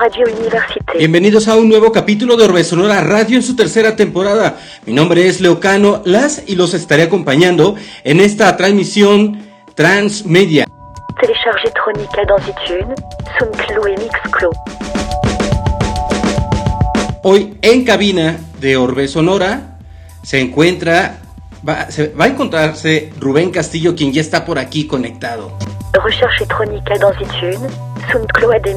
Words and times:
Radio 0.00 0.26
Université. 0.26 0.96
Bienvenidos 0.96 1.48
a 1.48 1.56
un 1.56 1.68
nuevo 1.68 1.90
capítulo 1.90 2.36
de 2.36 2.44
Orbe 2.44 2.62
Sonora 2.62 3.00
Radio 3.00 3.36
en 3.36 3.42
su 3.42 3.56
tercera 3.56 3.96
temporada. 3.96 4.56
Mi 4.86 4.92
nombre 4.92 5.26
es 5.26 5.40
Leocano 5.40 6.02
Las 6.04 6.44
y 6.46 6.54
los 6.54 6.72
estaré 6.74 7.02
acompañando 7.04 7.74
en 8.04 8.20
esta 8.20 8.56
transmisión 8.56 9.42
transmedia. 9.74 10.66
Téléchargez 11.20 11.72
Tronica 11.74 12.24
dans 12.26 12.40
iTunes, 12.46 12.94
SoundCloud 13.40 13.88
et 13.88 13.98
Mixcloud. 13.98 14.54
Hoy 17.24 17.58
en 17.62 17.84
cabina 17.84 18.36
de 18.60 18.76
Orbe 18.76 19.08
Sonora 19.08 19.78
se 20.22 20.38
encuentra, 20.38 21.18
va, 21.68 21.90
se, 21.90 22.08
va 22.08 22.26
a 22.26 22.28
encontrarse 22.28 23.12
Rubén 23.18 23.50
Castillo, 23.50 23.96
quien 23.96 24.12
ya 24.12 24.20
está 24.20 24.44
por 24.44 24.60
aquí 24.60 24.86
conectado. 24.86 25.58
Recherchez 25.94 26.46
Tronica 26.46 26.98
dans 26.98 27.12
iTunes, 27.20 27.70
SoundCloud 28.12 28.66
et. 28.66 28.76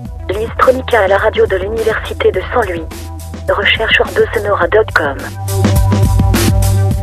Tronica 0.59 1.05
à 1.05 1.09
la 1.09 1.19
radio 1.19 1.47
de 1.47 1.57
l'Université 1.57 2.31
de 2.31 2.41
Saint-Louis. 2.53 2.85
Recherche. 3.49 3.95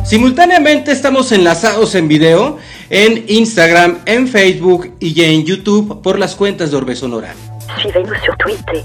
Simultáneamente 0.04 0.92
estamos 0.92 1.32
enlazados 1.32 1.94
en 1.94 2.08
video 2.08 2.58
en 2.90 3.24
Instagram, 3.28 4.00
en 4.06 4.28
Facebook 4.28 4.94
y 5.00 5.22
en 5.22 5.44
YouTube 5.44 6.02
por 6.02 6.18
las 6.18 6.34
cuentas 6.34 6.70
de 6.70 6.76
Orbe 6.76 6.94
Sonora. 6.94 7.34
Suivez-nous 7.80 8.18
sur 8.24 8.36
Twitter. 8.36 8.84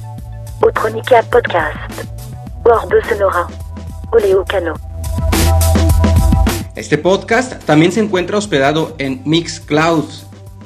Au 0.61 0.71
Tronica 0.71 1.23
Podcast. 1.23 1.91
Orbe 2.63 3.03
Sonora. 3.09 3.47
Oleo 4.11 4.45
Cano. 4.45 4.73
Este 6.75 6.97
podcast 6.97 7.63
también 7.65 7.91
se 7.91 7.99
encuentra 7.99 8.37
hospedado 8.37 8.95
en 8.99 9.21
Mixcloud, 9.25 10.05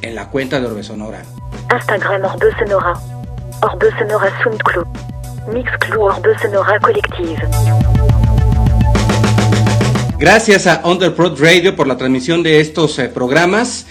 en 0.02 0.16
la 0.16 0.30
cuenta 0.30 0.60
de 0.60 0.68
Orbe 0.68 0.84
Sonora. 0.84 1.24
Instagram 1.72 2.26
Orbe 2.26 2.52
Sonora. 2.60 3.11
Orbe 3.62 3.92
Sonora 4.00 4.32
SoundCloud. 4.44 4.88
Mixcloud 5.54 6.16
Orbe 6.16 6.40
Sonora 6.40 6.80
Collective. 6.80 7.48
Gracias 10.18 10.66
a 10.66 10.82
Underprod 10.84 11.40
Radio 11.40 11.76
por 11.76 11.86
la 11.86 11.96
transmisión 11.96 12.42
de 12.42 12.60
estos 12.60 12.98
eh, 12.98 13.08
programas. 13.08 13.86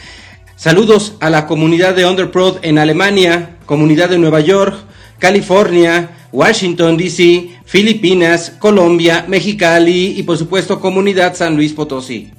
Saludos 0.56 1.14
a 1.20 1.30
la 1.30 1.46
comunidad 1.46 1.94
de 1.94 2.04
Underprod 2.04 2.58
en 2.62 2.78
Alemania, 2.78 3.58
comunidad 3.64 4.08
de 4.08 4.18
Nueva 4.18 4.40
York, 4.40 4.74
California, 5.20 6.10
Washington 6.32 6.96
DC, 6.96 7.60
Filipinas, 7.64 8.50
Colombia, 8.58 9.24
Mexicali 9.28 10.18
y 10.18 10.22
por 10.24 10.36
supuesto 10.36 10.80
comunidad 10.80 11.34
San 11.34 11.54
Luis 11.54 11.72
Potosí. 11.72 12.32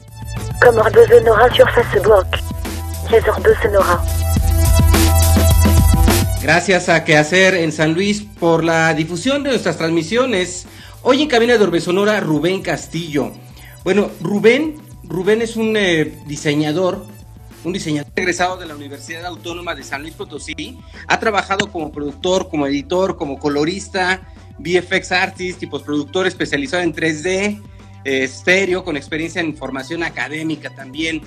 Comme 0.61 0.81
Orbe 0.81 1.07
Sonora 1.07 1.53
sur 1.55 1.69
Facebook. 1.71 2.27
Yes, 3.09 3.25
Orbe 3.27 3.55
Sonora. 3.61 4.01
Gracias 6.41 6.89
a 6.89 7.03
Quehacer 7.03 7.53
en 7.53 7.71
San 7.71 7.93
Luis 7.93 8.23
por 8.23 8.63
la 8.63 8.95
difusión 8.95 9.43
de 9.43 9.51
nuestras 9.51 9.77
transmisiones. 9.77 10.65
Hoy 11.03 11.21
en 11.21 11.27
cabina 11.27 11.55
de 11.55 11.63
Orbe 11.63 11.79
Sonora, 11.79 12.19
Rubén 12.19 12.63
Castillo. 12.63 13.31
Bueno, 13.83 14.09
Rubén, 14.21 14.81
Rubén 15.03 15.43
es 15.43 15.55
un 15.55 15.77
eh, 15.77 16.19
diseñador, 16.25 17.05
un 17.63 17.73
diseñador 17.73 18.11
egresado 18.15 18.57
de 18.57 18.65
la 18.65 18.75
Universidad 18.75 19.23
Autónoma 19.27 19.75
de 19.75 19.83
San 19.83 20.01
Luis 20.01 20.15
Potosí. 20.15 20.79
Ha 21.07 21.19
trabajado 21.19 21.71
como 21.71 21.91
productor, 21.91 22.49
como 22.49 22.65
editor, 22.65 23.17
como 23.17 23.37
colorista, 23.37 24.33
VFX 24.57 25.11
artist 25.11 25.61
y 25.61 25.67
postproductor 25.67 26.25
especializado 26.25 26.81
en 26.81 26.95
3D, 26.95 27.61
eh, 28.03 28.23
estéreo, 28.23 28.83
con 28.83 28.97
experiencia 28.97 29.41
en 29.41 29.47
información 29.47 30.01
académica 30.01 30.71
también. 30.71 31.21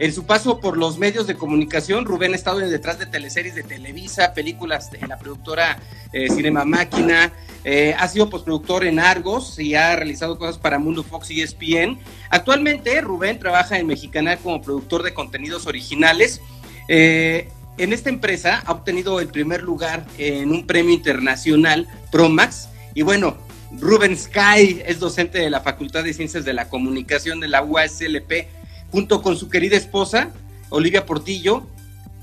En 0.00 0.12
su 0.12 0.26
paso 0.26 0.60
por 0.60 0.76
los 0.76 0.96
medios 0.96 1.26
de 1.26 1.34
comunicación, 1.34 2.04
Rubén 2.04 2.32
ha 2.32 2.36
estado 2.36 2.58
detrás 2.60 3.00
de 3.00 3.06
teleseries 3.06 3.56
de 3.56 3.64
Televisa, 3.64 4.32
películas 4.32 4.92
de 4.92 5.04
la 5.06 5.18
productora 5.18 5.80
eh, 6.12 6.28
Cinema 6.30 6.64
Máquina, 6.64 7.32
eh, 7.64 7.96
ha 7.98 8.06
sido 8.06 8.30
postproductor 8.30 8.84
en 8.84 9.00
Argos 9.00 9.58
y 9.58 9.74
ha 9.74 9.96
realizado 9.96 10.38
cosas 10.38 10.56
para 10.56 10.78
Mundo 10.78 11.02
Fox 11.02 11.32
y 11.32 11.42
ESPN. 11.42 11.98
Actualmente, 12.30 13.00
Rubén 13.00 13.40
trabaja 13.40 13.76
en 13.76 13.88
Mexicanal 13.88 14.38
como 14.38 14.62
productor 14.62 15.02
de 15.02 15.12
contenidos 15.12 15.66
originales. 15.66 16.40
Eh, 16.86 17.48
en 17.76 17.92
esta 17.92 18.08
empresa 18.08 18.62
ha 18.64 18.72
obtenido 18.72 19.18
el 19.18 19.28
primer 19.28 19.62
lugar 19.62 20.06
en 20.16 20.52
un 20.52 20.64
premio 20.66 20.94
internacional, 20.94 21.88
Promax. 22.12 22.68
Y 22.94 23.02
bueno, 23.02 23.36
Rubén 23.72 24.16
Sky 24.16 24.80
es 24.86 25.00
docente 25.00 25.38
de 25.38 25.50
la 25.50 25.60
Facultad 25.60 26.04
de 26.04 26.14
Ciencias 26.14 26.44
de 26.44 26.52
la 26.52 26.68
Comunicación 26.68 27.40
de 27.40 27.48
la 27.48 27.62
UASLP 27.62 28.46
junto 28.90 29.22
con 29.22 29.36
su 29.36 29.48
querida 29.48 29.76
esposa, 29.76 30.30
Olivia 30.70 31.06
Portillo, 31.06 31.66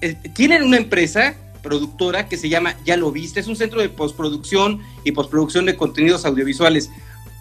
eh, 0.01 0.15
tienen 0.33 0.63
una 0.63 0.77
empresa 0.77 1.35
productora 1.61 2.27
que 2.27 2.37
se 2.37 2.49
llama 2.49 2.75
Ya 2.85 2.95
lo 2.95 3.11
viste, 3.11 3.39
es 3.39 3.47
un 3.47 3.55
centro 3.55 3.81
de 3.81 3.89
postproducción 3.89 4.81
y 5.03 5.11
postproducción 5.11 5.65
de 5.65 5.75
contenidos 5.75 6.25
audiovisuales. 6.25 6.91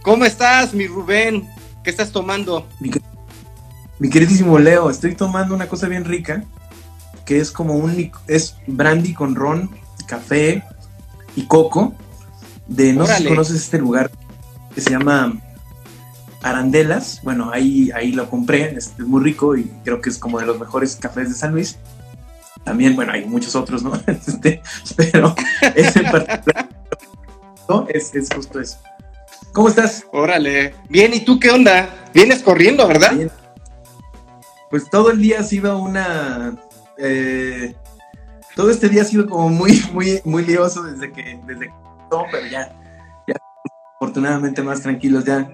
¿Cómo 0.03 0.25
estás, 0.25 0.73
mi 0.73 0.87
Rubén? 0.87 1.47
¿Qué 1.83 1.91
estás 1.91 2.11
tomando? 2.11 2.67
Mi, 2.81 2.91
mi 3.99 4.09
queridísimo 4.09 4.59
Leo, 4.59 4.89
estoy 4.89 5.15
tomando 5.15 5.55
una 5.55 5.69
cosa 5.69 5.89
bien 5.89 6.05
rica, 6.05 6.45
que 7.27 7.39
es 7.39 7.51
como 7.51 7.75
un 7.75 8.11
es 8.27 8.57
brandy 8.67 9.13
con 9.13 9.35
ron, 9.35 9.71
café 10.07 10.63
y 11.37 11.47
coco. 11.47 11.95
De 12.67 12.95
no 12.95 13.07
sé 13.07 13.19
si 13.19 13.25
conoces 13.27 13.57
este 13.57 13.79
lugar 13.79 14.11
que 14.75 14.81
se 14.81 14.91
llama 14.91 15.35
Arandelas. 16.45 17.21
Bueno, 17.23 17.51
ahí, 17.53 17.91
ahí 17.95 18.13
lo 18.13 18.29
compré, 18.29 18.77
es, 18.77 18.93
es 18.99 19.07
muy 19.07 19.23
rico 19.23 19.57
y 19.57 19.65
creo 19.83 20.01
que 20.01 20.11
es 20.11 20.19
como 20.19 20.39
de 20.39 20.47
los 20.47 20.61
mejores 20.61 20.97
cafés 20.97 21.31
de 21.31 21.35
San 21.35 21.53
Luis. 21.53 21.79
También, 22.65 22.95
bueno, 22.95 23.13
hay 23.13 23.25
muchos 23.25 23.57
otros, 23.57 23.83
¿no? 23.83 23.93
Este, 24.07 24.63
pero 24.97 25.35
ese 25.75 26.01
en 26.01 26.11
particular 26.11 26.69
¿no? 27.69 27.87
es, 27.89 28.15
es 28.15 28.29
justo 28.35 28.61
eso. 28.61 28.79
¿Cómo 29.53 29.69
estás? 29.69 30.05
Órale. 30.13 30.75
Bien, 30.89 31.15
¿y 31.15 31.21
tú 31.21 31.41
qué 31.41 31.51
onda? 31.51 31.89
Vienes 32.13 32.43
corriendo, 32.43 32.87
¿verdad? 32.87 33.15
Bien. 33.15 33.31
Pues 34.69 34.91
todo 34.91 35.11
el 35.11 35.21
día 35.21 35.41
ha 35.41 35.45
sido 35.45 35.79
una. 35.79 36.57
eh, 36.99 37.75
todo 38.55 38.71
este 38.71 38.89
día 38.89 39.03
ha 39.03 39.05
sido 39.05 39.27
como 39.29 39.49
muy, 39.49 39.83
muy, 39.93 40.21
muy 40.25 40.45
lioso 40.45 40.83
desde 40.83 41.11
que, 41.13 41.41
desde 41.47 41.67
que 41.67 41.75
no, 42.11 42.25
pero 42.31 42.47
ya, 42.47 42.73
ya 43.27 43.35
afortunadamente 43.97 44.63
más 44.63 44.83
tranquilos. 44.83 45.25
Ya, 45.25 45.49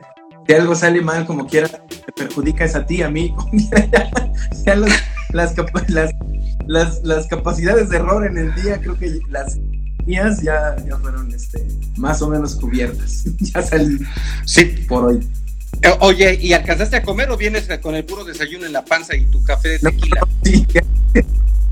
si 0.50 0.56
algo 0.56 0.74
sale 0.74 1.00
mal 1.00 1.26
como 1.26 1.46
quiera, 1.46 1.68
te 1.68 2.12
perjudica 2.12 2.64
es 2.64 2.74
a 2.74 2.84
ti, 2.84 3.02
a 3.04 3.08
mí. 3.10 3.32
ya, 3.52 3.88
ya 4.66 4.74
los- 4.74 4.90
las, 5.32 5.52
capa- 5.54 5.84
las, 5.88 6.10
las, 6.66 7.00
las 7.04 7.26
capacidades 7.28 7.88
de 7.88 7.96
error 7.98 8.26
en 8.26 8.36
el 8.36 8.52
día, 8.56 8.80
creo 8.80 8.98
que 8.98 9.20
las 9.28 9.58
mías 10.06 10.42
ya, 10.42 10.74
ya 10.88 10.96
fueron 10.96 11.32
este, 11.32 11.64
más 11.96 12.20
o 12.20 12.28
menos 12.28 12.56
cubiertas. 12.56 13.24
ya 13.38 13.62
salí 13.62 13.98
Sí. 14.44 14.64
por 14.88 15.04
hoy. 15.04 15.20
Eh, 15.82 15.90
Oye, 16.00 16.34
¿y 16.42 16.52
alcanzaste 16.52 16.96
a 16.96 17.02
comer 17.02 17.30
o 17.30 17.36
vienes 17.36 17.68
con 17.80 17.94
el 17.94 18.04
puro 18.04 18.24
desayuno 18.24 18.66
en 18.66 18.72
la 18.72 18.84
panza 18.84 19.14
y 19.14 19.26
tu 19.26 19.40
café 19.44 19.68
de 19.68 19.78
No, 19.82 19.90
tequila? 19.90 20.20
Sí, 20.42 20.66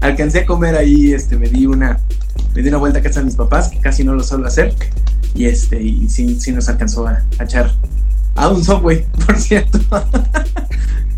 alcancé 0.01 0.39
a 0.41 0.47
comer 0.47 0.77
ahí, 0.77 1.13
este, 1.15 1.37
me 1.37 1.49
di 1.49 1.67
una, 1.67 1.99
me 2.55 2.63
di 2.63 2.69
una 2.69 2.79
vuelta 2.79 3.01
a 3.01 3.03
casa 3.03 3.19
de 3.19 3.27
mis 3.27 3.35
papás, 3.35 3.71
que 3.71 3.81
casi 3.81 4.05
no 4.05 4.15
lo 4.15 4.23
suelo 4.23 4.47
hacer, 4.47 4.73
y 5.35 5.47
este, 5.47 5.83
y 5.83 6.09
sí, 6.09 6.39
sí 6.41 6.53
nos 6.53 6.69
alcanzó 6.69 7.09
a, 7.09 7.25
a 7.41 7.45
echar 7.45 7.73
a 8.39 8.49
un 8.49 8.65
subway, 8.65 9.05
por 9.27 9.39
cierto. 9.39 9.81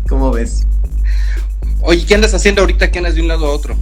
¿Cómo 0.09 0.31
ves? 0.31 0.65
Oye, 1.81 2.05
¿qué 2.05 2.15
andas 2.15 2.33
haciendo 2.33 2.61
ahorita 2.61 2.91
que 2.91 2.97
andas 2.97 3.15
de 3.15 3.21
un 3.21 3.27
lado 3.27 3.45
a 3.45 3.51
otro? 3.51 3.75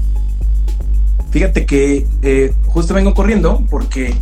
Fíjate 1.32 1.66
que 1.66 2.06
eh, 2.22 2.54
justo 2.68 2.94
vengo 2.94 3.14
corriendo 3.14 3.64
porque 3.70 4.14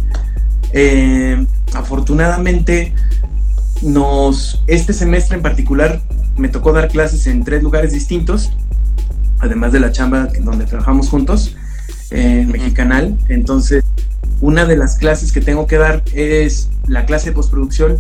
eh, 0.73 1.45
afortunadamente 1.73 2.93
nos 3.81 4.61
este 4.67 4.93
semestre 4.93 5.37
en 5.37 5.43
particular 5.43 6.01
me 6.35 6.49
tocó 6.49 6.73
dar 6.73 6.89
clases 6.89 7.25
en 7.27 7.43
tres 7.43 7.63
lugares 7.63 7.93
distintos, 7.93 8.51
además 9.39 9.71
de 9.71 9.79
la 9.79 9.91
chamba 9.91 10.27
donde 10.41 10.65
trabajamos 10.65 11.09
juntos 11.09 11.55
eh, 12.11 12.41
en 12.41 12.51
Mexicanal. 12.51 13.17
Entonces, 13.29 13.83
una 14.41 14.65
de 14.65 14.77
las 14.77 14.97
clases 14.97 15.31
que 15.31 15.41
tengo 15.41 15.65
que 15.65 15.77
dar 15.77 16.03
es 16.13 16.69
la 16.87 17.05
clase 17.05 17.29
de 17.29 17.35
postproducción 17.35 17.99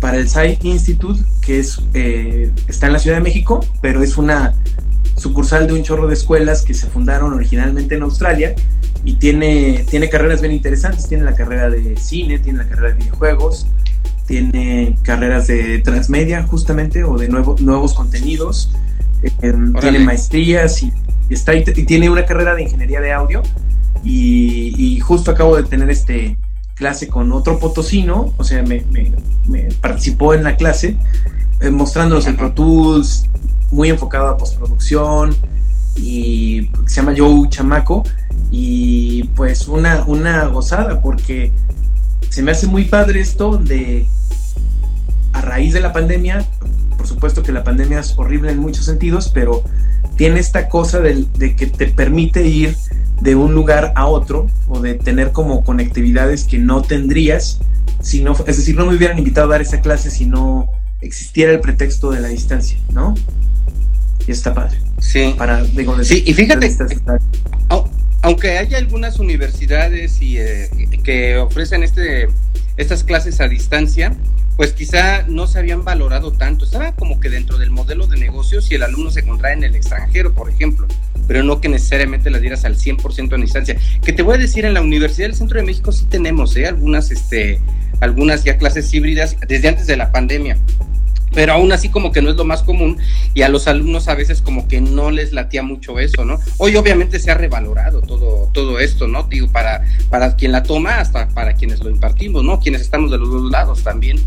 para 0.00 0.18
el 0.18 0.28
SAI 0.28 0.58
Institute, 0.62 1.20
que 1.40 1.58
es, 1.58 1.80
eh, 1.94 2.50
está 2.68 2.86
en 2.86 2.92
la 2.92 2.98
Ciudad 2.98 3.16
de 3.16 3.22
México, 3.22 3.60
pero 3.80 4.02
es 4.02 4.16
una 4.16 4.54
sucursal 5.16 5.66
de 5.66 5.72
un 5.72 5.82
chorro 5.82 6.06
de 6.06 6.14
escuelas 6.14 6.62
que 6.62 6.74
se 6.74 6.86
fundaron 6.86 7.32
originalmente 7.32 7.94
en 7.94 8.02
Australia 8.02 8.54
y 9.04 9.14
tiene, 9.14 9.84
tiene 9.88 10.08
carreras 10.08 10.40
bien 10.40 10.52
interesantes. 10.52 11.08
Tiene 11.08 11.24
la 11.24 11.34
carrera 11.34 11.70
de 11.70 11.96
cine, 11.96 12.38
tiene 12.38 12.58
la 12.58 12.68
carrera 12.68 12.94
de 12.94 13.04
videojuegos, 13.04 13.66
tiene 14.26 14.98
carreras 15.02 15.46
de 15.46 15.78
transmedia 15.78 16.42
justamente 16.42 17.04
o 17.04 17.16
de 17.16 17.28
nuevo, 17.28 17.56
nuevos 17.60 17.94
contenidos, 17.94 18.70
em, 19.42 19.72
tiene 19.74 20.00
maestrías 20.00 20.82
y, 20.82 20.92
está, 21.30 21.54
y 21.54 21.62
tiene 21.64 22.10
una 22.10 22.26
carrera 22.26 22.54
de 22.54 22.62
ingeniería 22.62 23.00
de 23.00 23.12
audio. 23.12 23.42
Y, 24.04 25.00
justo 25.00 25.30
acabo 25.30 25.56
de 25.56 25.64
tener 25.64 25.90
este 25.90 26.36
clase 26.76 27.08
con 27.08 27.32
otro 27.32 27.58
potosino, 27.58 28.32
o 28.36 28.44
sea, 28.44 28.62
me, 28.62 28.84
participó 29.80 30.34
en 30.34 30.44
la 30.44 30.56
clase 30.56 30.96
eh, 31.60 31.70
mostrándonos 31.70 32.26
el 32.26 32.36
Pro 32.36 32.52
Tools, 32.52 33.24
muy 33.72 33.88
enfocado 33.88 34.28
a 34.28 34.36
postproducción 34.36 35.34
y 35.96 36.70
se 36.86 36.96
llama 36.96 37.14
Joe 37.16 37.48
Chamaco 37.48 38.04
y 38.50 39.24
pues 39.34 39.66
una, 39.66 40.04
una 40.06 40.44
gozada 40.46 41.00
porque 41.00 41.50
se 42.28 42.42
me 42.42 42.52
hace 42.52 42.66
muy 42.66 42.84
padre 42.84 43.20
esto 43.20 43.56
de 43.56 44.06
a 45.32 45.40
raíz 45.40 45.72
de 45.72 45.80
la 45.80 45.92
pandemia, 45.92 46.46
por 46.96 47.06
supuesto 47.06 47.42
que 47.42 47.52
la 47.52 47.64
pandemia 47.64 48.00
es 48.00 48.14
horrible 48.18 48.52
en 48.52 48.58
muchos 48.58 48.84
sentidos, 48.84 49.30
pero 49.32 49.62
tiene 50.16 50.40
esta 50.40 50.68
cosa 50.68 51.00
de, 51.00 51.26
que 51.56 51.66
te 51.66 51.86
permite 51.88 52.46
ir 52.46 52.76
de 53.20 53.34
un 53.34 53.54
lugar 53.54 53.92
a 53.96 54.06
otro 54.06 54.48
o 54.68 54.80
de 54.80 54.94
tener 54.94 55.32
como 55.32 55.64
conectividades 55.64 56.44
que 56.44 56.58
no 56.58 56.82
tendrías 56.82 57.60
si 58.00 58.22
no, 58.22 58.32
es 58.46 58.56
decir, 58.56 58.76
no 58.76 58.86
me 58.86 58.94
hubieran 58.94 59.18
invitado 59.18 59.48
a 59.48 59.50
dar 59.52 59.62
esa 59.62 59.80
clase 59.80 60.10
si 60.10 60.26
no 60.26 60.70
existiera 61.00 61.52
el 61.52 61.60
pretexto 61.60 62.10
de 62.10 62.20
la 62.20 62.28
distancia, 62.28 62.78
¿no? 62.92 63.14
Y 64.26 64.30
está 64.30 64.54
padre. 64.54 64.78
Sí. 64.98 65.34
Para, 65.36 65.64
sí, 66.02 66.22
y 66.26 66.34
fíjate, 66.34 66.74
aunque 68.22 68.58
haya 68.58 68.78
algunas 68.78 69.18
universidades 69.18 70.20
y, 70.20 70.38
eh, 70.38 70.68
que 71.04 71.36
ofrecen 71.36 71.82
este, 71.82 72.28
estas 72.76 73.04
clases 73.04 73.40
a 73.40 73.48
distancia, 73.48 74.14
pues 74.56 74.72
quizá 74.72 75.22
no 75.28 75.46
se 75.46 75.58
habían 75.58 75.84
valorado 75.84 76.32
tanto. 76.32 76.64
Estaba 76.64 76.92
como 76.92 77.20
que 77.20 77.28
dentro 77.28 77.58
del 77.58 77.70
modelo 77.70 78.06
de 78.06 78.16
negocios 78.18 78.64
si 78.64 78.74
el 78.74 78.82
alumno 78.82 79.10
se 79.10 79.20
encontraba 79.20 79.52
en 79.52 79.64
el 79.64 79.76
extranjero, 79.76 80.34
por 80.34 80.48
ejemplo, 80.48 80.86
pero 81.28 81.42
no 81.42 81.60
que 81.60 81.68
necesariamente 81.68 82.30
la 82.30 82.38
dieras 82.38 82.64
al 82.64 82.76
100% 82.76 83.34
en 83.34 83.40
distancia. 83.40 83.76
Que 84.02 84.12
te 84.12 84.22
voy 84.22 84.36
a 84.36 84.38
decir, 84.38 84.64
en 84.64 84.74
la 84.74 84.80
Universidad 84.80 85.28
del 85.28 85.36
Centro 85.36 85.60
de 85.60 85.66
México 85.66 85.92
sí 85.92 86.06
tenemos 86.06 86.56
¿eh? 86.56 86.66
algunas, 86.66 87.10
este, 87.10 87.60
algunas 88.00 88.44
ya 88.44 88.56
clases 88.56 88.92
híbridas 88.92 89.36
desde 89.46 89.68
antes 89.68 89.86
de 89.86 89.96
la 89.96 90.10
pandemia 90.10 90.58
pero 91.36 91.52
aún 91.52 91.70
así 91.70 91.90
como 91.90 92.12
que 92.12 92.22
no 92.22 92.30
es 92.30 92.36
lo 92.36 92.46
más 92.46 92.62
común 92.62 92.96
y 93.34 93.42
a 93.42 93.50
los 93.50 93.68
alumnos 93.68 94.08
a 94.08 94.14
veces 94.14 94.40
como 94.40 94.66
que 94.68 94.80
no 94.80 95.10
les 95.10 95.34
latía 95.34 95.62
mucho 95.62 95.98
eso, 95.98 96.24
¿no? 96.24 96.40
Hoy 96.56 96.76
obviamente 96.76 97.20
se 97.20 97.30
ha 97.30 97.34
revalorado 97.34 98.00
todo, 98.00 98.48
todo 98.54 98.80
esto, 98.80 99.06
¿no? 99.06 99.24
Digo, 99.24 99.46
para, 99.48 99.84
para 100.08 100.34
quien 100.34 100.50
la 100.50 100.62
toma 100.62 100.98
hasta 100.98 101.28
para 101.28 101.52
quienes 101.52 101.80
lo 101.80 101.90
impartimos, 101.90 102.42
¿no? 102.42 102.58
Quienes 102.58 102.80
estamos 102.80 103.10
de 103.10 103.18
los 103.18 103.28
dos 103.28 103.50
lados 103.50 103.82
también, 103.82 104.18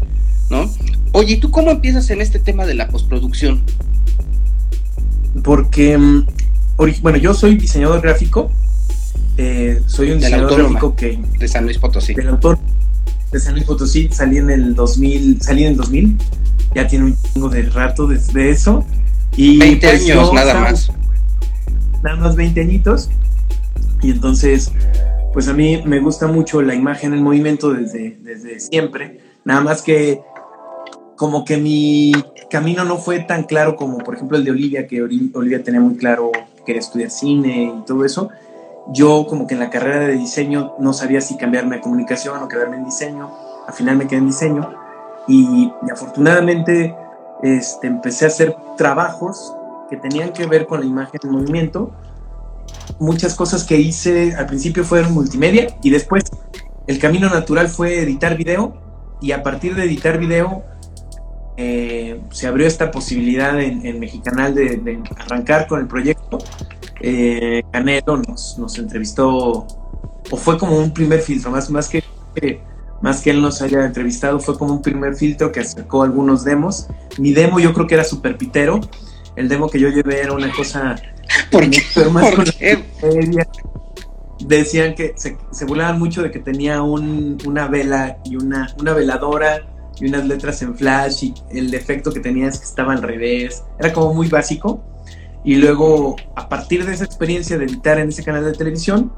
¿no? 0.51 0.69
Oye, 1.11 1.33
¿y 1.33 1.38
tú 1.38 1.50
cómo 1.50 1.71
empiezas 1.71 2.11
en 2.11 2.21
este 2.21 2.38
tema 2.38 2.67
de 2.67 2.75
la 2.75 2.88
postproducción? 2.89 3.63
Porque, 5.44 5.97
mm, 5.97 6.27
bueno, 7.01 7.17
yo 7.17 7.33
soy 7.33 7.56
diseñador 7.56 8.01
gráfico, 8.01 8.51
eh, 9.38 9.81
soy 9.88 10.11
un 10.11 10.19
diseñador 10.19 10.61
gráfico 10.61 10.95
que... 10.95 11.19
De 11.39 11.47
San 11.47 11.63
Luis 11.63 11.79
Potosí. 11.79 12.13
Del 12.13 12.27
autor 12.27 12.59
de 13.31 13.39
San 13.39 13.53
Luis 13.53 13.65
Potosí, 13.65 14.09
salí 14.11 14.38
en 14.38 14.51
el 14.51 14.75
2000, 14.75 15.41
salí 15.41 15.63
en 15.63 15.71
el 15.71 15.77
2000 15.77 16.17
ya 16.74 16.88
tiene 16.88 17.06
un 17.06 17.18
chingo 17.21 17.50
de 17.50 17.63
rato 17.63 18.07
desde 18.07 18.50
eso. 18.50 18.86
Y 19.36 19.57
20 19.60 19.88
pues, 19.88 20.01
años, 20.01 20.33
nada 20.33 20.60
más. 20.60 20.92
Nada 22.04 22.18
más 22.18 22.36
20 22.36 22.62
añitos. 22.62 23.10
Y 24.01 24.12
entonces, 24.12 24.71
pues 25.33 25.48
a 25.48 25.54
mí 25.54 25.81
me 25.86 26.00
gusta 26.00 26.27
mucho 26.27 26.62
la 26.62 26.75
imagen 26.75 27.13
en 27.13 27.24
movimiento 27.24 27.74
desde, 27.74 28.18
desde 28.21 28.60
siempre. 28.60 29.19
Nada 29.44 29.62
más 29.62 29.81
que 29.81 30.21
como 31.16 31.44
que 31.44 31.57
mi 31.57 32.13
camino 32.50 32.86
no 32.86 32.98
fue 32.98 33.19
tan 33.19 33.44
claro 33.44 33.75
como 33.75 33.98
por 33.98 34.16
ejemplo 34.16 34.38
el 34.38 34.45
de 34.45 34.51
Olivia, 34.51 34.88
que 34.88 35.01
Olivia 35.01 35.63
tenía 35.63 35.81
muy 35.81 35.95
claro 35.95 36.31
que 36.31 36.63
quería 36.63 36.80
estudiar 36.80 37.12
cine 37.12 37.74
y 37.77 37.86
todo 37.86 38.06
eso. 38.06 38.30
Yo 38.94 39.27
como 39.27 39.45
que 39.45 39.54
en 39.54 39.60
la 39.60 39.69
carrera 39.69 40.07
de 40.07 40.16
diseño 40.16 40.74
no 40.80 40.94
sabía 40.94 41.21
si 41.21 41.38
cambiarme 41.38 41.75
a 41.75 41.81
comunicación 41.81 42.42
o 42.42 42.48
quedarme 42.48 42.77
en 42.77 42.86
diseño. 42.86 43.30
Al 43.68 43.74
final 43.74 43.98
me 43.98 44.07
quedé 44.07 44.19
en 44.19 44.27
diseño 44.27 44.79
y, 45.30 45.72
afortunadamente 45.92 46.96
este, 47.44 47.88
empecé 47.88 48.26
a 48.26 48.28
hacer 48.30 48.56
trabajos 48.78 49.54
que 49.90 49.96
tenían 49.98 50.34
que 50.34 50.46
ver 50.46 50.66
con 50.66 50.81
la 50.81 50.86
imagen 50.86 51.20
en 51.24 51.31
movimiento. 51.31 51.92
Muchas 53.00 53.36
cosas 53.36 53.64
que 53.64 53.78
hice 53.78 54.36
al 54.36 54.48
principio 54.48 54.84
fueron 54.84 55.14
multimedia 55.14 55.68
y 55.84 55.92
después 55.92 56.24
el 56.88 57.00
camino 57.00 57.30
natural 57.30 57.70
fue 57.70 58.00
editar 58.00 58.36
video 58.36 58.74
y 59.22 59.31
a 59.31 59.44
partir 59.44 59.76
de 59.76 59.84
editar 59.84 60.18
video 60.18 60.64
eh, 61.58 62.22
se 62.31 62.48
abrió 62.48 62.66
esta 62.66 62.90
posibilidad 62.90 63.60
en, 63.60 64.00
Mexicanal 64.00 64.56
de, 64.56 65.02
arrancar 65.18 65.68
con 65.68 65.80
el 65.80 65.88
proyecto. 65.88 66.40
Eh, 67.02 67.64
Canelo 67.72 68.18
nos, 68.18 68.58
nos 68.58 68.78
entrevistó 68.78 69.68
o 70.31 70.38
fue 70.38 70.58
como 70.58 70.78
un 70.78 70.94
primer 70.94 71.22
filtro, 71.22 71.52
más, 71.52 71.70
más 71.70 71.88
que 71.88 72.04
más 73.01 73.22
que 73.22 73.30
él 73.31 73.42
nos 73.42 73.62
haya 73.62 73.86
entrevistado, 73.86 74.40
fue 74.40 74.57
como 74.57 74.74
un 74.74 74.81
primer 74.81 75.16
filtro 75.16 75.51
que 75.51 75.62
acercó 75.62 76.04
algunos 76.04 76.44
demos. 76.44 76.88
Mi 77.18 77.34
demo 77.34 77.60
yo 77.60 77.74
creo 77.74 77.88
que 77.88 77.96
era 77.96 78.04
super 78.04 78.38
pitero. 78.38 78.81
El 79.36 79.48
demo 79.48 79.69
que 79.69 79.80
yo 79.80 79.90
llevé 79.90 80.22
era 80.22 80.34
una 80.34 80.51
cosa... 80.51 80.96
¿Por 81.51 81.69
qué? 81.69 81.81
Pero 81.94 82.12
más 82.12 82.34
Decían 84.40 84.96
que 84.96 85.13
se, 85.16 85.38
se, 85.51 85.66
burlaban 85.66 86.00
mucho 86.00 86.24
de 86.24 86.31
que 86.31 86.40
tenía 86.40 86.81
una 86.81 87.68
vela 87.68 88.18
y 88.24 88.38
una, 88.38 88.74
una 88.80 88.94
veladora 88.94 89.68
y 90.00 90.07
unas 90.07 90.25
letras 90.25 90.62
en 90.62 90.75
flash 90.75 91.25
y 91.25 91.34
el 91.52 91.69
defecto 91.69 92.12
que 92.12 92.22
tenía 92.22 92.48
es 92.48 92.57
que 92.57 92.66
estaba 92.66 92.94
al 92.94 93.02
revés. 93.02 93.63
Era 93.78 93.92
como 93.92 94.13
muy 94.13 94.28
básico. 94.28 94.81
Y 95.44 95.56
luego, 95.56 96.16
a 96.36 96.50
partir 96.50 96.86
de 96.86 96.94
esa 96.94 97.06
experiencia 97.06 97.57
de 97.57 97.66
editar 97.66 98.00
en 98.00 98.10
ese 98.10 98.24
canal 98.24 98.45
de 98.45 98.54
televisión, 98.54 99.12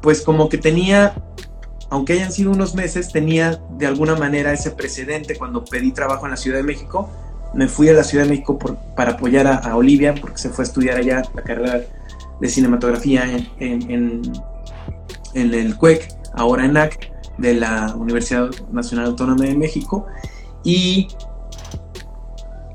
pues 0.00 0.22
como 0.22 0.48
que 0.48 0.58
tenía 0.58 1.14
aunque 1.90 2.14
hayan 2.14 2.32
sido 2.32 2.50
unos 2.50 2.74
meses, 2.74 3.12
tenía 3.12 3.60
de 3.78 3.86
alguna 3.86 4.16
manera 4.16 4.52
ese 4.52 4.70
precedente 4.70 5.36
cuando 5.36 5.64
pedí 5.64 5.92
trabajo 5.92 6.26
en 6.26 6.32
la 6.32 6.36
Ciudad 6.36 6.58
de 6.58 6.64
México. 6.64 7.08
Me 7.54 7.68
fui 7.68 7.88
a 7.88 7.92
la 7.92 8.02
Ciudad 8.02 8.24
de 8.24 8.30
México 8.30 8.58
para 8.96 9.12
apoyar 9.12 9.46
a, 9.46 9.76
Olivia, 9.76 10.14
porque 10.20 10.38
se 10.38 10.50
fue 10.50 10.64
a 10.64 10.66
estudiar 10.66 10.98
allá 10.98 11.22
la 11.34 11.42
carrera 11.42 11.82
de 12.40 12.48
cinematografía 12.48 13.24
en, 13.60 14.22
el 15.34 15.76
CUEC, 15.76 16.08
ahora 16.34 16.64
en 16.64 16.72
NAC, 16.72 17.12
de 17.38 17.54
la 17.54 17.94
Universidad 17.94 18.50
Nacional 18.72 19.06
Autónoma 19.06 19.44
de 19.44 19.54
México. 19.54 20.06
Y 20.64 21.08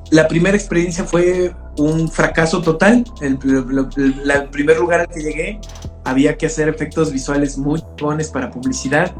la 0.09 0.27
primera 0.27 0.55
experiencia 0.55 1.03
fue 1.03 1.53
un 1.77 2.09
fracaso 2.09 2.61
total. 2.61 3.03
El, 3.21 3.37
primer 3.37 4.79
lugar 4.79 5.01
al 5.01 5.07
que 5.09 5.21
llegué 5.21 5.59
había 6.03 6.37
que 6.37 6.47
hacer 6.47 6.69
efectos 6.69 7.11
visuales 7.11 7.57
muy 7.57 7.83
buenos 7.99 8.27
para 8.29 8.51
publicidad 8.51 9.13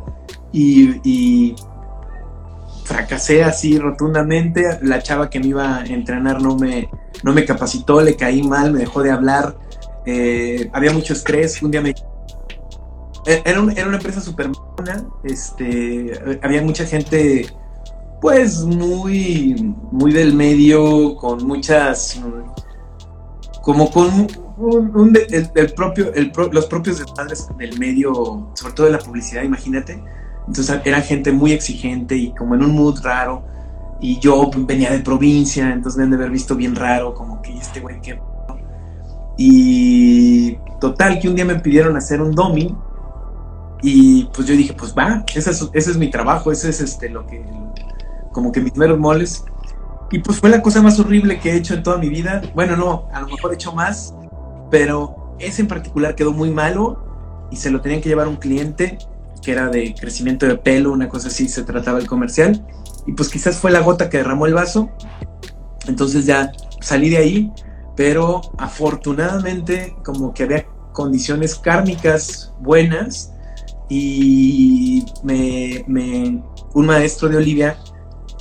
y, 0.52 1.56
fracasé 2.84 3.44
así 3.44 3.78
rotundamente. 3.78 4.80
La 4.82 5.02
chava 5.02 5.30
que 5.30 5.40
me 5.40 5.48
iba 5.48 5.78
a 5.78 5.86
entrenar 5.86 6.42
no 6.42 6.58
me, 6.58 6.90
no 7.24 7.32
me 7.32 7.46
capacitó, 7.46 8.02
le 8.02 8.16
caí 8.16 8.44
mal, 8.44 8.74
me 8.74 8.80
dejó 8.80 9.02
de 9.02 9.12
hablar. 9.12 9.56
Eh, 10.06 10.70
había 10.74 10.92
mucho 10.92 11.14
estrés. 11.14 11.62
Un 11.62 11.72
día 11.72 11.82
me. 11.82 11.92
E-, 11.92 13.42
era, 13.46 13.62
era 13.76 13.88
una 13.88 13.98
empresa 13.98 14.20
súper 14.20 14.50
buena. 14.76 15.06
Este, 15.24 16.40
había 16.42 16.62
mucha 16.62 16.86
gente 16.86 17.48
pues 18.22 18.62
muy, 18.62 19.74
muy 19.92 20.14
del 20.14 20.36
medio, 20.36 21.16
con 21.16 21.46
muchas, 21.46 22.22
como 23.64 23.90
con 23.90 24.28
un, 24.58 25.18
el, 25.30 25.74
propio, 25.74 26.12
los 26.52 26.66
propios 26.66 27.04
padres 27.16 27.48
del 27.58 27.78
medio, 27.80 28.52
sobre 28.54 28.74
todo 28.74 28.86
de 28.88 28.94
la 28.94 29.00
publicidad, 29.00 29.44
imagínate. 29.44 30.04
Entonces 30.48 30.82
era 30.84 31.02
gente 31.02 31.32
muy 31.32 31.52
exigente 31.52 32.16
y 32.16 32.34
como 32.34 32.56
en 32.56 32.64
un 32.64 32.76
mood 32.76 33.02
raro. 33.04 33.44
Y 34.00 34.20
yo 34.20 34.50
venía 34.56 34.92
de 34.92 35.00
provincia, 35.00 35.72
entonces 35.72 35.98
me 35.98 36.06
han 36.06 36.10
de 36.10 36.18
haber 36.18 36.32
visto 36.32 36.56
bien 36.56 36.76
raro, 36.76 37.14
como 37.14 37.42
que 37.42 37.56
este 37.58 37.80
güey 37.80 38.02
que... 38.02 38.20
Y 39.38 40.58
total, 40.80 41.20
que 41.20 41.30
un 41.30 41.36
día 41.36 41.46
me 41.46 41.56
pidieron 41.60 41.96
hacer 41.96 42.22
un 42.22 42.32
domi 42.32 42.76
y 43.82 44.26
pues 44.26 44.48
yo 44.48 44.56
dije, 44.56 44.74
pues 44.74 44.94
va, 44.96 45.24
ese 45.34 45.52
es, 45.52 45.70
ese 45.74 45.92
es 45.92 45.98
mi 45.98 46.10
trabajo, 46.10 46.52
ese 46.52 46.70
es 46.70 46.82
este, 46.82 47.10
lo 47.10 47.26
que, 47.26 47.44
como 48.32 48.52
que 48.52 48.62
mis 48.62 48.76
meros 48.76 49.00
moles. 49.00 49.44
Y 50.12 50.20
pues 50.20 50.40
fue 50.40 50.50
la 50.50 50.62
cosa 50.62 50.82
más 50.82 51.00
horrible 51.00 51.40
que 51.40 51.52
he 51.52 51.56
hecho 51.56 51.74
en 51.74 51.84
toda 51.84 51.98
mi 51.98 52.10
vida. 52.10 52.42
Bueno, 52.54 52.76
no, 52.76 53.08
a 53.14 53.22
lo 53.22 53.28
mejor 53.28 53.52
he 53.52 53.56
hecho 53.56 53.74
más, 53.74 54.14
pero 54.72 55.36
ese 55.40 55.62
en 55.62 55.68
particular 55.68 56.16
quedó 56.16 56.32
muy 56.32 56.50
malo 56.50 57.48
y 57.52 57.58
se 57.58 57.70
lo 57.70 57.82
tenían 57.82 58.02
que 58.02 58.10
llevar 58.10 58.28
un 58.28 58.38
cliente 58.38 58.98
que 59.42 59.52
era 59.52 59.70
de 59.70 59.94
crecimiento 59.94 60.46
de 60.46 60.56
pelo, 60.56 60.92
una 60.92 61.10
cosa 61.10 61.28
así 61.28 61.48
se 61.48 61.64
trataba 61.64 62.00
el 62.00 62.08
comercial. 62.08 62.66
Y 63.08 63.14
pues 63.14 63.30
quizás 63.30 63.58
fue 63.58 63.72
la 63.72 63.80
gota 63.82 64.10
que 64.10 64.18
derramó 64.18 64.46
el 64.46 64.54
vaso. 64.54 64.90
Entonces 65.88 66.26
ya 66.26 66.52
salí 66.80 67.10
de 67.10 67.18
ahí, 67.18 67.52
pero 67.96 68.42
afortunadamente 68.58 69.96
como 70.06 70.34
que 70.34 70.44
había 70.44 70.66
condiciones 70.94 71.56
kármicas 71.56 72.54
buenas 72.60 73.34
y 73.90 75.06
me, 75.24 75.84
me, 75.88 76.44
un 76.74 76.86
maestro 76.86 77.28
de 77.30 77.38
Olivia 77.38 77.78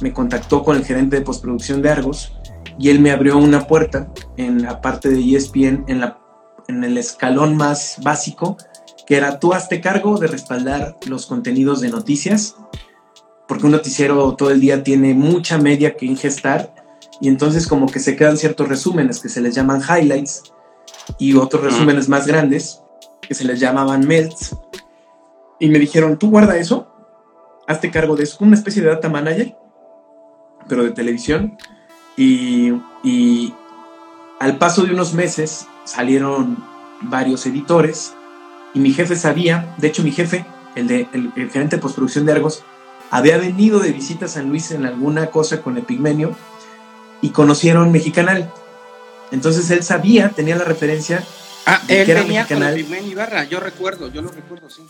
me 0.03 0.13
contactó 0.13 0.63
con 0.63 0.77
el 0.77 0.85
gerente 0.85 1.17
de 1.17 1.23
postproducción 1.23 1.83
de 1.83 1.91
Argos 1.91 2.33
y 2.79 2.89
él 2.89 3.01
me 3.01 3.11
abrió 3.11 3.37
una 3.37 3.67
puerta 3.67 4.11
en 4.37 4.63
la 4.63 4.81
parte 4.81 5.11
de 5.11 5.37
ESPN, 5.37 5.85
en, 5.87 6.01
la, 6.01 6.20
en 6.71 6.85
el 6.85 6.97
escalón 6.97 7.57
más 7.57 7.99
básico, 8.03 8.57
que 9.07 9.17
era 9.17 9.39
tú 9.39 9.53
hazte 9.53 9.81
cargo 9.81 10.19
de 10.19 10.27
respaldar 10.27 10.97
los 11.07 11.27
contenidos 11.27 11.81
de 11.81 11.91
noticias, 11.91 12.57
porque 13.47 13.67
un 13.67 13.73
noticiero 13.73 14.35
todo 14.37 14.51
el 14.51 14.61
día 14.61 14.83
tiene 14.83 15.15
mucha 15.15 15.59
media 15.59 15.97
que 15.97 16.07
ingestar 16.07 16.73
y 17.21 17.29
entonces 17.29 17.67
como 17.67 17.87
que 17.87 17.99
se 17.99 18.17
quedan 18.17 18.37
ciertos 18.37 18.69
resúmenes 18.69 19.21
que 19.21 19.29
se 19.29 19.41
les 19.41 19.55
llaman 19.55 19.83
highlights 19.83 20.45
y 21.19 21.35
otros 21.35 21.63
resúmenes 21.63 22.09
más 22.09 22.27
grandes 22.27 22.81
que 23.21 23.35
se 23.35 23.45
les 23.45 23.61
llamaban 23.61 24.07
melts. 24.07 24.57
Y 25.59 25.69
me 25.69 25.79
dijeron, 25.79 26.19
tú 26.19 26.31
guarda 26.31 26.57
eso, 26.57 26.89
hazte 27.67 27.91
cargo 27.91 28.17
de 28.17 28.25
eso, 28.25 28.39
una 28.41 28.57
especie 28.57 28.83
de 28.83 28.89
data 28.89 29.09
manager, 29.09 29.55
pero 30.69 30.85
de 30.85 30.91
televisión. 30.91 31.59
Y, 32.17 32.73
y 33.03 33.55
al 34.39 34.57
paso 34.57 34.83
de 34.85 34.95
unos 34.95 35.13
meses 35.13 35.67
salieron 35.85 36.57
varios 37.03 37.47
editores 37.47 38.15
y 38.75 38.79
mi 38.81 38.93
jefe 38.93 39.17
sabía, 39.17 39.75
de 39.79 39.89
hecho 39.89 40.03
mi 40.03 40.13
jefe, 40.13 40.45
el, 40.75 40.87
de, 40.87 41.09
el, 41.13 41.33
el 41.37 41.51
gerente 41.51 41.77
de 41.77 41.83
postproducción 41.83 42.27
de 42.27 42.33
Argos, 42.33 42.63
había 43.11 43.39
venido 43.39 43.81
de 43.81 43.93
visita 43.93 44.27
a 44.27 44.29
San 44.29 44.49
Luis 44.49 44.71
en 44.71 44.87
alguna 44.87 45.27
cosa 45.27 45.63
con 45.63 45.77
Epigmenio 45.77 46.37
y 47.21 47.31
conocieron 47.31 47.91
Mexicanal. 47.91 48.51
Entonces 49.33 49.71
él 49.71 49.83
sabía, 49.83 50.31
tenía 50.31 50.57
la 50.57 50.65
referencia. 50.65 51.25
Ah, 51.67 51.81
él 51.89 52.07
que 52.07 52.13
era 52.13 52.23
venía 52.23 52.43
Mexicanal. 52.43 52.73
con 52.73 52.81
Epigmenio 52.81 53.13
Ibarra, 53.13 53.45
yo 53.45 53.61
recuerdo, 53.61 54.09
yo 54.09 54.23
lo 54.23 54.31
recuerdo, 54.31 54.71
sí. 54.71 54.87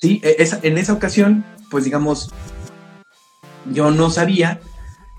Sí, 0.00 0.20
e, 0.22 0.36
esa, 0.38 0.60
en 0.62 0.78
esa 0.78 0.92
ocasión, 0.92 1.44
pues 1.70 1.84
digamos, 1.84 2.30
yo 3.72 3.90
no 3.90 4.10
sabía 4.10 4.60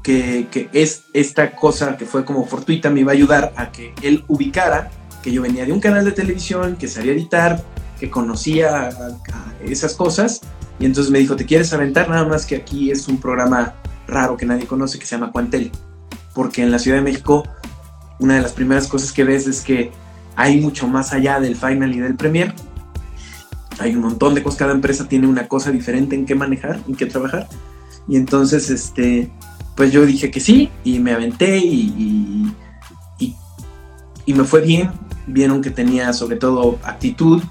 que, 0.06 0.70
es 0.72 1.06
esta 1.14 1.56
cosa 1.56 1.98
que 1.98 2.06
fue 2.06 2.24
como 2.26 2.46
fortuita 2.46 2.92
me 2.92 3.00
iba 3.00 3.12
a 3.12 3.16
ayudar 3.16 3.54
a 3.56 3.72
que 3.72 3.94
él 4.04 4.24
ubicara 4.28 4.92
que 5.24 5.32
yo 5.32 5.42
venía 5.42 5.66
de 5.66 5.74
un 5.74 5.80
canal 5.80 6.06
de 6.06 6.12
televisión, 6.12 6.76
que 6.76 6.88
sabía 6.88 7.14
editar, 7.14 7.64
que 8.00 8.12
conocía 8.12 8.90
esas 9.64 9.96
cosas. 9.96 10.42
Y 10.78 10.86
entonces 10.86 11.12
me 11.12 11.18
dijo, 11.18 11.36
¿te 11.36 11.46
quieres 11.46 11.74
aventar? 11.74 12.08
Nada 12.08 12.26
más 12.26 12.46
que 12.46 12.56
aquí 12.56 12.92
es 12.92 13.08
un 13.08 13.20
programa 13.20 13.74
raro 14.08 14.38
que 14.38 14.46
nadie 14.46 14.68
conoce 14.68 15.00
que 15.00 15.08
se 15.08 15.16
llama 15.16 15.32
Cuantel. 15.32 15.72
Porque 16.36 16.62
en 16.62 16.70
la 16.70 16.78
Ciudad 16.78 16.98
de 16.98 17.04
México, 17.04 17.44
una 18.20 18.36
de 18.36 18.42
las 18.42 18.54
primeras 18.54 18.88
cosas 18.88 19.12
que 19.12 19.24
ves 19.24 19.48
es 19.48 19.62
que 19.62 19.92
hay 20.36 20.62
mucho 20.62 20.88
más 20.88 21.14
allá 21.14 21.40
del 21.40 21.56
final 21.56 21.96
y 21.96 22.00
del 22.00 22.16
premier. 22.16 22.54
Hay 23.80 23.96
un 23.96 24.02
montón 24.02 24.36
de 24.36 24.44
cosas, 24.44 24.60
cada 24.60 24.74
empresa 24.74 25.08
tiene 25.08 25.26
una 25.26 25.48
cosa 25.48 25.72
diferente 25.72 26.16
en 26.16 26.28
qué 26.28 26.36
manejar, 26.36 26.80
en 26.88 26.94
qué 26.94 27.08
trabajar. 27.08 27.48
Y 28.08 28.18
entonces, 28.18 28.70
este, 28.70 29.32
pues 29.76 29.92
yo 29.92 30.06
dije 30.06 30.32
que 30.32 30.40
sí 30.40 30.70
y 30.84 31.00
me 31.00 31.12
aventé 31.12 31.58
y, 31.58 32.54
y, 33.20 33.36
y 34.26 34.34
me 34.34 34.44
fue 34.44 34.62
bien. 34.62 34.92
Vieron 35.28 35.62
que 35.62 35.72
tenía 35.72 36.14
sobre 36.14 36.38
todo 36.38 36.80
actitud 36.84 37.42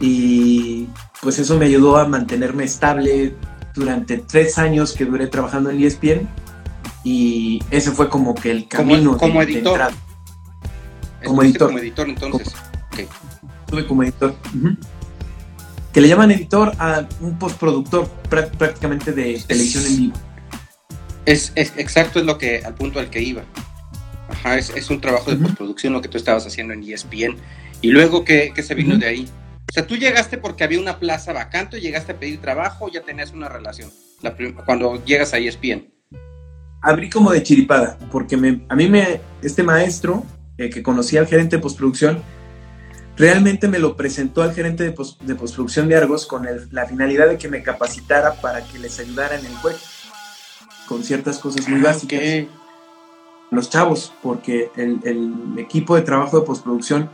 y 0.00 0.88
pues 1.20 1.38
eso 1.38 1.56
me 1.58 1.66
ayudó 1.66 1.96
a 1.96 2.08
mantenerme 2.08 2.64
estable 2.64 3.34
durante 3.74 4.18
tres 4.18 4.58
años 4.58 4.92
que 4.92 5.04
duré 5.04 5.26
trabajando 5.28 5.70
en 5.70 5.82
ESPN 5.82 6.28
y 7.04 7.62
ese 7.70 7.90
fue 7.90 8.08
como 8.08 8.34
que 8.34 8.50
el 8.50 8.68
camino 8.68 9.16
como, 9.16 9.34
como 9.34 9.44
de, 9.44 9.52
editor. 9.52 9.80
De 11.20 11.26
como 11.26 11.42
editor. 11.42 11.68
Como 11.68 11.78
editor 11.78 12.08
entonces. 12.08 12.52
Como, 12.52 13.06
okay. 13.72 13.84
como 13.86 14.02
editor. 14.02 14.34
Uh 14.54 14.58
-huh. 14.58 14.76
Que 15.92 16.00
le 16.00 16.08
llaman 16.08 16.30
editor 16.30 16.72
a 16.78 17.06
un 17.20 17.38
postproductor 17.38 18.08
prácticamente 18.28 19.12
de 19.12 19.42
televisión 19.46 19.84
en 19.86 19.96
vivo. 19.96 20.14
Es, 21.26 21.52
es, 21.54 21.72
exacto, 21.76 22.18
es 22.18 22.26
lo 22.26 22.38
que 22.38 22.62
al 22.64 22.74
punto 22.74 22.98
al 22.98 23.10
que 23.10 23.20
iba. 23.20 23.44
Ajá, 24.28 24.58
es, 24.58 24.70
es 24.70 24.90
un 24.90 25.00
trabajo 25.00 25.30
de 25.30 25.36
uh 25.36 25.40
-huh. 25.40 25.42
postproducción 25.44 25.92
lo 25.92 26.00
que 26.00 26.08
tú 26.08 26.16
estabas 26.16 26.46
haciendo 26.46 26.72
en 26.74 26.82
ESPN. 26.82 27.36
Y 27.80 27.90
luego, 27.90 28.24
¿qué, 28.24 28.52
qué 28.54 28.62
se 28.62 28.74
vino 28.74 28.94
uh 28.94 28.98
-huh. 28.98 29.00
de 29.00 29.06
ahí? 29.06 29.28
O 29.70 29.72
sea, 29.72 29.86
tú 29.86 29.96
llegaste 29.96 30.38
porque 30.38 30.64
había 30.64 30.80
una 30.80 30.98
plaza 30.98 31.32
vacante, 31.32 31.80
llegaste 31.80 32.12
a 32.12 32.18
pedir 32.18 32.40
trabajo, 32.40 32.90
ya 32.90 33.02
tenías 33.02 33.32
una 33.32 33.48
relación 33.48 33.90
la 34.22 34.36
cuando 34.64 35.04
llegas 35.04 35.34
a 35.34 35.38
ESPN. 35.38 35.92
Abrí 36.80 37.10
como 37.10 37.30
de 37.30 37.42
chiripada, 37.42 37.98
porque 38.10 38.36
me, 38.36 38.64
a 38.68 38.74
mí 38.74 38.88
me, 38.88 39.20
este 39.42 39.62
maestro 39.62 40.24
eh, 40.58 40.70
que 40.70 40.82
conocía 40.82 41.20
al 41.20 41.26
gerente 41.26 41.56
de 41.56 41.62
postproducción, 41.62 42.22
realmente 43.16 43.68
me 43.68 43.78
lo 43.78 43.96
presentó 43.96 44.42
al 44.42 44.54
gerente 44.54 44.82
de, 44.82 44.92
post, 44.92 45.20
de 45.22 45.34
postproducción 45.34 45.88
de 45.88 45.96
Argos 45.96 46.26
con 46.26 46.46
el, 46.46 46.68
la 46.72 46.86
finalidad 46.86 47.28
de 47.28 47.38
que 47.38 47.48
me 47.48 47.62
capacitara 47.62 48.34
para 48.40 48.64
que 48.64 48.78
les 48.78 48.98
ayudara 48.98 49.38
en 49.38 49.46
el 49.46 49.52
web, 49.62 49.76
con 50.92 51.02
ciertas 51.02 51.38
cosas 51.38 51.66
muy 51.68 51.80
básicas. 51.80 52.18
Okay. 52.18 52.48
Los 53.50 53.70
chavos, 53.70 54.12
porque 54.22 54.70
el, 54.76 55.00
el 55.04 55.58
equipo 55.58 55.96
de 55.96 56.02
trabajo 56.02 56.38
de 56.38 56.46
postproducción 56.46 57.08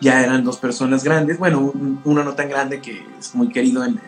ya 0.00 0.22
eran 0.22 0.44
dos 0.44 0.56
personas 0.56 1.04
grandes, 1.04 1.38
bueno, 1.38 1.72
uno 2.04 2.24
no 2.24 2.32
tan 2.32 2.48
grande 2.48 2.80
que 2.80 3.04
es 3.18 3.34
muy 3.34 3.50
querido 3.50 3.84
en, 3.84 3.92
en, 3.92 4.00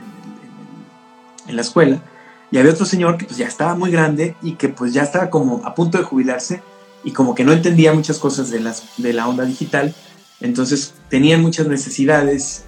en, 1.49 1.57
la 1.57 1.63
escuela, 1.63 2.03
y 2.51 2.59
había 2.59 2.73
otro 2.73 2.87
señor 2.87 3.19
que 3.19 3.27
pues 3.27 3.37
ya 3.37 3.47
estaba 3.47 3.75
muy 3.75 3.91
grande 3.91 4.37
y 4.43 4.53
que 4.53 4.71
pues 4.71 4.93
ya 4.95 5.03
estaba 5.03 5.29
como 5.31 5.61
a 5.65 5.75
punto 5.75 5.99
de 5.99 6.05
jubilarse 6.05 6.63
y 7.05 7.13
como 7.13 7.35
que 7.35 7.45
no 7.45 7.53
entendía 7.53 7.93
muchas 7.93 8.19
cosas 8.19 8.51
de, 8.51 8.61
las, 8.61 8.85
de 8.97 9.13
la 9.13 9.29
onda 9.29 9.45
digital, 9.45 9.95
entonces 10.41 10.95
tenían 11.11 11.43
muchas 11.43 11.69
necesidades 11.69 12.65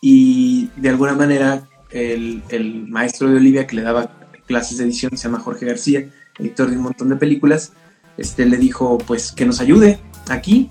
y 0.00 0.68
de 0.76 0.90
alguna 0.90 1.14
manera 1.14 1.62
el, 1.90 2.42
el 2.50 2.88
maestro 2.88 3.30
de 3.30 3.36
Olivia 3.36 3.66
que 3.66 3.76
le 3.76 3.82
daba 3.82 4.19
clases 4.50 4.78
de 4.78 4.84
edición, 4.84 5.16
se 5.16 5.28
llama 5.28 5.38
Jorge 5.38 5.64
García, 5.64 6.08
editor 6.38 6.68
de 6.68 6.76
un 6.76 6.82
montón 6.82 7.08
de 7.08 7.16
películas, 7.16 7.72
este, 8.16 8.44
le 8.46 8.56
dijo 8.56 8.98
pues 8.98 9.30
que 9.30 9.46
nos 9.46 9.60
ayude 9.60 10.00
aquí 10.28 10.70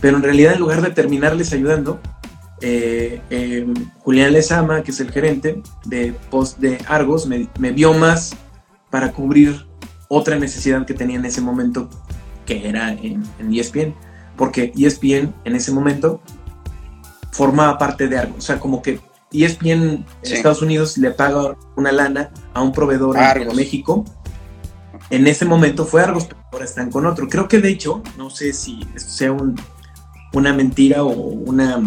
pero 0.00 0.16
en 0.16 0.22
realidad 0.22 0.54
en 0.54 0.60
lugar 0.60 0.82
de 0.82 0.90
terminarles 0.90 1.52
ayudando, 1.52 2.00
eh, 2.60 3.20
eh, 3.30 3.66
Julián 4.00 4.32
Lezama, 4.32 4.82
que 4.82 4.90
es 4.90 5.00
el 5.00 5.10
gerente 5.10 5.62
de 5.86 6.14
post 6.30 6.58
de 6.58 6.78
Argos, 6.88 7.26
me, 7.26 7.72
vio 7.72 7.92
más 7.94 8.36
para 8.90 9.12
cubrir 9.12 9.66
otra 10.08 10.38
necesidad 10.38 10.86
que 10.86 10.94
tenía 10.94 11.16
en 11.16 11.24
ese 11.24 11.40
momento, 11.40 11.88
que 12.46 12.68
era 12.68 12.92
en, 12.92 13.22
en 13.38 13.54
ESPN, 13.54 13.94
porque 14.36 14.72
ESPN 14.76 15.34
en 15.44 15.56
ese 15.56 15.72
momento 15.72 16.22
formaba 17.32 17.76
parte 17.76 18.08
de 18.08 18.18
Argos, 18.18 18.38
o 18.38 18.40
sea, 18.40 18.58
como 18.58 18.82
que 18.82 19.00
ESPN 19.32 19.70
en 19.70 20.06
sí. 20.22 20.34
Estados 20.34 20.62
Unidos 20.62 20.98
le 20.98 21.10
paga 21.10 21.56
una 21.76 21.92
lana 21.92 22.30
a 22.54 22.62
un 22.62 22.72
proveedor 22.72 23.16
en 23.16 23.54
México. 23.54 24.04
En 25.10 25.26
ese 25.26 25.44
momento 25.44 25.86
fue 25.86 26.02
Argos, 26.02 26.26
pero 26.26 26.40
ahora 26.52 26.64
están 26.64 26.90
con 26.90 27.06
otro. 27.06 27.28
Creo 27.28 27.48
que 27.48 27.58
de 27.58 27.70
hecho, 27.70 28.02
no 28.16 28.30
sé 28.30 28.52
si 28.52 28.86
esto 28.94 29.10
sea 29.10 29.32
un, 29.32 29.58
una 30.32 30.52
mentira 30.52 31.02
o 31.02 31.10
una, 31.10 31.82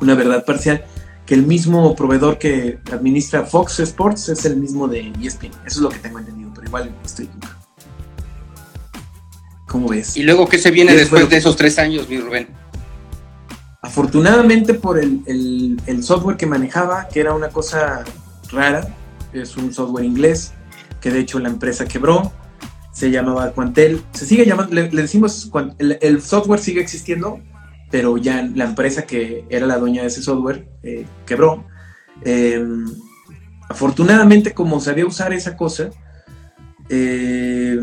una 0.00 0.14
verdad 0.14 0.44
parcial, 0.44 0.84
que 1.26 1.34
el 1.34 1.46
mismo 1.46 1.94
proveedor 1.94 2.38
que 2.38 2.78
administra 2.92 3.44
Fox 3.44 3.80
Sports 3.80 4.28
es 4.28 4.44
el 4.44 4.56
mismo 4.56 4.88
de 4.88 5.12
ESPN. 5.20 5.50
Eso 5.66 5.66
es 5.66 5.76
lo 5.78 5.88
que 5.88 5.98
tengo 5.98 6.18
entendido, 6.18 6.50
pero 6.54 6.66
igual 6.66 6.94
estoy 7.04 7.28
nunca. 7.32 7.56
¿Cómo 9.66 9.88
ves? 9.88 10.16
¿Y 10.16 10.24
luego 10.24 10.48
qué 10.48 10.58
se 10.58 10.72
viene 10.72 10.96
después 10.96 11.28
de 11.28 11.36
esos 11.36 11.54
tres 11.56 11.78
años, 11.78 12.08
mi 12.08 12.18
Rubén? 12.18 12.48
Afortunadamente 13.90 14.74
por 14.74 15.00
el, 15.00 15.80
software 16.02 16.36
que 16.36 16.46
manejaba, 16.46 17.08
que 17.08 17.18
era 17.18 17.34
una 17.34 17.48
cosa 17.48 18.04
rara, 18.52 18.86
es 19.32 19.56
un 19.56 19.74
software 19.74 20.04
inglés, 20.04 20.52
que 21.00 21.10
de 21.10 21.18
hecho 21.18 21.40
la 21.40 21.48
empresa 21.48 21.86
quebró, 21.86 22.30
se 22.92 23.10
llamaba 23.10 23.50
Quantel, 23.50 24.00
se 24.12 24.26
sigue 24.26 24.46
llamando, 24.46 24.76
le, 24.76 24.88
decimos, 24.90 25.50
el, 25.78 25.98
el, 26.00 26.22
software 26.22 26.60
sigue 26.60 26.80
existiendo, 26.80 27.40
pero 27.90 28.16
ya 28.16 28.48
la 28.54 28.66
empresa 28.66 29.06
que 29.06 29.44
era 29.50 29.66
la 29.66 29.78
dueña 29.78 30.02
de 30.02 30.06
ese 30.06 30.22
software 30.22 30.68
eh, 30.84 31.04
quebró. 31.26 31.64
Eh, 32.24 32.64
afortunadamente, 33.68 34.54
como 34.54 34.78
sabía 34.78 35.04
usar 35.04 35.32
esa 35.32 35.56
cosa, 35.56 35.90
eh, 36.88 37.76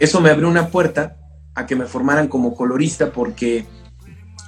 eso 0.00 0.20
me 0.20 0.30
abrió 0.30 0.48
una 0.48 0.66
puerta 0.66 1.16
a 1.54 1.64
que 1.64 1.76
me 1.76 1.84
formaran 1.84 2.26
como 2.26 2.56
colorista, 2.56 3.12
porque 3.12 3.66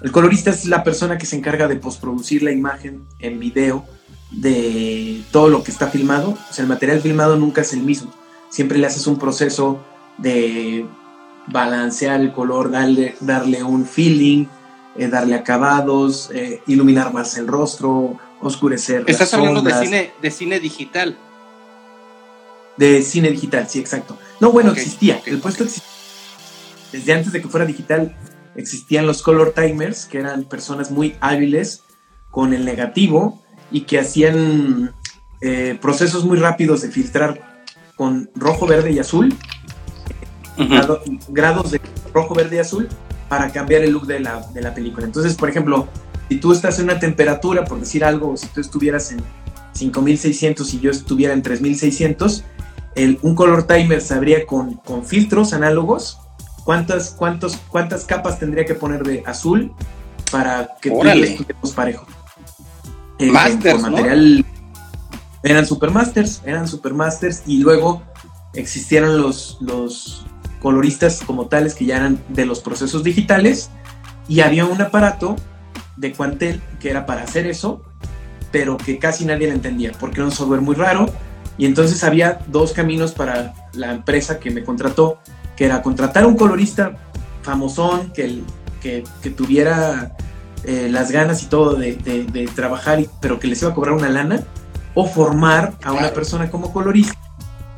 el 0.02 0.12
colorista 0.12 0.50
es 0.50 0.66
la 0.66 0.84
persona 0.84 1.18
que 1.18 1.26
se 1.26 1.36
encarga 1.36 1.68
de 1.68 1.76
postproducir 1.76 2.42
la 2.42 2.52
imagen 2.52 3.06
en 3.18 3.38
video 3.38 3.84
de 4.30 5.22
todo 5.30 5.48
lo 5.48 5.62
que 5.62 5.70
está 5.70 5.88
filmado. 5.88 6.30
O 6.30 6.52
sea, 6.52 6.62
el 6.62 6.68
material 6.68 7.00
filmado 7.00 7.36
nunca 7.36 7.62
es 7.62 7.72
el 7.72 7.82
mismo. 7.82 8.12
Siempre 8.50 8.78
le 8.78 8.86
haces 8.86 9.06
un 9.06 9.18
proceso 9.18 9.80
de 10.18 10.86
balancear 11.46 12.20
el 12.20 12.32
color, 12.32 12.70
darle, 12.70 13.16
darle 13.20 13.62
un 13.62 13.86
feeling, 13.86 14.46
eh, 14.96 15.08
darle 15.08 15.34
acabados, 15.34 16.30
eh, 16.32 16.62
iluminar 16.66 17.12
más 17.12 17.36
el 17.38 17.46
rostro, 17.46 18.18
oscurecer. 18.40 19.04
Estás 19.06 19.32
hablando 19.34 19.62
de 19.62 19.72
cine, 19.74 20.12
de 20.20 20.30
cine 20.30 20.60
digital. 20.60 21.16
De 22.76 23.00
cine 23.02 23.30
digital, 23.30 23.66
sí, 23.68 23.78
exacto. 23.78 24.18
No, 24.40 24.52
bueno, 24.52 24.72
okay, 24.72 24.82
existía. 24.82 25.16
Okay, 25.16 25.32
el 25.32 25.40
puesto 25.40 25.64
okay. 25.64 25.74
existía. 25.74 25.92
Desde 26.92 27.12
antes 27.12 27.32
de 27.32 27.42
que 27.42 27.48
fuera 27.48 27.64
digital, 27.64 28.14
existían 28.56 29.06
los 29.06 29.22
color 29.22 29.52
timers, 29.54 30.06
que 30.06 30.18
eran 30.18 30.44
personas 30.44 30.90
muy 30.90 31.16
hábiles 31.20 31.82
con 32.30 32.52
el 32.52 32.64
negativo 32.64 33.42
y 33.70 33.82
que 33.82 33.98
hacían 33.98 34.92
eh, 35.40 35.78
procesos 35.80 36.24
muy 36.24 36.38
rápidos 36.38 36.82
de 36.82 36.90
filtrar 36.90 37.64
con 37.96 38.30
rojo, 38.34 38.66
verde 38.66 38.92
y 38.92 38.98
azul, 38.98 39.34
grados 41.28 41.70
de 41.70 41.80
rojo, 42.12 42.34
verde 42.34 42.56
y 42.56 42.58
azul, 42.58 42.88
para 43.28 43.50
cambiar 43.50 43.82
el 43.82 43.92
look 43.92 44.06
de 44.06 44.20
la, 44.20 44.46
de 44.52 44.60
la 44.60 44.74
película. 44.74 45.06
Entonces, 45.06 45.34
por 45.34 45.48
ejemplo, 45.48 45.88
si 46.28 46.38
tú 46.38 46.52
estás 46.52 46.78
en 46.78 46.84
una 46.84 46.98
temperatura, 46.98 47.64
por 47.64 47.80
decir 47.80 48.04
algo, 48.04 48.36
si 48.36 48.46
tú 48.48 48.60
estuvieras 48.60 49.12
en 49.12 49.20
5600 49.72 50.74
y 50.74 50.80
yo 50.80 50.90
estuviera 50.90 51.32
en 51.32 51.42
3600, 51.42 52.44
el, 52.94 53.18
un 53.22 53.34
color 53.34 53.66
timer 53.66 54.00
sabría 54.00 54.46
con, 54.46 54.74
con 54.74 55.04
filtros 55.04 55.52
análogos 55.52 56.18
cuántas, 56.66 57.10
cuántos, 57.10 57.56
cuántas 57.68 58.04
capas 58.04 58.40
tendría 58.40 58.64
que 58.64 58.74
poner 58.74 59.04
de 59.04 59.22
azul 59.24 59.72
para 60.32 60.74
que 60.82 60.88
estuviéramos 60.88 61.72
parejo. 61.72 62.06
Eh, 63.20 63.30
Masters, 63.30 63.80
material, 63.80 64.44
Eran 65.44 65.64
supermasters, 65.64 66.42
eran 66.44 66.66
supermasters 66.66 67.44
y 67.46 67.58
luego 67.58 68.02
existieron 68.54 69.22
los, 69.22 69.58
los 69.60 70.26
coloristas 70.60 71.22
como 71.24 71.46
tales 71.46 71.74
que 71.74 71.86
ya 71.86 71.98
eran 71.98 72.18
de 72.30 72.44
los 72.46 72.58
procesos 72.58 73.04
digitales 73.04 73.70
y 74.28 74.40
había 74.40 74.64
un 74.64 74.82
aparato 74.82 75.36
de 75.96 76.12
Quantel 76.12 76.60
que 76.80 76.90
era 76.90 77.06
para 77.06 77.22
hacer 77.22 77.46
eso, 77.46 77.80
pero 78.50 78.76
que 78.76 78.98
casi 78.98 79.24
nadie 79.24 79.46
lo 79.46 79.52
entendía 79.52 79.92
porque 80.00 80.16
era 80.16 80.24
un 80.24 80.32
software 80.32 80.62
muy 80.62 80.74
raro 80.74 81.06
y 81.58 81.64
entonces 81.64 82.02
había 82.02 82.40
dos 82.48 82.72
caminos 82.72 83.12
para 83.12 83.54
la 83.72 83.92
empresa 83.92 84.40
que 84.40 84.50
me 84.50 84.64
contrató, 84.64 85.20
que 85.56 85.64
era 85.64 85.82
contratar 85.82 86.26
un 86.26 86.36
colorista 86.36 86.96
famosón 87.42 88.12
que, 88.12 88.42
que, 88.80 89.04
que 89.22 89.30
tuviera 89.30 90.16
eh, 90.64 90.88
las 90.90 91.12
ganas 91.12 91.42
y 91.42 91.46
todo 91.46 91.74
de, 91.74 91.94
de, 91.94 92.46
trabajar, 92.48 92.98
pero 93.20 93.38
que 93.38 93.46
les 93.46 93.62
iba 93.62 93.70
a 93.70 93.74
cobrar 93.74 93.94
una 93.94 94.08
lana, 94.08 94.42
o 94.94 95.06
formar 95.06 95.74
a 95.84 95.92
una 95.92 96.10
persona 96.10 96.50
como 96.50 96.72
colorista 96.72 97.14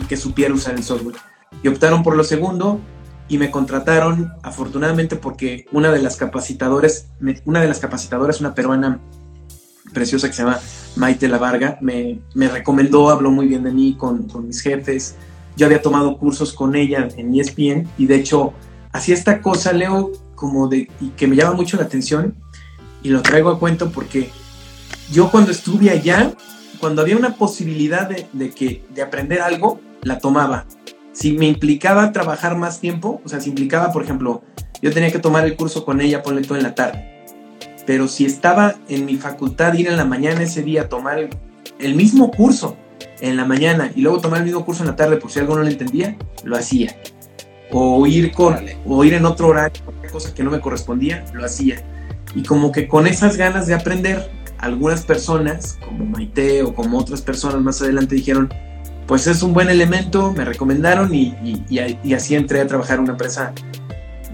que 0.09 0.17
supiera 0.17 0.55
usar 0.55 0.75
el 0.75 0.85
software. 0.85 1.17
Y 1.63 1.69
optaron 1.69 2.03
por 2.03 2.17
lo 2.17 2.25
segundo 2.25 2.81
y 3.29 3.37
me 3.37 3.51
contrataron, 3.51 4.33
afortunadamente, 4.43 5.17
porque 5.17 5.67
una 5.73 5.91
de 5.91 6.01
las 6.01 6.17
capacitadoras, 6.17 7.09
una 7.45 7.61
de 7.61 7.69
las 7.69 7.79
capacitadoras, 7.79 8.41
una 8.41 8.55
peruana 8.55 9.01
preciosa 9.93 10.29
que 10.29 10.35
se 10.35 10.43
llama 10.45 10.61
Maite 10.97 11.29
La 11.29 11.39
Varga, 11.39 11.79
me, 11.83 12.21
me 12.35 12.49
recomendó, 12.49 13.11
habló 13.11 13.31
muy 13.31 13.47
bien 13.47 13.65
de 13.65 13.73
mí 13.73 13.97
con, 13.99 14.29
con, 14.29 14.47
mis 14.47 14.61
jefes. 14.63 15.17
Yo 15.59 15.67
había 15.67 15.83
tomado 15.83 16.17
cursos 16.17 16.55
con 16.55 16.75
ella 16.75 17.07
en 17.19 17.39
ESPN 17.39 17.87
y 17.99 18.07
de 18.07 18.15
hecho 18.15 18.55
hacía 18.93 19.15
esta 19.15 19.43
cosa, 19.43 19.75
Leo, 19.75 20.11
como 20.35 20.69
de, 20.69 20.89
que 21.19 21.27
me 21.27 21.37
llama 21.37 21.53
mucho 21.53 21.77
la 21.77 21.83
atención 21.83 22.35
y 23.03 23.11
lo 23.11 23.21
traigo 23.21 23.51
a 23.51 23.59
cuento 23.59 23.91
porque 23.91 24.31
yo 25.13 25.31
cuando 25.31 25.51
estuve 25.51 25.91
allá, 25.91 26.33
cuando 26.81 27.03
había 27.03 27.19
una 27.19 27.35
posibilidad 27.35 28.09
de, 28.09 28.27
de 28.33 28.51
que, 28.51 28.83
de 28.95 29.03
aprender 29.03 29.43
algo, 29.43 29.81
la 30.03 30.19
tomaba. 30.19 30.65
Si 31.13 31.33
me 31.33 31.47
implicaba 31.47 32.13
trabajar 32.13 32.57
más 32.57 32.81
tiempo, 32.81 33.21
o 33.23 33.29
sea, 33.29 33.41
si 33.41 33.51
implicaba, 33.51 33.93
por 33.93 34.03
ejemplo, 34.03 34.43
yo 34.81 34.93
tenía 34.93 35.13
que 35.13 35.19
tomar 35.19 35.45
el 35.45 35.57
curso 35.57 35.85
con 35.85 36.01
ella, 36.01 36.23
ponle 36.23 36.43
todo 36.43 36.57
en 36.57 36.63
la 36.63 36.75
tarde 36.75 37.19
pero 37.89 38.07
si 38.07 38.27
estaba 38.27 38.75
en 38.91 39.07
mi 39.07 39.17
facultad 39.17 39.73
ir 39.73 39.89
en 39.89 39.97
la 39.97 40.05
mañana 40.05 40.43
ese 40.43 40.63
día 40.63 40.83
a 40.83 40.89
tomar 40.91 41.31
el, 41.79 41.95
mismo 41.95 42.31
curso 42.31 42.77
en 43.21 43.37
la 43.37 43.45
mañana 43.45 43.91
y 43.95 44.03
luego 44.03 44.21
tomar 44.21 44.41
el 44.41 44.45
mismo 44.45 44.65
curso 44.65 44.83
en 44.83 44.91
la 44.91 44.97
tarde 44.97 45.17
por 45.17 45.31
si 45.31 45.41
algo 45.41 45.57
no 45.57 45.63
le 45.63 45.71
entendía, 45.71 46.17
lo 46.45 46.57
hacía. 46.57 46.97
O 47.71 48.07
ir, 48.07 48.33
con, 48.33 48.57
o 48.87 49.05
ir 49.05 49.15
en 49.15 49.27
otro 49.27 49.49
horario, 49.49 49.83
cosa 50.11 50.33
que 50.33 50.43
no 50.43 50.51
me 50.51 50.61
correspondía, 50.61 51.25
lo 51.35 51.45
hacía. 51.45 51.85
Y 52.35 52.43
como 52.43 52.73
que 52.73 52.89
con 52.89 53.07
esas 53.07 53.37
ganas 53.37 53.67
de 53.67 53.75
aprender, 53.75 54.31
algunas 54.59 55.05
personas, 55.05 55.79
como 55.85 56.05
Maite 56.07 56.63
o 56.63 56.75
como 56.75 56.99
otras 56.99 57.21
personas 57.21 57.61
más 57.61 57.83
adelante, 57.83 58.15
dijeron, 58.15 58.53
pues 59.07 59.27
es 59.27 59.43
un 59.43 59.53
buen 59.53 59.69
elemento, 59.69 60.33
me 60.33 60.45
recomendaron 60.45 61.15
y, 61.15 61.35
y 61.71 62.13
así 62.15 62.35
entré 62.35 62.61
a 62.61 62.67
trabajar 62.67 62.97
en 62.97 63.05
una 63.05 63.13
empresa 63.13 63.53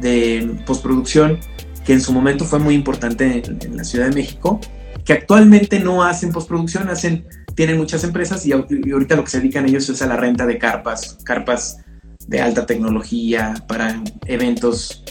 de 0.01 0.57
postproducción 0.67 1.39
que 1.85 1.93
en 1.93 2.01
su 2.01 2.13
momento 2.13 2.45
fue 2.45 2.59
muy 2.59 2.75
importante 2.75 3.43
en, 3.45 3.77
la 3.77 3.85
Ciudad 3.85 4.09
de 4.09 4.15
México, 4.15 4.61
que 5.05 5.13
actualmente 5.13 5.79
no 5.81 6.03
hacen 6.03 6.33
postproducción, 6.33 6.89
hacen, 6.89 7.27
tienen 7.55 7.79
muchas 7.79 8.05
empresas 8.05 8.45
y, 8.47 8.53
ahorita 8.53 9.17
lo 9.17 9.25
que 9.25 9.31
se 9.31 9.39
dedican 9.39 9.67
ellos 9.67 9.89
es 9.89 10.03
a 10.03 10.07
la 10.07 10.17
renta 10.17 10.47
de 10.47 10.59
carpas, 10.59 11.19
carpas 11.25 11.79
de 12.27 12.41
alta 12.41 12.67
tecnología 12.67 13.55
para 13.69 14.03
eventos 14.27 15.05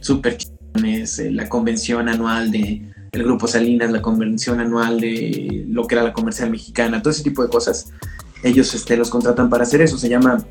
súper 0.00 0.36
chistones, 0.36 1.18
eh, 1.18 1.30
la 1.30 1.48
convención 1.48 2.08
anual 2.08 2.50
de 2.50 2.90
el 3.12 3.24
Grupo 3.24 3.48
Salinas, 3.48 3.90
la 3.90 4.02
convención 4.02 4.60
anual 4.60 5.00
de 5.00 5.64
lo 5.68 5.86
que 5.86 5.96
era 5.96 6.04
la 6.04 6.12
comercial 6.12 6.50
mexicana, 6.50 7.02
todo 7.02 7.10
ese 7.10 7.24
tipo 7.24 7.42
de 7.42 7.48
cosas. 7.48 7.90
Ellos 8.44 8.72
este, 8.74 8.96
los 8.96 9.10
contratan 9.10 9.50
para 9.50 9.64
hacer 9.64 9.80
eso. 9.80 9.98
Se 9.98 10.08
llama, 10.08 10.44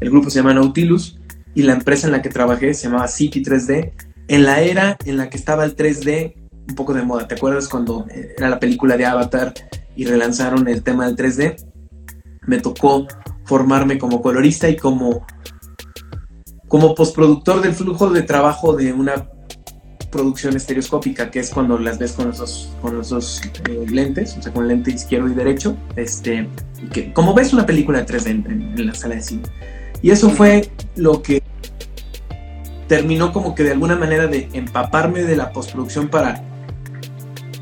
el 0.00 0.10
grupo 0.10 0.30
se 0.30 0.38
llama 0.38 0.54
Nautilus 0.54 1.18
y 1.54 1.62
la 1.62 1.74
empresa 1.74 2.06
en 2.06 2.12
la 2.12 2.22
que 2.22 2.30
trabajé 2.30 2.72
se 2.72 2.84
llamaba 2.84 3.06
City 3.08 3.42
3D 3.42 3.92
en 4.28 4.44
la 4.44 4.60
era 4.62 4.96
en 5.04 5.18
la 5.18 5.28
que 5.28 5.36
estaba 5.36 5.64
el 5.64 5.76
3D 5.76 6.34
un 6.68 6.74
poco 6.74 6.94
de 6.94 7.02
moda. 7.02 7.28
¿Te 7.28 7.34
acuerdas 7.34 7.68
cuando 7.68 8.06
eh, 8.10 8.34
era 8.36 8.48
la 8.48 8.58
película 8.58 8.96
de 8.96 9.04
Avatar 9.04 9.52
y 9.96 10.04
relanzaron 10.04 10.68
el 10.68 10.82
tema 10.82 11.06
del 11.06 11.16
3D? 11.16 11.56
Me 12.46 12.60
tocó 12.60 13.06
formarme 13.44 13.98
como 13.98 14.22
colorista 14.22 14.68
y 14.68 14.76
como, 14.76 15.26
como 16.68 16.94
postproductor 16.94 17.62
del 17.62 17.74
flujo 17.74 18.10
de 18.10 18.22
trabajo 18.22 18.74
de 18.74 18.92
una 18.92 19.28
producción 20.10 20.56
estereoscópica, 20.56 21.30
que 21.30 21.40
es 21.40 21.50
cuando 21.50 21.78
las 21.78 21.98
ves 21.98 22.12
con 22.12 22.28
los 22.28 22.70
con 22.80 22.96
los 22.96 23.42
eh, 23.68 23.86
lentes, 23.90 24.36
o 24.38 24.42
sea, 24.42 24.52
con 24.52 24.68
lente 24.68 24.92
izquierdo 24.92 25.28
y 25.28 25.34
derecho, 25.34 25.76
este, 25.96 26.48
que, 26.92 27.12
como 27.12 27.34
ves 27.34 27.52
una 27.52 27.66
película 27.66 28.02
de 28.02 28.06
3D 28.06 28.28
en 28.30 28.86
la 28.86 28.94
sala 28.94 29.16
de 29.16 29.22
cine. 29.22 29.42
Y 30.02 30.10
eso 30.10 30.30
fue 30.30 30.70
lo 30.94 31.22
que 31.22 31.42
terminó 32.88 33.32
como 33.32 33.54
que 33.54 33.64
de 33.64 33.72
alguna 33.72 33.96
manera 33.96 34.26
de 34.26 34.48
empaparme 34.52 35.22
de 35.22 35.36
la 35.36 35.52
postproducción 35.52 36.08
para, 36.08 36.42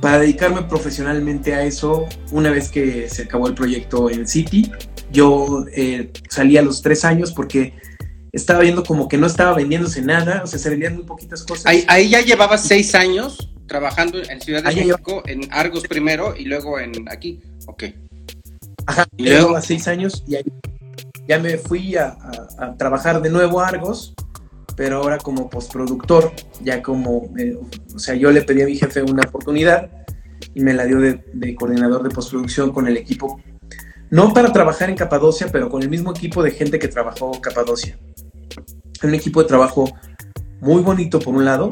para 0.05 0.19
dedicarme 0.19 0.61
profesionalmente 0.65 1.55
a 1.55 1.65
eso 1.65 2.05
una 2.31 2.51
vez 2.51 2.69
que 2.69 3.09
se 3.09 3.23
acabó 3.23 3.49
el 3.49 3.55
proyecto 3.55 4.11
en 4.11 4.29
City. 4.29 4.71
Yo 5.11 5.65
eh, 5.75 6.13
salí 6.29 6.59
a 6.59 6.63
los 6.63 6.83
tres 6.83 7.07
años 7.07 7.33
porque 7.33 7.73
estaba 8.31 8.61
viendo 8.61 8.85
como 8.85 9.09
que 9.09 9.17
no 9.17 9.27
estaba 9.27 9.55
vendiéndose 9.55 10.03
nada, 10.03 10.43
o 10.45 10.47
sea, 10.47 10.59
se 10.59 10.69
vendían 10.69 10.97
muy 10.97 11.05
poquitas 11.05 11.43
cosas. 11.45 11.65
Ahí, 11.89 12.11
ya 12.11 12.21
llevaba 12.21 12.59
seis 12.59 12.95
años 12.95 13.51
trabajando 13.67 14.19
en 14.23 14.43
Ciudad 14.43 14.63
de 14.63 14.75
México, 14.75 15.23
en 15.25 15.51
Argos 15.51 15.85
primero 15.89 16.37
y 16.37 16.45
luego 16.45 16.79
en 16.79 17.09
aquí. 17.09 17.41
Ok. 17.67 17.85
Ajá, 18.85 19.07
y 19.17 19.25
luego 19.25 19.57
a 19.57 19.63
seis 19.63 19.89
años 19.89 20.23
y 20.29 20.35
ahí 20.35 20.45
ya 21.27 21.39
me 21.39 21.57
fui 21.57 21.97
a, 21.97 22.15
a 22.59 22.77
trabajar 22.77 23.23
de 23.23 23.31
nuevo 23.31 23.59
a 23.59 23.69
Argos 23.69 24.13
pero 24.77 24.99
ahora 24.99 25.19
como 25.19 25.49
postproductor, 25.49 26.33
ya 26.63 26.83
como, 26.83 27.31
eh, 27.39 27.57
o 27.95 27.99
sea, 27.99 28.15
yo 28.15 28.31
le 28.31 28.43
pedí 28.43 28.63
a 28.63 28.67
mi 28.67 28.77
jefe 28.77 29.03
una 29.03 29.23
oportunidad 29.23 29.91
y 30.55 30.61
me 30.61 30.75
la 30.75 30.85
dio 30.85 31.01
de, 31.01 31.55
coordinador 31.55 32.03
de 32.03 32.11
postproducción 32.11 32.73
con 32.73 32.89
el 32.89 32.97
equipo, 32.97 33.41
no 34.11 34.33
para 34.33 34.53
trabajar 34.53 34.91
en 34.91 34.97
Capadocia, 34.97 35.49
pero 35.51 35.69
con 35.69 35.83
el 35.83 35.91
mismo 35.91 36.11
equipo 36.11 36.43
de 36.43 36.51
gente 36.51 36.79
que 36.79 36.89
trabajó 36.89 37.41
Capadocia. 37.41 37.99
Un 39.03 39.15
equipo 39.15 39.43
de 39.43 39.49
trabajo 39.49 39.93
muy 40.61 40.83
bonito 40.83 41.19
por 41.19 41.35
un 41.35 41.45
lado, 41.45 41.69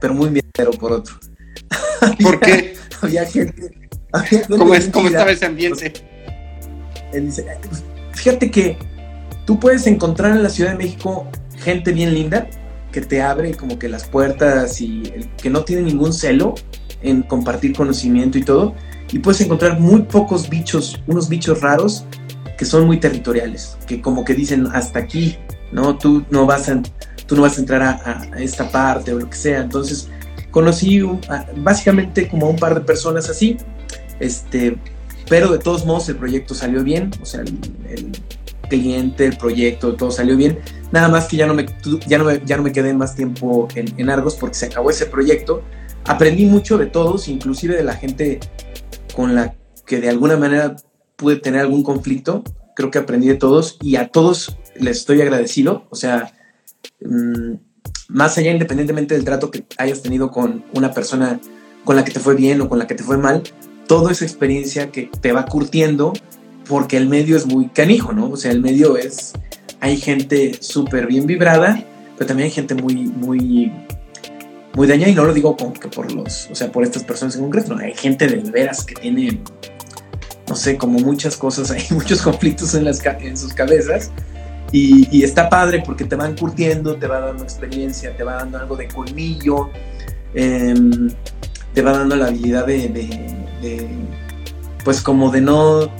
pero 0.00 0.14
muy 0.14 0.30
mierdero 0.30 0.70
por 0.72 0.92
otro. 0.92 1.16
¿Por 2.22 2.40
qué? 2.40 2.74
había 3.02 3.24
gente... 3.24 3.70
¿Cómo, 4.48 4.74
es, 4.74 4.88
¿Cómo 4.88 5.06
estaba 5.06 5.30
ese 5.30 5.46
ambiente? 5.46 5.92
fíjate 8.12 8.50
que 8.50 8.76
tú 9.46 9.58
puedes 9.58 9.86
encontrar 9.86 10.32
en 10.32 10.42
la 10.42 10.48
Ciudad 10.48 10.72
de 10.72 10.78
México 10.78 11.28
gente 11.60 11.92
bien 11.92 12.14
linda 12.14 12.48
que 12.92 13.00
te 13.00 13.22
abre 13.22 13.54
como 13.54 13.78
que 13.78 13.88
las 13.88 14.04
puertas 14.04 14.80
y 14.80 15.02
que 15.40 15.50
no 15.50 15.64
tiene 15.64 15.82
ningún 15.82 16.12
celo 16.12 16.54
en 17.02 17.22
compartir 17.22 17.74
conocimiento 17.74 18.38
y 18.38 18.42
todo. 18.42 18.74
Y 19.12 19.18
puedes 19.18 19.40
encontrar 19.40 19.80
muy 19.80 20.02
pocos 20.02 20.48
bichos, 20.48 21.00
unos 21.06 21.28
bichos 21.28 21.60
raros 21.60 22.04
que 22.56 22.64
son 22.64 22.86
muy 22.86 22.98
territoriales, 22.98 23.76
que 23.86 24.00
como 24.00 24.24
que 24.24 24.34
dicen 24.34 24.66
hasta 24.72 24.98
aquí, 24.98 25.36
¿no? 25.72 25.96
Tú 25.96 26.24
no 26.30 26.46
vas 26.46 26.68
a, 26.68 26.82
tú 27.26 27.36
no 27.36 27.42
vas 27.42 27.56
a 27.56 27.60
entrar 27.60 27.82
a, 27.82 28.28
esta 28.38 28.70
parte 28.70 29.14
o 29.14 29.18
lo 29.18 29.30
que 29.30 29.36
sea. 29.36 29.60
Entonces 29.60 30.08
conocí 30.50 31.00
básicamente 31.56 32.28
como 32.28 32.50
un 32.50 32.56
par 32.56 32.74
de 32.74 32.80
personas 32.80 33.30
así, 33.30 33.56
este, 34.18 34.76
pero 35.28 35.52
de 35.52 35.58
todos 35.58 35.86
modos 35.86 36.08
el 36.08 36.16
proyecto 36.16 36.54
salió 36.54 36.82
bien, 36.82 37.10
o 37.22 37.24
sea, 37.24 37.40
el 37.40 38.12
cliente, 38.68 39.26
el 39.26 39.36
proyecto, 39.36 39.94
todo 39.94 40.10
salió 40.10 40.36
bien. 40.36 40.58
Nada 40.92 41.08
más 41.08 41.28
que 41.28 41.36
ya 41.36 41.46
no 41.46 41.54
me, 41.54 41.66
ya 42.06 42.18
no 42.18 42.24
me, 42.24 42.42
ya 42.44 42.56
no 42.56 42.62
me 42.62 42.72
quedé 42.72 42.92
más 42.94 43.14
tiempo 43.14 43.68
en, 43.74 44.10
Argos 44.10 44.36
porque 44.36 44.56
se 44.56 44.66
acabó 44.66 44.90
ese 44.90 45.06
proyecto. 45.06 45.62
Aprendí 46.04 46.46
mucho 46.46 46.78
de 46.78 46.86
todos, 46.86 47.28
inclusive 47.28 47.76
de 47.76 47.84
la 47.84 47.94
gente 47.94 48.40
con 49.14 49.34
la 49.34 49.54
que 49.86 50.00
de 50.00 50.08
alguna 50.08 50.36
manera 50.36 50.76
pude 51.16 51.36
tener 51.36 51.60
algún 51.60 51.82
conflicto. 51.82 52.42
Creo 52.74 52.90
que 52.90 52.98
aprendí 52.98 53.28
de 53.28 53.34
todos 53.34 53.78
y 53.80 53.96
a 53.96 54.08
todos 54.08 54.56
les 54.74 54.98
estoy 54.98 55.20
agradecido. 55.20 55.86
O 55.90 55.96
sea, 55.96 56.32
mm, 57.00 57.54
más 58.08 58.36
allá 58.38 58.50
independientemente 58.50 59.14
del 59.14 59.24
trato 59.24 59.50
que 59.50 59.64
hayas 59.78 60.02
tenido 60.02 60.30
con 60.30 60.64
una 60.74 60.92
persona 60.92 61.40
con 61.84 61.96
la 61.96 62.04
que 62.04 62.10
te 62.10 62.20
fue 62.20 62.34
bien 62.34 62.60
o 62.60 62.68
con 62.68 62.78
la 62.78 62.86
que 62.86 62.94
te 62.94 63.02
fue 63.02 63.16
mal, 63.16 63.42
toda 63.86 64.12
esa 64.12 64.24
experiencia 64.24 64.90
que 64.90 65.10
te 65.20 65.32
va 65.32 65.46
curtiendo 65.46 66.12
porque 66.68 66.96
el 66.96 67.08
medio 67.08 67.36
es 67.36 67.46
muy 67.46 67.68
canijo, 67.68 68.12
¿no? 68.12 68.30
O 68.30 68.36
sea, 68.36 68.52
el 68.52 68.60
medio 68.60 68.96
es, 68.96 69.32
hay 69.80 69.96
gente 69.96 70.58
súper 70.60 71.06
bien 71.06 71.26
vibrada, 71.26 71.82
pero 72.16 72.28
también 72.28 72.46
hay 72.46 72.52
gente 72.52 72.74
muy, 72.74 72.94
muy, 72.94 73.72
muy 74.74 74.86
dañada, 74.86 75.10
y 75.10 75.14
no 75.14 75.24
lo 75.24 75.32
digo 75.32 75.56
como 75.56 75.72
que 75.72 75.88
por 75.88 76.12
los, 76.12 76.48
o 76.50 76.54
sea, 76.54 76.70
por 76.70 76.84
estas 76.84 77.02
personas 77.02 77.34
en 77.36 77.42
concreto, 77.42 77.76
hay 77.76 77.94
gente 77.94 78.26
de 78.26 78.50
veras 78.50 78.84
que 78.84 78.94
tiene, 78.94 79.40
no 80.48 80.54
sé, 80.54 80.76
como 80.76 80.98
muchas 81.00 81.36
cosas, 81.36 81.70
hay 81.70 81.84
muchos 81.90 82.22
conflictos 82.22 82.74
en, 82.74 82.84
las, 82.84 83.04
en 83.04 83.36
sus 83.36 83.54
cabezas, 83.54 84.10
y, 84.72 85.24
está 85.24 85.48
padre 85.48 85.82
porque 85.84 86.04
te 86.04 86.14
van 86.14 86.36
curtiendo, 86.36 86.96
te 86.96 87.06
va 87.06 87.20
dando 87.20 87.42
experiencia, 87.42 88.16
te 88.16 88.22
va 88.22 88.34
dando 88.34 88.58
algo 88.58 88.76
de 88.76 88.86
colmillo, 88.86 89.70
em, 90.34 91.10
te 91.74 91.82
va 91.82 91.92
dando 91.92 92.14
la 92.14 92.26
habilidad 92.26 92.66
de, 92.66 93.88
pues 94.84 95.00
como 95.00 95.30
de 95.30 95.40
no 95.40 95.90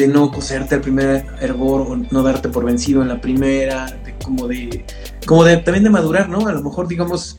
de 0.00 0.08
no 0.08 0.32
coserte 0.32 0.76
al 0.76 0.80
primer 0.80 1.26
hervor 1.40 1.82
o 1.82 1.94
no 1.94 2.22
darte 2.22 2.48
por 2.48 2.64
vencido 2.64 3.02
en 3.02 3.08
la 3.08 3.20
primera, 3.20 4.00
como 4.24 4.48
de 4.48 4.86
como 5.26 5.44
de 5.44 5.58
también 5.58 5.84
de 5.84 5.90
madurar, 5.90 6.28
¿no? 6.28 6.46
A 6.48 6.52
lo 6.52 6.62
mejor 6.62 6.88
digamos, 6.88 7.38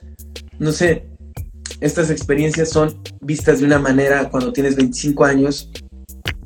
no 0.60 0.72
sé, 0.72 1.08
estas 1.80 2.12
experiencias 2.12 2.70
son 2.70 3.02
vistas 3.20 3.60
de 3.60 3.66
una 3.66 3.80
manera 3.80 4.30
cuando 4.30 4.54
tienes 4.54 4.76
25 4.76 5.26
años 5.26 5.72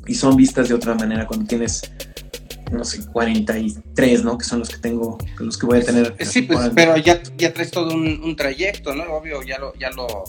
y 0.06 0.14
son 0.14 0.36
vistas 0.36 0.70
de 0.70 0.74
otra 0.74 0.94
manera 0.94 1.26
cuando 1.26 1.46
tienes 1.46 1.82
no 2.72 2.82
sé, 2.82 3.04
43, 3.12 4.24
¿no? 4.24 4.38
Que 4.38 4.44
son 4.44 4.60
los 4.60 4.70
que 4.70 4.78
tengo, 4.78 5.18
los 5.38 5.56
que 5.58 5.66
voy 5.66 5.78
a 5.78 5.84
tener. 5.84 6.16
Sí, 6.20 6.42
pues, 6.42 6.70
pero 6.74 6.96
ya, 6.96 7.22
ya 7.36 7.52
traes 7.52 7.70
todo 7.70 7.94
un, 7.94 8.34
trayecto, 8.36 8.94
¿no? 8.94 9.04
Obvio, 9.14 9.42
ya 9.42 9.58
lo, 9.58 9.72
ya 9.74 9.90
lo, 9.90 10.24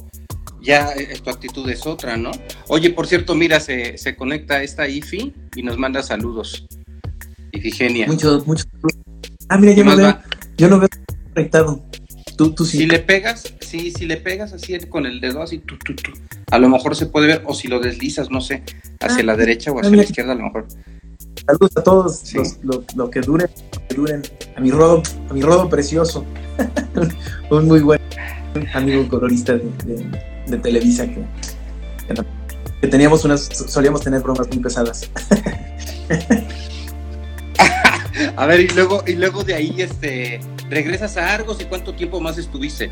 ya 0.61 0.91
eh, 0.93 1.19
tu 1.23 1.29
actitud 1.29 1.69
es 1.69 1.85
otra, 1.85 2.17
¿no? 2.17 2.31
Oye, 2.67 2.89
por 2.89 3.07
cierto, 3.07 3.35
mira, 3.35 3.59
se, 3.59 3.97
se 3.97 4.15
conecta 4.15 4.63
esta 4.63 4.87
IFI 4.87 5.33
y 5.55 5.63
nos 5.63 5.77
manda 5.77 6.03
saludos. 6.03 6.65
Ifigenia. 7.51 8.07
Muchos, 8.07 8.45
muchos. 8.45 8.67
Ah, 9.49 9.57
mira, 9.57 9.73
yo 9.73 9.83
no 9.83 9.95
veo, 9.95 10.17
yo 10.57 10.69
no 10.69 10.79
veo 10.79 10.89
conectado. 11.33 11.83
Tú, 12.35 12.51
tú 12.51 12.65
sí. 12.65 12.79
Si 12.79 12.85
le 12.85 12.99
pegas, 12.99 13.53
sí, 13.61 13.91
si 13.91 14.05
le 14.05 14.17
pegas 14.17 14.53
así 14.53 14.77
con 14.81 15.05
el 15.05 15.19
dedo 15.19 15.41
así, 15.41 15.57
tú, 15.59 15.75
tú, 15.83 15.95
tú, 15.95 16.11
a 16.51 16.59
lo 16.59 16.69
mejor 16.69 16.95
se 16.95 17.07
puede 17.07 17.27
ver, 17.27 17.43
o 17.45 17.55
si 17.55 17.67
lo 17.67 17.79
deslizas, 17.79 18.29
no 18.29 18.41
sé, 18.41 18.63
hacia 18.99 19.21
ah, 19.21 19.25
la 19.25 19.35
derecha 19.35 19.71
o 19.71 19.79
hacia 19.79 19.95
la 19.95 20.03
izquierda, 20.03 20.33
a 20.33 20.35
lo 20.35 20.43
mejor. 20.43 20.67
Saludos 21.45 21.71
a 21.77 21.83
todos 21.83 22.33
los, 22.63 23.09
que 23.09 23.21
duren, 23.21 23.49
que 23.87 23.95
duren. 23.95 24.21
A 24.55 24.61
mi 24.61 24.69
rodo, 24.69 25.01
a 25.29 25.33
mi 25.33 25.41
rodo 25.41 25.69
precioso. 25.69 26.25
Un 27.49 27.67
muy 27.67 27.79
buen 27.79 28.01
amigo 28.73 29.07
colorista 29.07 29.53
de, 29.53 30.27
Televisa 30.55 31.05
que, 31.05 31.25
que, 32.81 32.87
teníamos 32.87 33.25
unas, 33.25 33.41
solíamos 33.41 34.01
tener 34.01 34.21
bromas 34.21 34.47
muy 34.47 34.59
pesadas. 34.59 35.09
a 38.37 38.45
ver, 38.45 38.61
y 38.61 38.67
luego, 38.69 39.03
y 39.05 39.13
luego 39.13 39.43
de 39.43 39.55
ahí, 39.55 39.81
este, 39.81 40.39
regresas 40.69 41.17
a 41.17 41.33
Argos 41.33 41.59
y 41.59 41.65
cuánto 41.65 41.93
tiempo 41.93 42.21
más 42.21 42.37
estuviste? 42.37 42.91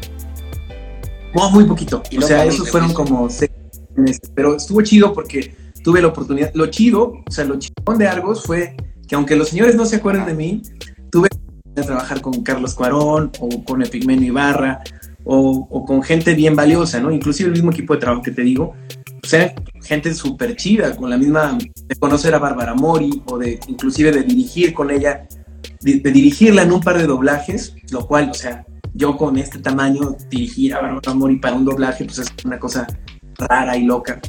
No, 1.34 1.50
muy 1.52 1.66
poquito. 1.66 2.02
o 2.18 2.22
sea, 2.22 2.46
esos 2.46 2.70
fueron 2.70 2.94
como 2.94 3.30
seis 3.30 3.52
meses. 3.96 4.32
Pero 4.34 4.56
estuvo 4.56 4.82
chido 4.82 5.14
porque 5.14 5.56
tuve 5.84 6.02
la 6.02 6.08
oportunidad. 6.08 6.52
Lo 6.54 6.68
chido, 6.68 7.24
o 7.28 7.32
sea, 7.32 7.46
lo 7.46 7.60
chingón 7.60 7.98
de 7.98 8.08
Argos 8.08 8.44
fue 8.44 8.76
que 9.08 9.16
aunque 9.16 9.36
los 9.36 9.50
señores 9.50 9.76
no 9.76 9.86
se 9.86 9.98
acuerden 9.98 10.26
de 10.26 10.34
mí, 10.34 10.62
tuve 11.12 11.30
que 11.76 11.82
trabajar 11.82 12.22
con 12.22 12.42
Carlos 12.42 12.74
Cuarón 12.74 13.32
o 13.40 13.64
con 13.64 13.82
Epigmenio 13.82 14.30
Ibarra 14.30 14.82
o, 15.26 15.86
con 15.86 16.04
gente 16.04 16.36
bien 16.36 16.56
valiosa, 16.56 17.00
¿no? 17.00 17.12
Inclusive 17.12 17.48
el 17.48 17.54
mismo 17.54 17.72
equipo 17.72 17.94
de 17.94 18.00
trabajo 18.00 18.22
que 18.22 18.32
te 18.32 18.44
digo, 18.44 18.76
o 19.24 19.28
sea, 19.28 19.54
gente 19.84 20.14
súper 20.14 20.56
chida, 20.56 20.96
con 20.96 21.10
la 21.10 21.18
misma, 21.18 21.58
de 21.58 21.96
conocer 21.96 22.36
a 22.36 22.40
Bárbara 22.40 22.76
Mori 22.76 23.24
o 23.26 23.38
de 23.38 23.60
inclusive 23.68 24.12
de 24.12 24.24
dirigir 24.24 24.74
con 24.74 24.92
ella, 24.92 25.28
de, 25.82 26.00
dirigirla 26.00 26.62
en 26.62 26.72
un 26.72 26.82
par 26.82 26.98
de 26.98 27.08
doblajes, 27.08 27.76
lo 27.92 28.06
cual, 28.06 28.30
o 28.30 28.34
sea, 28.36 28.66
yo 28.94 29.18
con 29.18 29.38
este 29.38 29.60
tamaño 29.60 30.16
dirigir 30.30 30.76
a 30.76 30.82
Bárbara 30.82 31.14
Mori 31.16 31.38
para 31.38 31.56
un 31.56 31.66
doblaje, 31.66 32.06
pues 32.06 32.20
es 32.20 32.32
una 32.46 32.60
cosa 32.60 32.88
rara 33.38 33.76
y 33.76 33.84
loca. 33.84 34.22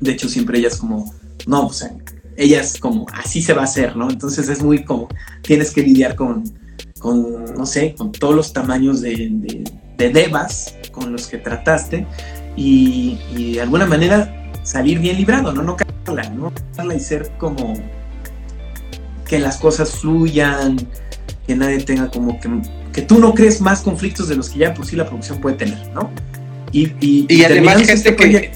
De 0.00 0.12
hecho, 0.12 0.28
siempre 0.28 0.58
ella 0.58 0.68
es 0.68 0.76
como, 0.76 1.12
no, 1.46 1.66
o 1.66 1.72
sea, 1.72 1.92
ella 2.36 2.60
es 2.60 2.78
como, 2.78 3.06
así 3.12 3.42
se 3.42 3.54
va 3.54 3.62
a 3.62 3.64
hacer, 3.64 3.96
¿no? 3.96 4.08
Entonces 4.08 4.48
es 4.48 4.62
muy 4.62 4.84
como, 4.84 5.08
tienes 5.42 5.72
que 5.72 5.82
lidiar 5.82 6.14
con, 6.14 6.44
con 7.00 7.44
no 7.54 7.66
sé, 7.66 7.94
con 7.96 8.12
todos 8.12 8.34
los 8.34 8.52
tamaños 8.52 9.00
de, 9.00 9.64
devas 9.96 10.76
con 10.90 11.12
los 11.12 11.26
que 11.26 11.38
trataste 11.38 12.06
y, 12.56 13.18
de 13.54 13.60
alguna 13.60 13.86
manera 13.86 14.50
salir 14.62 14.98
bien 14.98 15.16
librado, 15.16 15.52
¿no? 15.52 15.62
No 15.62 15.76
cagarla, 15.76 16.30
¿no? 16.30 16.52
Cagarla 16.52 16.94
y 16.94 17.00
ser 17.00 17.30
como 17.38 17.74
que 19.26 19.38
las 19.38 19.56
cosas 19.58 19.90
fluyan, 19.96 20.76
que 21.46 21.56
nadie 21.56 21.78
tenga 21.80 22.08
como 22.10 22.38
que, 22.40 22.48
que 22.92 23.02
tú 23.02 23.18
no 23.18 23.34
crees 23.34 23.60
más 23.60 23.80
conflictos 23.80 24.28
de 24.28 24.36
los 24.36 24.50
que 24.50 24.60
ya 24.60 24.74
por 24.74 24.86
sí 24.86 24.96
la 24.96 25.06
producción 25.06 25.40
puede 25.40 25.56
tener, 25.56 25.88
¿no? 25.94 26.10
Y, 26.70 26.92
y, 27.00 27.26
y 27.28 27.44
además 27.44 27.78
gente 27.78 27.92
este 27.92 28.16
que 28.16 28.52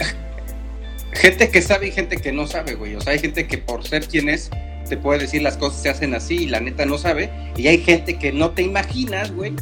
gente 1.17 1.49
que 1.51 1.63
sabe 1.63 1.89
y 1.89 1.91
gente 1.91 2.17
que 2.17 2.33
no 2.33 2.47
sabe, 2.47 2.75
güey. 2.75 2.95
O 2.95 3.01
sea, 3.01 3.13
hay 3.15 3.19
gente 3.19 3.47
que 3.47 3.59
por 3.59 3.87
ser 3.87 4.07
quien 4.07 4.29
es, 4.29 4.51
te 4.89 4.97
puede 4.97 5.21
decir 5.21 5.43
las 5.43 5.57
cosas 5.57 5.83
se 5.83 5.89
hacen 5.89 6.15
así 6.15 6.45
y 6.45 6.47
la 6.47 6.61
neta 6.61 6.87
no 6.87 6.99
sabe. 6.99 7.31
Y 7.57 7.67
hay 7.67 7.79
gente 7.79 8.19
que 8.19 8.33
no 8.33 8.51
te 8.51 8.63
imaginas, 8.63 9.33
güey, 9.33 9.55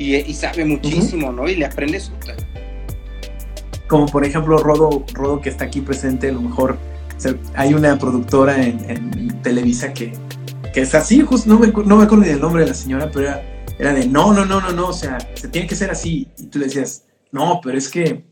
y, 0.00 0.34
sabe 0.34 0.64
muchísimo, 0.64 1.30
¿no? 1.30 1.48
Y 1.48 1.56
le 1.56 1.66
aprendes. 1.66 2.10
Como 3.86 4.06
por 4.06 4.24
ejemplo 4.24 4.58
Rodo, 4.58 5.04
Rodo 5.12 5.40
que 5.40 5.48
está 5.48 5.64
aquí 5.64 5.80
presente, 5.80 6.28
a 6.28 6.32
lo 6.32 6.40
mejor 6.40 6.78
hay 7.54 7.74
una 7.74 7.98
productora 7.98 8.62
en, 8.62 9.42
Televisa 9.42 9.92
que, 9.92 10.12
que, 10.72 10.80
es 10.82 10.94
así, 10.94 11.20
justo, 11.20 11.48
no 11.48 11.58
me, 11.58 11.68
no 11.68 11.96
me 11.96 12.04
acuerdo 12.04 12.24
del 12.24 12.40
nombre 12.40 12.62
de 12.62 12.68
la 12.68 12.74
señora, 12.74 13.10
pero 13.10 13.28
era, 13.28 13.42
era 13.78 13.94
de 13.94 14.06
no, 14.06 14.32
no, 14.32 14.44
no, 14.44 14.60
no, 14.60 14.70
no, 14.70 14.88
o 14.88 14.92
sea, 14.92 15.18
se 15.34 15.48
tiene 15.48 15.66
que 15.66 15.74
ser 15.74 15.90
así. 15.90 16.28
Y 16.38 16.46
tú 16.46 16.58
le 16.58 16.66
decías, 16.66 17.04
no, 17.32 17.60
pero 17.62 17.76
es 17.78 17.88
que 17.88 18.24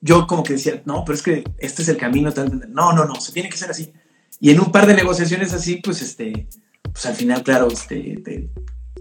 yo 0.00 0.26
como 0.26 0.42
que 0.42 0.54
decía, 0.54 0.82
no, 0.84 1.02
pero 1.04 1.16
es 1.16 1.22
que 1.22 1.44
este 1.58 1.82
es 1.82 1.88
el 1.88 1.96
camino, 1.96 2.32
no, 2.68 2.92
no, 2.92 3.04
no, 3.04 3.20
se 3.20 3.32
tiene 3.32 3.48
que 3.48 3.56
ser 3.56 3.70
así. 3.70 3.92
Y 4.38 4.50
en 4.50 4.60
un 4.60 4.70
par 4.70 4.86
de 4.86 4.94
negociaciones 4.94 5.52
así, 5.52 5.76
pues, 5.76 6.02
este, 6.02 6.46
pues 6.82 7.06
al 7.06 7.14
final, 7.14 7.42
claro, 7.42 7.68
este, 7.68 8.50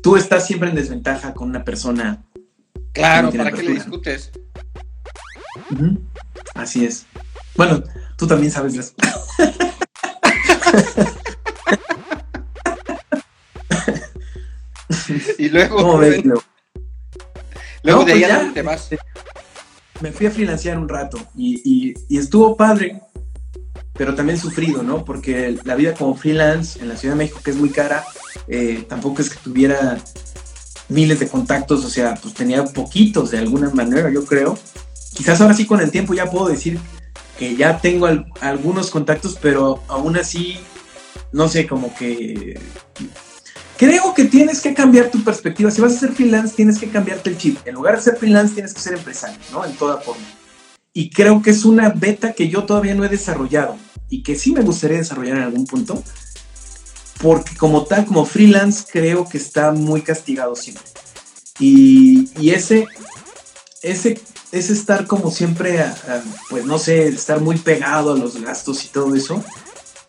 tú 0.04 0.16
estás 0.16 0.46
siempre 0.46 0.70
en 0.70 0.76
desventaja 0.76 1.34
con 1.34 1.50
una 1.50 1.63
persona. 1.63 2.24
Claro, 2.92 3.32
¿para 3.32 3.52
qué 3.52 3.63
le 3.63 3.74
discutes? 3.74 4.30
Así 6.54 6.86
es. 6.86 7.08
Bueno, 7.56 7.82
tú 8.16 8.28
también 8.28 8.52
sabes 8.52 8.76
eso. 8.76 8.94
y 15.39 15.50
luego. 15.50 15.78
¿Cómo 15.78 15.98
ves, 15.98 16.24
luego? 16.24 16.44
Luego 17.82 18.06
de 18.06 18.12
pues 18.13 18.26
allá 18.26 18.52
te 18.54 18.62
vas 18.62 18.89
me 20.02 20.12
fui 20.12 20.26
a 20.26 20.32
financiar 20.32 20.78
un 20.78 20.89
rato 20.89 21.18
y, 21.36 21.94
estuvo 22.10 22.58
padre, 22.58 23.00
pero 23.94 24.16
también 24.16 24.38
sufrido, 24.38 24.84
¿no? 24.84 25.06
Porque 25.06 25.58
la 25.63 25.76
vida 25.76 25.94
como 25.94 26.16
freelance 26.16 26.82
en 26.82 26.89
la 26.89 26.98
Ciudad 26.98 27.16
de 27.16 27.20
México, 27.20 27.39
que 27.44 27.52
es 27.52 27.58
muy 27.58 27.70
cara, 27.70 28.04
eh, 28.48 28.86
tampoco 28.88 29.22
es 29.22 29.30
que 29.30 29.38
tuviera 29.43 30.00
miles 30.89 31.19
de 31.19 31.28
contactos, 31.28 31.84
o 31.86 31.89
sea, 31.89 32.15
pues 32.15 32.34
tenía 32.34 32.63
poquitos 32.65 33.32
de 33.32 33.39
alguna 33.39 33.69
manera, 33.69 34.10
yo 34.12 34.26
creo. 34.26 34.58
Quizás 35.13 35.41
ahora 35.41 35.54
sí 35.54 35.65
con 35.65 35.80
el 35.80 35.91
tiempo 35.91 36.13
ya 36.13 36.30
puedo 36.30 36.48
decir 36.48 36.80
que 37.38 37.56
ya 37.56 37.80
tengo 37.80 38.08
algunos 38.41 38.89
contactos, 38.89 39.38
pero 39.41 39.84
aún 39.88 40.17
así, 40.17 40.58
no 41.32 41.48
sé, 41.48 41.67
como 41.67 41.93
que 41.96 42.60
Creo 43.78 44.13
que 44.13 44.26
tienes 44.26 44.62
que 44.62 44.74
cambiar 44.74 45.10
tu 45.10 45.24
perspectiva. 45.24 45.72
Si 45.72 45.82
vas 45.82 45.93
a 45.93 46.00
ser 46.00 46.13
freelance, 46.13 46.56
tienes 46.56 46.80
que 46.80 46.89
cambiarte 46.89 47.32
el 47.32 47.38
chip. 47.38 47.58
En 47.65 47.76
lugar 47.76 47.96
de 47.96 48.02
ser 48.02 48.17
freelance, 48.17 48.54
tienes 48.54 48.74
que 48.74 48.80
ser 48.80 48.93
empresario, 48.93 49.38
¿no? 49.52 49.65
En 49.65 49.76
toda 49.76 49.98
forma. 50.00 50.24
Y 50.93 51.10
creo 51.10 51.41
que 51.41 51.50
es 51.50 51.65
una 51.65 51.89
beta 51.89 52.34
que 52.34 52.50
yo 52.50 52.63
todavía 52.63 52.93
no 52.93 53.04
he 53.04 53.10
desarrollado 53.10 53.78
y 54.10 54.22
que 54.22 54.36
sí 54.36 54.54
me 54.54 54.62
gustaría 54.62 54.98
desarrollar 54.98 55.38
en 55.38 55.43
algún 55.43 55.65
punto. 55.65 56.04
Porque 57.23 57.55
como 57.55 57.86
tal, 57.86 58.05
como 58.05 58.25
freelance, 58.25 58.83
creo 58.91 59.27
que 59.27 59.38
está 59.38 59.71
muy 59.71 60.01
castigado 60.01 60.57
siempre. 60.57 60.83
Y, 61.57 62.49
ese, 62.49 62.86
ese, 63.81 64.19
ese 64.51 64.73
estar 64.73 65.07
como 65.07 65.31
siempre, 65.31 65.86
pues 66.49 66.65
no 66.65 66.77
sé, 66.77 67.07
estar 67.07 67.39
muy 67.39 67.57
pegado 67.57 68.13
a 68.13 68.17
los 68.17 68.41
gastos 68.41 68.83
y 68.83 68.89
todo 68.89 69.15
eso, 69.15 69.41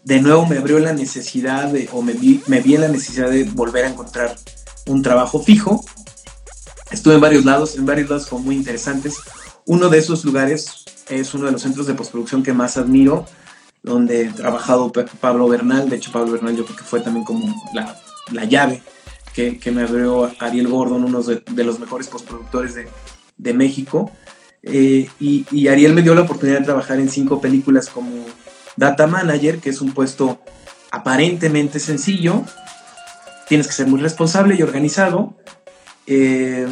de 0.02 0.20
nuevo 0.20 0.44
me 0.44 0.58
abrió 0.58 0.80
la 0.80 0.92
necesidad 0.92 1.68
de, 1.68 1.88
o 1.92 2.02
me 2.02 2.14
vi, 2.14 2.42
me 2.48 2.60
vi 2.60 2.76
la 2.76 2.88
necesidad 2.88 3.30
de 3.30 3.44
volver 3.44 3.84
a 3.84 3.90
encontrar 3.90 4.36
un 4.86 5.02
trabajo 5.02 5.40
fijo. 5.40 5.84
Estuve 6.90 7.14
en 7.14 7.20
varios 7.20 7.44
lados, 7.44 7.76
en 7.76 7.86
varios 7.86 8.10
lados 8.10 8.26
como 8.26 8.44
muy 8.44 8.56
interesantes. 8.56 9.14
Uno 9.66 9.88
de 9.88 9.98
esos 9.98 10.24
lugares 10.24 10.84
es 11.08 11.32
uno 11.32 11.46
de 11.46 11.52
los 11.52 11.62
centros 11.62 11.86
de 11.86 11.94
postproducción 11.94 12.42
que 12.42 12.52
más 12.52 12.76
admiro, 12.76 13.24
donde 13.84 14.30
trabajado 14.30 14.90
Pablo 15.20 15.46
Bernal. 15.46 15.88
De 15.88 15.96
hecho, 15.96 16.10
Pablo 16.10 16.32
Bernal 16.32 16.56
yo 16.56 16.64
creo 16.64 16.76
que 16.76 16.84
fue 16.84 17.00
también 17.00 17.24
como 17.24 17.54
la, 17.74 17.96
la 18.32 18.44
llave 18.44 18.82
que, 19.34 19.58
que, 19.58 19.70
me 19.70 19.82
abrió 19.82 20.32
Ariel 20.40 20.68
Gordon, 20.68 21.04
uno 21.04 21.22
de, 21.22 21.42
de 21.48 21.64
los 21.64 21.78
mejores 21.78 22.08
postproductores 22.08 22.74
de, 22.74 22.88
de 23.36 23.54
México. 23.54 24.10
Eh, 24.62 25.06
y, 25.20 25.46
y, 25.50 25.68
Ariel 25.68 25.92
me 25.92 26.00
dio 26.00 26.14
la 26.14 26.22
oportunidad 26.22 26.60
de 26.60 26.64
trabajar 26.64 26.98
en 26.98 27.10
cinco 27.10 27.40
películas 27.40 27.90
como 27.90 28.24
data 28.76 29.06
manager, 29.06 29.58
que 29.58 29.68
es 29.68 29.82
un 29.82 29.92
puesto 29.92 30.40
aparentemente 30.90 31.78
sencillo, 31.78 32.42
tienes 33.46 33.66
que 33.66 33.74
ser 33.74 33.86
muy 33.88 34.00
responsable 34.00 34.54
y 34.54 34.62
organizado, 34.62 35.34
eh, 36.06 36.66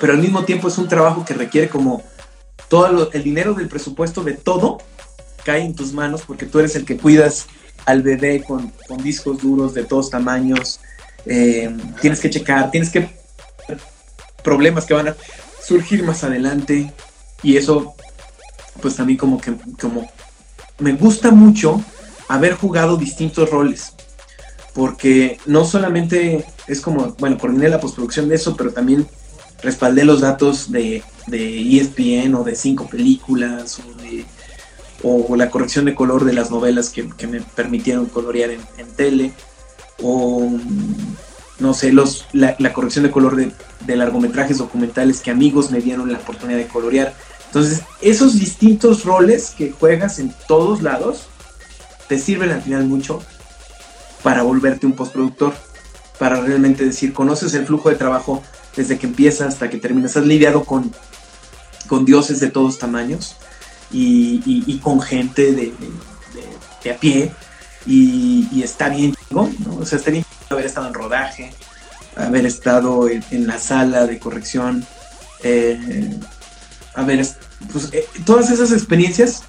pero 0.00 0.14
al 0.14 0.20
mismo 0.20 0.44
tiempo 0.44 0.68
es 0.68 0.78
un 0.78 0.88
trabajo 0.88 1.24
que 1.24 1.34
requiere 1.34 1.68
como 1.68 2.02
todo 2.68 3.10
el 3.12 3.22
dinero 3.22 3.52
del 3.52 3.68
presupuesto 3.68 4.22
de 4.24 4.32
todo 4.32 4.78
cae 5.46 5.62
en 5.62 5.76
tus 5.76 5.92
manos 5.92 6.22
porque 6.26 6.44
tú 6.44 6.58
eres 6.58 6.74
el 6.74 6.84
que 6.84 6.96
cuidas 6.96 7.46
al 7.84 8.02
bebé 8.02 8.42
con, 8.42 8.72
discos 9.04 9.40
duros 9.40 9.74
de 9.74 9.84
todos 9.84 10.10
tamaños, 10.10 10.80
eh, 11.24 11.74
tienes 12.00 12.18
que 12.18 12.28
checar, 12.28 12.72
tienes 12.72 12.90
que 12.90 13.08
problemas 14.42 14.86
que 14.86 14.94
van 14.94 15.08
a 15.08 15.16
surgir 15.64 16.02
más 16.02 16.24
adelante. 16.24 16.92
Y 17.44 17.56
eso 17.56 17.94
pues 18.82 18.96
también 18.96 19.18
como 19.18 19.40
que 19.40 19.54
como 19.80 20.10
me 20.78 20.92
gusta 20.92 21.30
mucho 21.30 21.80
haber 22.26 22.54
jugado 22.54 22.96
distintos 22.96 23.48
roles. 23.48 23.92
Porque 24.74 25.38
no 25.46 25.64
solamente 25.64 26.44
es 26.66 26.80
como, 26.80 27.14
bueno, 27.18 27.38
coordiné 27.38 27.68
la 27.68 27.80
postproducción 27.80 28.28
de 28.28 28.34
eso, 28.34 28.56
pero 28.56 28.72
también 28.72 29.06
respaldé 29.62 30.04
los 30.04 30.20
datos 30.20 30.70
de, 30.70 31.02
de 31.28 31.78
ESPN 31.78 32.34
o 32.34 32.44
de 32.44 32.56
cinco 32.56 32.86
películas 32.86 33.78
o, 33.78 34.02
de, 34.02 34.26
o 35.02 35.36
la 35.36 35.50
corrección 35.50 35.84
de 35.84 35.94
color 35.94 36.24
de 36.24 36.32
las 36.32 36.50
novelas 36.50 36.90
que, 36.90 37.02
me 37.26 37.40
permitieron 37.40 38.06
colorear 38.06 38.50
en, 38.50 38.60
tele 38.96 39.32
o 40.02 40.50
no 41.58 41.74
sé, 41.74 41.92
los, 41.92 42.26
la, 42.32 42.56
corrección 42.72 43.04
de 43.04 43.10
color 43.10 43.36
de, 43.36 43.96
largometrajes 43.96 44.58
documentales 44.58 45.20
que 45.20 45.30
amigos 45.30 45.70
me 45.70 45.80
dieron 45.80 46.12
la 46.12 46.18
oportunidad 46.18 46.58
de 46.58 46.66
colorear. 46.66 47.14
Entonces, 47.46 47.82
esos 48.02 48.38
distintos 48.38 49.04
roles 49.04 49.54
que 49.56 49.70
juegas 49.70 50.18
en 50.18 50.34
todos 50.48 50.82
lados 50.82 51.28
te 52.08 52.18
sirven 52.18 52.50
al 52.50 52.62
final 52.62 52.84
mucho 52.84 53.22
para 54.22 54.42
volverte 54.42 54.86
un 54.86 54.92
postproductor, 54.92 55.54
para 56.18 56.40
realmente 56.40 56.84
decir, 56.84 57.12
conoces 57.12 57.54
el 57.54 57.66
flujo 57.66 57.88
de 57.88 57.96
trabajo 57.96 58.42
desde 58.74 58.98
que 58.98 59.06
empieza 59.06 59.46
hasta 59.46 59.70
que 59.70 59.78
terminas, 59.78 60.16
has 60.16 60.26
lidiado 60.26 60.64
con, 60.64 60.92
con 61.86 62.04
dioses 62.04 62.40
de 62.40 62.50
todos 62.50 62.78
tamaños 62.78 63.36
y, 63.90 64.78
con 64.82 65.00
gente 65.00 65.52
de, 65.52 65.72
a 66.90 66.96
pie 66.96 67.32
y, 67.86 68.62
está 68.62 68.88
bien, 68.88 69.14
¿no? 69.30 69.50
O 69.78 69.84
sea, 69.84 69.98
está 69.98 70.10
bien 70.10 70.24
haber 70.50 70.66
estado 70.66 70.88
en 70.88 70.94
rodaje, 70.94 71.52
haber 72.16 72.46
estado 72.46 73.08
en, 73.08 73.46
la 73.46 73.58
sala 73.58 74.06
de 74.06 74.18
corrección, 74.18 74.86
eh, 75.42 76.18
haber, 76.94 77.26
pues, 77.72 77.92
eh, 77.92 78.06
todas 78.24 78.50
esas 78.50 78.72
experiencias 78.72 79.42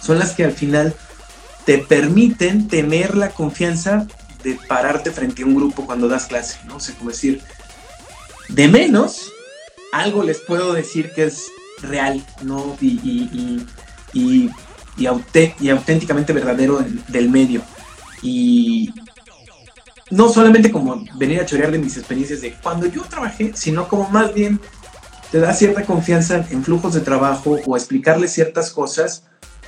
son 0.00 0.18
las 0.18 0.32
que 0.32 0.44
al 0.44 0.52
final 0.52 0.94
te 1.64 1.78
permiten 1.78 2.68
tener 2.68 3.16
la 3.16 3.30
confianza 3.30 4.06
de 4.42 4.58
pararte 4.68 5.10
frente 5.10 5.42
a 5.42 5.46
un 5.46 5.54
grupo 5.54 5.86
cuando 5.86 6.08
das 6.08 6.26
clase, 6.26 6.58
¿no? 6.66 6.76
O 6.76 6.80
sea, 6.80 6.94
como 6.96 7.10
decir, 7.10 7.42
de 8.48 8.68
menos, 8.68 9.32
algo 9.92 10.22
les 10.22 10.38
puedo 10.40 10.74
decir 10.74 11.12
que 11.14 11.24
es 11.24 11.46
real, 11.80 12.24
¿no? 12.42 12.76
Y, 12.80 13.00
y, 13.02 13.30
y, 13.32 13.66
y, 14.14 14.50
auténticamente 15.06 16.32
verdadero 16.32 16.84
del, 17.08 17.28
medio. 17.28 17.62
Y 18.22 18.94
no 20.10 20.28
solamente 20.28 20.70
como 20.70 21.04
venir 21.16 21.40
a 21.40 21.46
chorear 21.46 21.72
de 21.72 21.78
mis 21.78 21.96
experiencias 21.96 22.40
de 22.40 22.54
cuando 22.54 22.86
yo 22.86 23.02
trabajé, 23.02 23.52
sino 23.54 23.88
como 23.88 24.08
más 24.08 24.32
bien 24.32 24.60
te 25.30 25.40
da 25.40 25.52
cierta 25.52 25.84
confianza 25.84 26.46
en 26.50 26.64
flujos 26.64 26.94
de 26.94 27.00
trabajo 27.00 27.58
o 27.66 27.76
explicarles 27.76 28.32
ciertas 28.32 28.70
cosas 28.70 29.24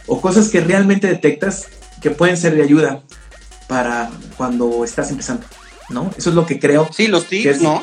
o 0.07 0.21
cosas 0.21 0.49
que 0.49 0.61
realmente 0.61 1.09
detectas 1.09 1.67
que 2.01 2.11
pueden 2.11 2.37
ser 2.37 2.55
de 2.55 2.63
ayuda 2.63 3.03
para 3.67 4.11
cuando 4.37 4.85
estás 4.85 5.11
empezando, 5.11 5.45
¿no? 5.89 6.11
Eso 6.17 6.31
es 6.31 6.37
lo 6.37 6.47
que 6.47 6.61
creo. 6.61 6.89
Sí, 6.93 7.09
los 7.09 7.27
tips, 7.27 7.63
¿no? 7.63 7.83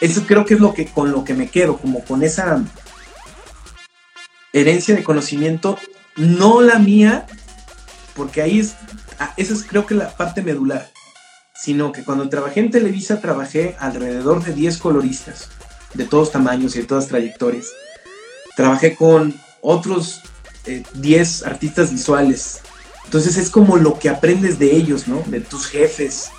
eso 0.00 0.22
creo 0.26 0.44
que 0.44 0.54
es 0.54 0.60
lo 0.60 0.74
que 0.74 0.86
con 0.86 1.10
lo 1.10 1.24
que 1.24 1.34
me 1.34 1.48
quedo, 1.48 1.78
como 1.78 2.04
con 2.04 2.22
esa 2.22 2.62
herencia 4.60 4.94
de 4.94 5.04
conocimiento, 5.04 5.78
no 6.16 6.60
la 6.60 6.78
mía, 6.78 7.26
porque 8.14 8.42
ahí 8.42 8.60
es, 8.60 8.74
ah, 9.18 9.34
esa 9.36 9.52
es 9.52 9.64
creo 9.64 9.86
que 9.86 9.94
la 9.94 10.16
parte 10.16 10.42
medular, 10.42 10.90
sino 11.54 11.92
que 11.92 12.04
cuando 12.04 12.28
trabajé 12.28 12.60
en 12.60 12.70
Televisa 12.70 13.20
trabajé 13.20 13.76
alrededor 13.78 14.42
de 14.42 14.54
10 14.54 14.78
coloristas, 14.78 15.48
de 15.94 16.04
todos 16.04 16.32
tamaños 16.32 16.76
y 16.76 16.80
de 16.80 16.86
todas 16.86 17.08
trayectorias. 17.08 17.66
Trabajé 18.56 18.96
con 18.96 19.34
otros 19.60 20.22
10 20.94 21.42
eh, 21.42 21.44
artistas 21.46 21.92
visuales, 21.92 22.60
entonces 23.04 23.36
es 23.36 23.50
como 23.50 23.76
lo 23.76 23.98
que 23.98 24.08
aprendes 24.08 24.58
de 24.58 24.74
ellos, 24.74 25.06
¿no? 25.06 25.22
De 25.26 25.40
tus 25.40 25.66
jefes, 25.66 26.30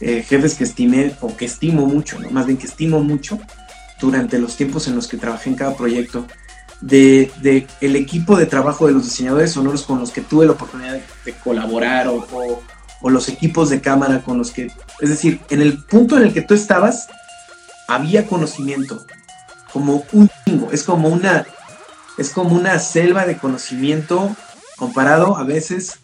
eh, 0.00 0.24
jefes 0.26 0.54
que 0.54 0.64
estimé 0.64 1.14
o 1.20 1.36
que 1.36 1.44
estimo 1.44 1.86
mucho, 1.86 2.18
¿no? 2.18 2.30
Más 2.30 2.46
bien 2.46 2.58
que 2.58 2.66
estimo 2.66 3.00
mucho 3.00 3.38
durante 4.00 4.38
los 4.38 4.56
tiempos 4.56 4.88
en 4.88 4.96
los 4.96 5.06
que 5.06 5.18
trabajé 5.18 5.50
en 5.50 5.56
cada 5.56 5.76
proyecto. 5.76 6.26
De, 6.80 7.30
el 7.80 7.96
equipo 7.96 8.36
de 8.36 8.46
trabajo 8.46 8.86
de 8.86 8.94
los 8.94 9.04
diseñadores 9.04 9.52
sonoros 9.52 9.82
con 9.82 9.98
los 9.98 10.10
que 10.10 10.22
tuve 10.22 10.46
la 10.46 10.52
oportunidad 10.52 10.98
de, 11.24 11.32
colaborar 11.44 12.08
o, 12.08 12.26
o, 13.02 13.10
los 13.10 13.28
equipos 13.28 13.68
de 13.68 13.80
cámara 13.82 14.22
con 14.22 14.38
los 14.38 14.50
que, 14.50 14.70
es 15.00 15.08
decir, 15.08 15.40
en 15.50 15.60
el 15.60 15.82
punto 15.84 16.16
en 16.16 16.22
el 16.22 16.32
que 16.32 16.40
tú 16.40 16.54
estabas, 16.54 17.08
había 17.86 18.26
conocimiento, 18.26 19.04
como 19.72 20.04
un 20.12 20.30
chingo, 20.44 20.70
es 20.72 20.82
como 20.82 21.08
una, 21.08 21.44
es 22.16 22.30
como 22.30 22.56
una 22.56 22.78
selva 22.78 23.26
de 23.26 23.36
conocimiento 23.36 24.34
comparado 24.76 25.36
a 25.36 25.44
veces 25.44 25.98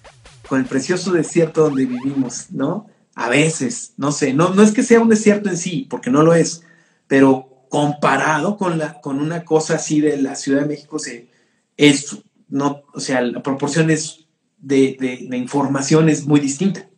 con 0.48 0.60
el 0.60 0.66
precioso 0.66 1.12
desierto 1.12 1.62
donde 1.62 1.86
vivimos, 1.86 2.46
¿no? 2.50 2.86
A 3.14 3.28
veces, 3.28 3.92
no 3.96 4.12
sé, 4.12 4.34
no, 4.34 4.54
no 4.54 4.62
es 4.62 4.72
que 4.72 4.82
sea 4.82 5.00
un 5.00 5.08
desierto 5.08 5.48
en 5.48 5.56
sí, 5.56 5.86
porque 5.88 6.10
no 6.10 6.22
lo 6.22 6.34
es, 6.34 6.62
pero 7.06 7.55
comparado 7.76 8.56
con, 8.56 8.78
la, 8.78 9.02
con 9.02 9.20
una 9.20 9.44
cosa 9.44 9.74
así 9.74 10.00
de 10.00 10.16
la 10.16 10.34
Ciudad 10.34 10.62
de 10.62 10.68
México, 10.68 10.98
se, 10.98 11.28
es, 11.76 12.16
no, 12.48 12.80
o 12.94 13.00
sea, 13.00 13.20
la 13.20 13.42
proporción 13.42 13.90
es 13.90 14.26
de, 14.56 14.96
de, 14.98 15.26
de 15.28 15.36
información 15.36 16.08
es 16.08 16.26
muy 16.26 16.40
distinta. 16.40 16.88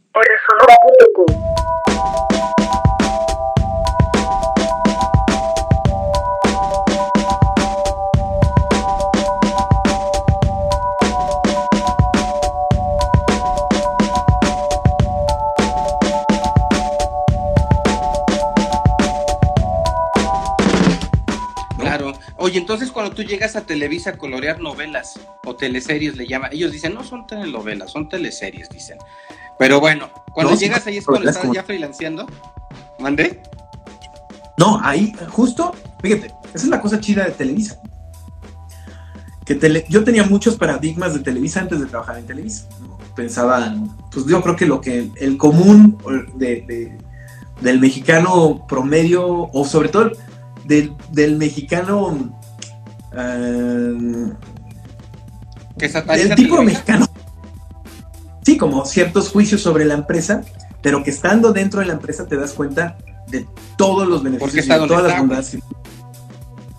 Oye, 22.48 22.56
entonces 22.56 22.90
cuando 22.90 23.14
tú 23.14 23.22
llegas 23.22 23.56
a 23.56 23.66
Televisa 23.66 24.08
a 24.08 24.16
colorear 24.16 24.58
novelas 24.58 25.20
o 25.44 25.54
teleseries, 25.54 26.16
le 26.16 26.26
llaman, 26.26 26.50
ellos 26.50 26.72
dicen, 26.72 26.94
no 26.94 27.04
son 27.04 27.26
telenovelas, 27.26 27.90
son 27.90 28.08
teleseries, 28.08 28.70
dicen. 28.70 28.96
Pero 29.58 29.80
bueno, 29.80 30.08
cuando 30.32 30.54
llegas 30.54 30.87
ahí 30.87 30.96
es 30.96 31.04
cuando 31.04 31.28
estás 31.28 31.52
ya 31.52 31.62
freelanceando. 31.62 32.26
¿Mandé? 33.00 33.42
No, 34.56 34.80
ahí, 34.82 35.12
justo, 35.28 35.74
fíjate, 36.00 36.28
esa 36.54 36.64
es 36.64 36.68
la 36.68 36.80
cosa 36.80 36.98
chida 36.98 37.26
de 37.26 37.32
Televisa. 37.32 37.82
Que 39.44 39.84
yo 39.90 40.02
tenía 40.02 40.24
muchos 40.24 40.56
paradigmas 40.56 41.12
de 41.12 41.20
Televisa 41.20 41.61
antes 41.61 41.80
de 41.80 41.87
trabajar 41.87 42.16
en 42.16 42.24
Televisa. 42.24 42.66
Pensaban, 43.14 43.94
pues 44.11 44.24
yo 44.24 44.40
creo 44.40 44.56
que 44.56 44.64
lo 44.64 44.80
que 44.80 45.11
el 45.16 45.37
común 45.37 45.98
del 46.38 47.78
mexicano 47.78 48.64
promedio, 48.66 49.50
o 49.52 49.66
sobre 49.66 49.90
todo 49.90 50.12
del, 50.68 50.94
del 51.11 51.37
mexicano 51.37 52.38
Uh, 53.11 54.33
el 56.11 56.35
tipo 56.35 56.62
mexicano. 56.62 57.07
Sí, 58.44 58.57
como 58.57 58.85
ciertos 58.85 59.31
juicios 59.31 59.61
sobre 59.61 59.85
la 59.85 59.94
empresa, 59.94 60.42
pero 60.83 61.02
que 61.02 61.11
estando 61.11 61.52
dentro 61.52 61.81
de 61.81 61.87
la 61.87 61.94
empresa 61.94 62.26
te 62.26 62.37
das 62.37 62.52
cuenta 62.52 62.98
de 63.28 63.46
todos 63.76 64.09
los 64.09 64.22
beneficios 64.22 64.66
y 64.66 64.68
de 64.68 64.87
todas 64.87 65.04
las 65.04 65.18
bondades 65.18 65.59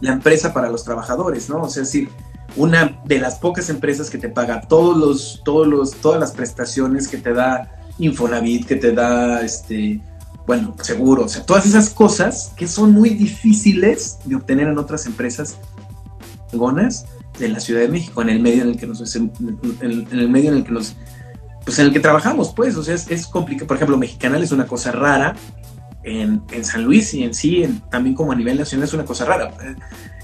la 0.02 0.13
empresa 0.13 0.54
para 0.54 0.69
los 0.69 0.86
trabajadores, 0.86 1.49
¿no? 1.49 1.63
O 1.63 1.69
sea, 1.69 1.84
es 1.84 1.91
decir, 1.91 2.10
una 2.56 3.02
de 3.04 3.19
las 3.19 3.36
pocas 3.36 3.69
empresas 3.69 4.10
que 4.10 4.17
te 4.17 4.30
paga 4.30 4.62
todos 4.62 4.97
los, 4.97 5.41
todos 5.43 5.67
los, 5.67 5.91
todas 5.95 6.21
las 6.21 6.32
prestaciones 6.32 7.08
que 7.10 7.17
te 7.17 7.34
da 7.34 7.69
Infonavit, 7.97 8.65
que 8.65 8.78
te 8.78 8.93
da 8.93 9.41
este, 9.41 9.99
bueno, 10.49 10.73
seguro, 10.81 11.25
o 11.25 11.29
sea, 11.29 11.45
todas 11.45 11.67
esas 11.67 11.91
cosas 11.91 12.53
que 12.57 12.67
son 12.67 12.91
muy 12.91 13.12
difíciles 13.12 14.17
de 14.25 14.35
obtener 14.35 14.67
en 14.67 14.79
otras 14.79 15.05
empresas 15.05 15.57
de 16.51 17.49
la 17.49 17.59
Ciudad 17.59 17.81
de 17.81 17.88
México, 17.88 18.19
en 18.23 18.29
el 18.29 18.39
medio 18.39 18.63
en 18.63 18.69
el 18.69 18.77
que 18.77 18.88
nos, 18.88 19.15
en, 19.15 19.31
el 19.83 20.27
medio 20.27 20.49
en 20.49 20.57
el 20.57 20.63
que 20.63 20.71
nos, 20.71 20.95
pues 21.63 21.77
en 21.77 21.85
el 21.85 21.93
que 21.93 21.99
trabajamos, 21.99 22.51
pues, 22.55 22.75
o 22.77 22.83
sea, 22.83 22.95
es, 22.95 23.27
complicado. 23.27 23.67
Por 23.67 23.75
ejemplo, 23.77 23.95
Mexicanal 23.95 24.41
es 24.41 24.51
una 24.51 24.65
cosa 24.65 24.91
rara 24.91 25.35
en, 26.01 26.41
San 26.63 26.83
Luis 26.83 27.13
y 27.13 27.21
en 27.21 27.35
sí, 27.35 27.81
también 27.91 28.15
como 28.15 28.31
a 28.31 28.35
nivel 28.35 28.57
nacional 28.57 28.88
es 28.88 28.93
una 28.95 29.05
cosa 29.05 29.25
rara. 29.25 29.53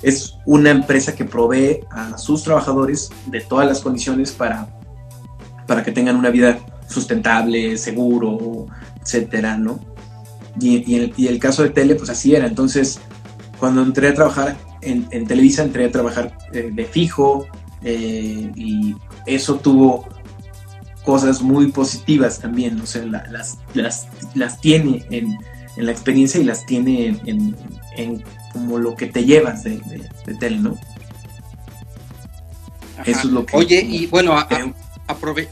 es 0.02 0.40
una 0.48 0.72
empresa 0.72 1.14
que 1.14 1.26
provee 1.26 1.82
a 1.92 2.18
sus 2.18 2.42
trabajadores 2.42 3.12
de 3.28 3.42
todas 3.42 3.68
las 3.68 3.80
condiciones 3.80 4.32
para, 4.32 4.70
para 5.68 5.84
que 5.84 5.92
tengan 5.92 6.16
una 6.16 6.32
vida 6.32 6.58
sustentable, 6.90 7.78
seguro, 7.78 8.66
etcétera, 9.04 9.56
¿no? 9.60 9.94
Y, 10.60 11.28
el, 11.28 11.40
caso 11.40 11.64
de 11.64 11.70
tele, 11.70 11.96
pues 11.96 12.10
así 12.10 12.34
era. 12.36 12.48
Entonces, 12.48 13.00
cuando 13.60 13.82
entré 13.82 14.10
a 14.10 14.14
trabajar 14.14 14.58
en, 14.82 15.28
Televisa, 15.28 15.64
entré 15.64 15.86
a 15.86 15.92
trabajar 15.92 16.38
eh, 16.54 16.70
de 16.72 16.86
fijo 16.86 17.48
eh, 17.84 18.52
y 18.56 18.96
eso 19.26 19.56
tuvo 19.56 20.08
cosas 21.06 21.42
muy 21.42 21.72
positivas 21.72 22.40
también, 22.40 22.82
o 22.82 22.86
sea, 22.86 23.06
las, 23.06 23.60
las, 23.74 24.08
las, 24.34 24.60
tiene 24.60 25.06
en, 25.12 25.38
en, 25.78 25.86
la 25.86 25.92
experiencia 25.92 26.42
y 26.42 26.44
las 26.44 26.66
tiene 26.66 27.20
en, 27.26 27.56
en, 27.96 28.24
como 28.52 28.80
lo 28.80 28.96
que 28.96 29.06
te 29.06 29.24
llevas 29.24 29.64
de, 29.64 29.78
de, 30.26 30.34
tele, 30.36 30.58
¿no? 30.58 30.76
Eso 33.06 33.20
es 33.20 33.26
lo 33.26 33.46
que... 33.46 33.56
Oye, 33.56 33.82
y 33.88 34.08
bueno, 34.08 34.36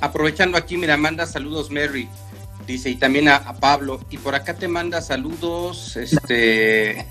aprovechando 0.02 0.58
aquí, 0.58 0.76
mira, 0.76 0.98
manda 0.98 1.28
saludos 1.28 1.70
Mary, 1.70 2.10
dice, 2.65 2.89
y 2.89 2.95
también 2.95 3.30
a, 3.30 3.54
Pablo, 3.54 3.99
y 4.10 4.17
por 4.17 4.36
acá 4.36 4.54
te 4.54 4.67
manda 4.67 5.02
saludos, 5.02 5.95
este... 5.97 7.06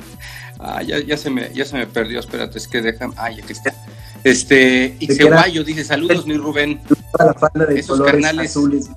ah, 0.58 0.82
ya, 0.82 0.98
ya, 1.00 1.16
se 1.16 1.30
me, 1.30 1.52
ya 1.52 1.64
se 1.64 1.76
me 1.76 1.86
perdió, 1.86 2.20
espérate, 2.20 2.58
es 2.58 2.68
que 2.68 2.82
dejan... 2.82 3.12
Ay, 3.16 3.40
aquí 3.42 3.52
está. 3.52 3.74
Este, 4.24 4.96
Ixeguayo 5.00 5.62
dice, 5.64 5.84
saludos 5.84 6.26
mi 6.26 6.36
Rubén. 6.36 6.80
La 7.18 7.34
falda 7.34 7.66
de 7.66 7.78
Esos 7.78 8.00
carnales. 8.00 8.50
azules. 8.50 8.88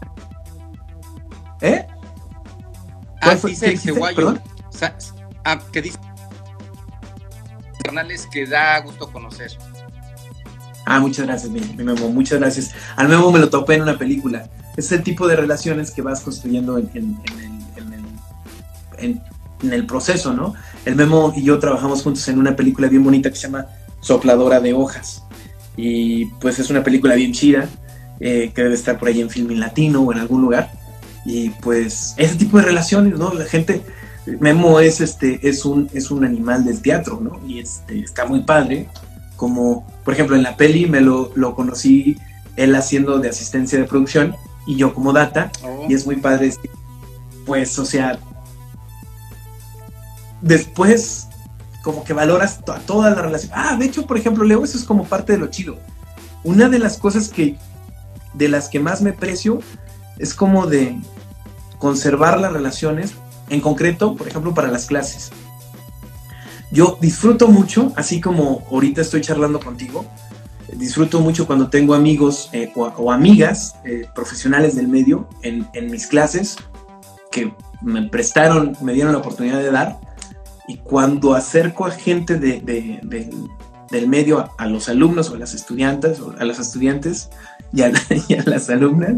¿Eh? 1.62 1.86
Ah, 3.22 3.36
dice 3.36 3.74
Ixeguayo. 3.74 4.38
Ah, 5.44 5.60
que 5.72 5.82
dice 5.82 6.00
carnales 7.84 8.26
que 8.28 8.46
da 8.46 8.80
gusto 8.80 9.12
conocer. 9.12 9.52
Ah, 10.90 11.02
muchas 11.02 11.26
gracias, 11.26 11.52
mi, 11.52 11.60
Memo, 11.84 12.10
muchas 12.12 12.40
gracias. 12.40 12.72
Al 12.96 13.10
Memo 13.10 13.30
me 13.30 13.40
lo 13.40 13.50
topé 13.50 13.74
en 13.74 13.82
una 13.82 13.98
película. 13.98 14.50
Es 14.78 14.90
el 14.94 15.04
tipo 15.04 15.28
de 15.28 15.36
relaciones 15.36 15.92
que 15.92 16.02
vas 16.02 16.22
construyendo 16.22 16.78
en, 16.78 17.20
el 19.70 19.86
proceso, 19.86 20.32
¿no? 20.32 20.54
El 20.86 20.96
Memo 20.96 21.34
y 21.36 21.44
yo 21.44 21.60
trabajamos 21.60 22.04
juntos 22.04 22.26
en 22.30 22.40
una 22.40 22.56
película 22.56 22.88
bien 22.88 23.04
bonita 23.04 23.30
que 23.30 23.36
se 23.36 23.48
llama 23.48 23.66
Sopladora 24.00 24.62
de 24.62 24.72
Hojas. 24.72 25.24
Y 25.76 26.28
pues 26.40 26.58
es 26.58 26.70
una 26.70 26.86
película 26.86 27.16
bien 27.16 27.34
chida, 27.34 27.68
eh, 28.22 28.54
que 28.56 28.64
debe 28.64 28.76
estar 28.76 28.98
por 28.98 29.10
ahí 29.10 29.20
en 29.20 29.30
Filming 29.30 29.60
Latino 29.60 30.04
o 30.04 30.14
en 30.14 30.20
algún 30.20 30.42
lugar. 30.42 30.72
Y 31.26 31.50
pues 31.50 32.14
ese 32.16 32.36
tipo 32.38 32.60
de 32.60 32.64
relaciones, 32.64 33.20
¿no? 33.20 33.34
La 33.34 33.44
gente, 33.44 33.82
Memo 34.40 34.80
es, 34.80 35.02
este, 35.02 35.50
es, 35.50 35.66
un, 35.66 35.90
es 35.94 36.12
un 36.12 36.24
animal 36.24 36.64
del 36.64 36.82
teatro, 36.82 37.20
¿no? 37.22 37.42
Y 37.46 37.60
este, 37.60 38.00
está 38.00 38.26
muy 38.26 38.44
padre. 38.44 38.88
Como, 39.38 39.88
por 40.04 40.14
ejemplo, 40.14 40.36
en 40.36 40.44
la 40.44 40.58
peli 40.58 40.88
me 40.88 41.00
lo, 41.00 41.32
lo 41.36 41.56
conocí 41.56 42.18
él 42.58 42.76
haciendo 42.76 43.20
de 43.20 43.30
asistencia 43.30 43.80
de 43.80 43.86
producción 43.86 44.36
y 44.66 44.76
yo 44.76 44.94
como 44.94 45.14
data. 45.14 45.52
Oh. 45.64 45.86
Y 45.88 45.94
es 45.94 46.06
muy 46.06 46.18
padre. 46.18 46.54
Pues, 47.46 47.80
o 47.80 47.86
sea, 47.86 48.20
después 50.42 51.28
como 51.88 52.04
que 52.04 52.12
valoras 52.12 52.60
toda 52.86 53.12
la 53.12 53.22
relación. 53.22 53.54
Ah, 53.56 53.78
de 53.78 53.86
hecho, 53.86 54.06
por 54.06 54.18
ejemplo, 54.18 54.44
Leo, 54.44 54.62
eso 54.62 54.78
es 54.78 54.84
como 54.84 55.06
parte 55.06 55.32
de 55.32 55.40
lo 55.40 55.48
chido. 55.48 55.78
Una 56.44 56.68
de 56.68 56.80
las 56.80 56.98
cosas 56.98 57.30
que, 57.30 57.56
de 58.34 58.50
las 58.50 58.68
que 58.68 58.82
más 58.82 59.02
me 59.02 59.14
precio, 59.14 59.62
es 60.18 60.34
como 60.34 60.68
de 60.68 61.00
conservar 61.80 62.42
las 62.42 62.52
relaciones, 62.52 63.14
en 63.50 63.62
concreto, 63.62 64.18
por 64.18 64.28
ejemplo, 64.28 64.54
para 64.54 64.68
las 64.68 64.88
clases. 64.88 65.32
Yo 66.72 66.98
disfruto 67.00 67.48
mucho, 67.48 67.94
así 67.96 68.20
como 68.20 68.64
ahorita 68.72 69.02
estoy 69.02 69.22
charlando 69.22 69.60
contigo, 69.60 70.06
disfruto 70.74 71.20
mucho 71.22 71.48
cuando 71.48 71.70
tengo 71.70 71.94
amigos 71.94 72.50
eh, 72.52 72.72
o, 72.76 73.12
amigas 73.12 73.76
eh, 73.86 74.08
profesionales 74.14 74.76
del 74.76 74.88
medio 74.88 75.28
en, 75.42 75.68
mis 75.90 76.08
clases 76.08 76.58
que 77.32 77.54
me 77.82 78.04
prestaron, 78.10 78.76
me 78.82 78.94
dieron 78.94 79.14
la 79.14 79.20
oportunidad 79.20 79.60
de 79.60 79.72
dar 79.72 80.00
y 80.68 80.78
cuando 80.78 81.34
acerco 81.34 81.86
a 81.86 81.92
gente 81.92 82.38
del 82.38 84.08
medio, 84.08 84.52
a, 84.58 84.68
los 84.68 84.90
alumnos 84.90 85.30
o 85.30 85.36
a 85.36 85.38
las 85.38 85.54
estudiantes, 85.54 86.20
o 86.20 86.36
a 86.38 86.44
las 86.44 86.60
estudiantes 86.60 87.30
y 87.72 87.84
a, 87.84 87.92
las 88.46 88.70
alumnas, 88.70 89.14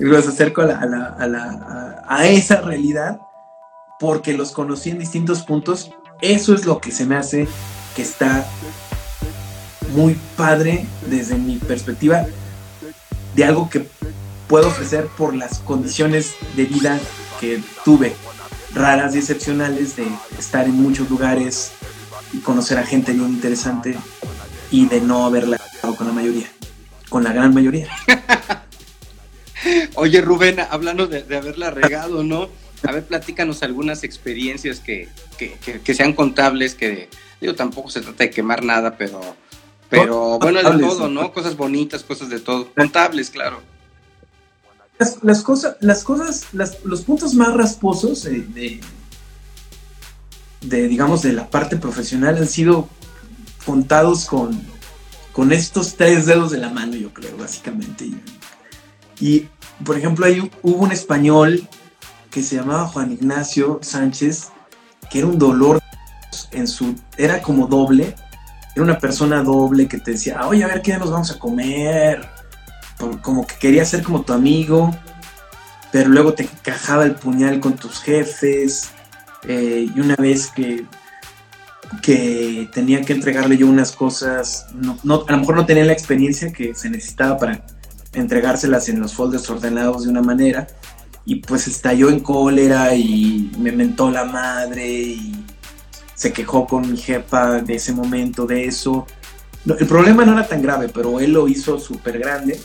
los 0.00 0.26
acerco 0.26 0.62
a, 0.62 2.26
esa 2.26 2.60
realidad 2.62 3.20
porque 4.00 4.32
los 4.32 4.52
conocí 4.52 4.90
en 4.90 4.98
distintos 4.98 5.42
puntos. 5.42 5.92
Eso 6.20 6.54
es 6.54 6.66
lo 6.66 6.80
que 6.80 6.90
se 6.90 7.06
me 7.06 7.16
hace 7.16 7.46
que 7.94 8.02
está 8.02 8.46
muy 9.94 10.16
padre 10.36 10.86
desde 11.08 11.36
mi 11.36 11.56
perspectiva 11.56 12.26
de 13.34 13.44
algo 13.44 13.70
que 13.70 13.86
puedo 14.48 14.68
ofrecer 14.68 15.06
por 15.06 15.34
las 15.34 15.60
condiciones 15.60 16.34
de 16.56 16.64
vida 16.64 16.98
que 17.40 17.62
tuve 17.84 18.14
raras 18.74 19.14
y 19.14 19.18
excepcionales 19.18 19.96
de 19.96 20.06
estar 20.38 20.66
en 20.66 20.74
muchos 20.74 21.08
lugares 21.08 21.72
y 22.32 22.38
conocer 22.38 22.78
a 22.78 22.84
gente 22.84 23.12
bien 23.12 23.28
interesante 23.30 23.96
y 24.70 24.86
de 24.86 25.00
no 25.00 25.24
haberla 25.24 25.58
con 25.96 26.06
la 26.06 26.12
mayoría, 26.12 26.48
con 27.08 27.24
la 27.24 27.32
gran 27.32 27.54
mayoría. 27.54 27.88
Oye 29.94 30.20
Rubén, 30.20 30.60
hablando 30.60 31.06
de, 31.06 31.24
haberla 31.36 31.70
regado, 31.70 32.22
¿no? 32.22 32.48
A 32.84 32.92
ver, 32.92 33.04
platícanos 33.04 33.62
algunas 33.62 34.04
experiencias 34.04 34.80
que, 34.80 35.08
sean 35.94 36.12
contables, 36.12 36.74
que 36.74 37.08
digo, 37.40 37.54
tampoco 37.54 37.90
se 37.90 38.00
trata 38.00 38.24
de 38.24 38.30
quemar 38.30 38.64
nada, 38.64 38.96
pero, 38.96 39.20
pero 39.88 40.38
bueno, 40.38 40.62
de 40.62 40.78
todo, 40.78 41.08
¿no? 41.08 41.32
Cosas 41.32 41.56
bonitas, 41.56 42.02
cosas 42.04 42.28
de 42.28 42.40
todo. 42.40 42.72
Contables, 42.74 43.30
claro 43.30 43.60
las, 45.22 45.42
cosas, 45.42 45.76
las 45.80 46.02
cosas, 46.02 46.46
los 46.84 47.02
puntos 47.02 47.34
más 47.34 47.54
rasposos 47.54 48.24
de, 48.24 48.80
de, 50.60 50.88
digamos, 50.88 51.22
de 51.22 51.32
la 51.32 51.48
parte 51.48 51.76
profesional 51.76 52.36
han 52.36 52.48
sido 52.48 52.88
contados 53.64 54.24
con, 54.24 54.60
con 55.32 55.52
estos 55.52 55.94
tres 55.94 56.26
dedos 56.26 56.50
de 56.50 56.58
la 56.58 56.70
mano, 56.70 56.96
yo 56.96 57.12
creo, 57.12 57.36
básicamente. 57.36 58.10
Y, 59.20 59.46
por 59.84 59.96
ejemplo, 59.96 60.26
hay, 60.26 60.50
hubo 60.62 60.82
un 60.82 60.92
español 60.92 61.68
que 62.38 62.44
se 62.44 62.54
llamaba 62.54 62.86
Juan 62.86 63.10
Ignacio 63.10 63.80
Sánchez, 63.82 64.50
que 65.10 65.18
era 65.18 65.26
un 65.26 65.40
dolor 65.40 65.82
en 66.52 66.68
su, 66.68 66.94
era 67.16 67.42
como 67.42 67.66
doble, 67.66 68.14
era 68.76 68.84
una 68.84 68.96
persona 68.96 69.42
doble 69.42 69.88
que 69.88 69.98
te 69.98 70.12
decía, 70.12 70.46
oye, 70.46 70.62
a 70.62 70.68
ver 70.68 70.80
qué 70.82 70.96
nos 70.96 71.10
vamos 71.10 71.32
a 71.32 71.38
comer, 71.40 72.28
como 73.22 73.44
que 73.44 73.56
quería 73.56 73.84
ser 73.84 74.04
como 74.04 74.22
tu 74.22 74.34
amigo, 74.34 74.96
pero 75.90 76.10
luego 76.10 76.34
te 76.34 76.48
cajaba 76.62 77.06
el 77.06 77.16
puñal 77.16 77.58
con 77.58 77.72
tus 77.74 78.00
jefes. 78.02 78.90
Eh, 79.48 79.88
y 79.92 79.98
una 79.98 80.14
vez 80.14 80.46
que, 80.46 80.86
que 82.02 82.70
tenía 82.72 83.02
que 83.02 83.14
entregarle 83.14 83.56
yo 83.56 83.66
unas 83.66 83.90
cosas, 83.90 84.66
no, 84.74 85.24
a 85.26 85.32
lo 85.32 85.38
mejor 85.38 85.56
no 85.56 85.66
tenía 85.66 85.84
la 85.84 85.92
experiencia 85.92 86.52
que 86.52 86.72
se 86.76 86.88
necesitaba 86.88 87.36
para 87.36 87.64
entregárselas 88.12 88.88
en 88.88 89.00
los 89.00 89.12
folders 89.12 89.50
ordenados 89.50 90.04
de 90.04 90.10
una 90.10 90.22
manera. 90.22 90.68
Y 91.28 91.36
pues 91.36 91.68
estalló 91.68 92.08
en 92.08 92.20
cólera 92.20 92.94
y 92.94 93.52
me 93.58 93.70
mentó 93.70 94.10
la 94.10 94.24
madre 94.24 94.88
y 94.88 95.44
se 96.14 96.32
quejó 96.32 96.66
con 96.66 96.90
mi 96.90 96.96
jefa 96.96 97.60
de 97.60 97.74
ese 97.74 97.92
momento, 97.92 98.46
de 98.46 98.64
eso. 98.64 99.06
el 99.78 99.86
problema 99.86 100.24
no 100.24 100.32
era 100.32 100.48
tan 100.48 100.62
grave, 100.62 100.88
pero 100.88 101.20
él 101.20 101.32
lo 101.32 101.46
hizo 101.46 101.78
súper 101.78 102.18
grande 102.18 102.58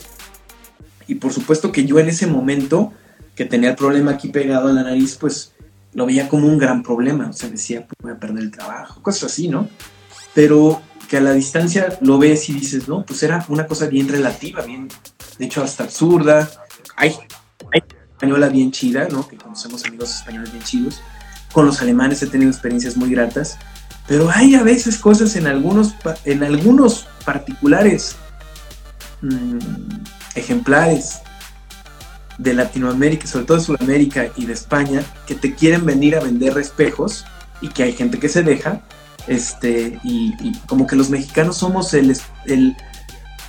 y 1.06 1.16
por 1.16 1.32
supuesto 1.32 1.70
que 1.70 1.84
yo 1.84 1.98
en 1.98 2.08
ese 2.08 2.26
momento 2.26 2.92
que 3.34 3.44
tenía 3.44 3.70
el 3.70 3.76
problema 3.76 4.12
aquí 4.12 4.28
pegado 4.28 4.68
a 4.68 4.72
la 4.72 4.82
nariz, 4.82 5.16
pues 5.20 5.52
lo 5.92 6.06
veía 6.06 6.28
como 6.28 6.46
un 6.46 6.58
gran 6.58 6.82
problema. 6.82 7.28
O 7.28 7.32
sea, 7.32 7.48
decía, 7.48 7.86
pues, 7.86 7.96
voy 8.00 8.12
a 8.12 8.18
perder 8.18 8.44
el 8.44 8.50
trabajo, 8.50 9.02
cosas 9.02 9.32
así, 9.32 9.48
¿no? 9.48 9.68
Pero 10.34 10.80
que 11.08 11.18
a 11.18 11.20
la 11.20 11.32
distancia 11.32 11.98
lo 12.00 12.18
ves 12.18 12.48
y 12.48 12.54
dices, 12.54 12.88
no, 12.88 13.04
pues 13.04 13.22
era 13.22 13.44
una 13.48 13.66
cosa 13.66 13.86
bien 13.86 14.08
relativa, 14.08 14.62
bien, 14.62 14.88
de 15.38 15.44
hecho 15.44 15.62
hasta 15.62 15.84
absurda. 15.84 16.50
Hay 16.96 17.14
española 18.24 18.48
bien 18.48 18.72
chida, 18.72 19.06
¿no? 19.10 19.28
Que 19.28 19.36
conocemos 19.36 19.84
amigos 19.84 20.16
españoles 20.16 20.50
bien 20.50 20.64
chidos. 20.64 21.02
Con 21.52 21.66
los 21.66 21.82
alemanes 21.82 22.22
he 22.22 22.26
tenido 22.26 22.50
experiencias 22.50 22.96
muy 22.96 23.10
gratas. 23.10 23.58
Pero 24.08 24.30
hay 24.30 24.54
a 24.54 24.62
veces 24.62 24.96
cosas 24.96 25.36
en 25.36 25.46
algunos, 25.46 25.94
en 26.24 26.42
algunos 26.42 27.06
particulares 27.24 28.16
mmm, 29.20 29.58
ejemplares 30.34 31.20
de 32.38 32.54
Latinoamérica, 32.54 33.26
sobre 33.26 33.44
todo 33.44 33.58
de 33.58 33.64
Sudamérica 33.64 34.28
y 34.36 34.46
de 34.46 34.54
España, 34.54 35.02
que 35.26 35.34
te 35.34 35.54
quieren 35.54 35.84
venir 35.84 36.16
a 36.16 36.20
vender 36.20 36.56
espejos 36.58 37.26
y 37.60 37.68
que 37.68 37.82
hay 37.82 37.92
gente 37.92 38.18
que 38.18 38.28
se 38.28 38.42
deja, 38.42 38.80
este, 39.26 39.98
y, 40.02 40.32
como 40.66 40.86
que 40.86 40.96
los 40.96 41.10
mexicanos 41.10 41.58
somos 41.58 41.94
el, 41.94 42.14
el, 42.46 42.76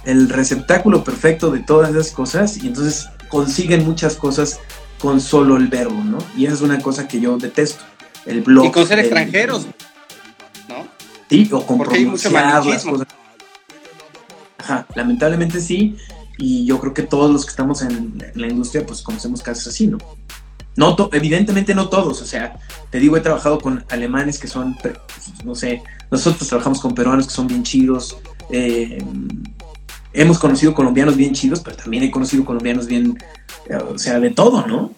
el, 0.05 0.29
receptáculo 0.29 1.03
perfecto 1.03 1.49
de 1.51 1.59
todas 1.59 1.89
esas 1.91 2.11
cosas 2.11 2.57
y 2.57 2.67
entonces 2.67 3.09
consiguen 3.35 3.83
muchas 3.83 4.15
cosas 4.15 4.61
con 4.97 5.19
solo 5.19 5.57
el 5.57 5.67
verbo, 5.67 6.01
¿no? 6.01 6.19
Y 6.37 6.45
esa 6.45 6.55
es 6.55 6.61
una 6.61 6.79
cosa 6.79 7.05
que 7.05 7.19
yo 7.19 7.37
detesto, 7.37 7.83
el 8.25 8.39
blog. 8.43 8.67
Y 8.67 8.71
con 8.71 8.87
ser 8.87 8.99
extranjeros, 8.99 9.67
¿no? 10.69 10.87
Sí, 11.29 11.49
o 11.51 11.65
con 11.65 11.79
pronunciar 11.79 12.31
las 12.31 12.85
cosas. 12.85 13.07
Ajá, 14.57 14.87
lamentablemente 14.95 15.59
sí, 15.59 15.97
y 16.37 16.65
yo 16.65 16.79
creo 16.79 16.93
que 16.93 17.01
todos 17.01 17.29
los 17.29 17.43
que 17.43 17.49
estamos 17.49 17.81
en, 17.81 18.23
la 18.35 18.47
industria 18.47 18.85
pues 18.85 19.01
conocemos 19.01 19.41
casos 19.41 19.67
así, 19.67 19.87
¿no? 19.87 19.97
No 20.77 20.95
evidentemente 21.11 21.75
no 21.75 21.89
todos, 21.89 22.21
o 22.21 22.25
sea, 22.25 22.57
te 22.89 22.99
digo, 22.99 23.17
he 23.17 23.21
trabajado 23.21 23.59
con 23.59 23.83
alemanes 23.89 24.39
que 24.39 24.47
son, 24.47 24.77
no 25.43 25.55
sé, 25.55 25.83
nosotros 26.09 26.47
trabajamos 26.47 26.79
con 26.79 26.95
peruanos 26.95 27.27
que 27.27 27.33
son 27.33 27.47
bien 27.47 27.63
chidos, 27.63 28.17
eh, 28.49 29.03
hemos 30.15 30.39
conocido 30.39 30.73
colombianos 30.73 31.15
bien 31.15 31.33
chidos, 31.33 31.59
pero 31.59 31.75
también 31.75 32.03
he 32.03 32.11
conocido 32.11 32.45
colombianos 32.45 32.87
bien, 32.87 33.17
eh, 33.69 33.75
o 33.75 33.97
sea, 33.97 34.19
de 34.19 34.31
todo, 34.31 34.65
¿no? 34.65 34.91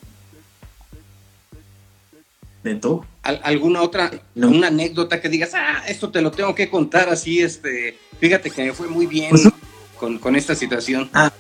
De 2.64 2.76
todo. 2.76 3.06
¿Alguna 3.24 3.82
otra, 3.82 4.12
una 4.36 4.68
anécdota 4.68 5.20
que 5.20 5.28
digas, 5.28 5.52
ah, 5.54 5.84
esto 5.88 6.12
te 6.12 6.22
lo 6.22 6.32
tengo 6.32 6.56
que 6.56 6.70
contar 6.70 7.10
así, 7.10 7.42
este, 7.42 7.98
fíjate 8.20 8.52
que 8.52 8.66
me 8.66 8.74
fue 8.74 8.88
muy 8.88 9.06
bien 9.06 9.32
pues 9.32 9.50
con, 10.22 10.36
esta 10.36 10.56
situación? 10.56 11.10
Ah, 11.14 11.32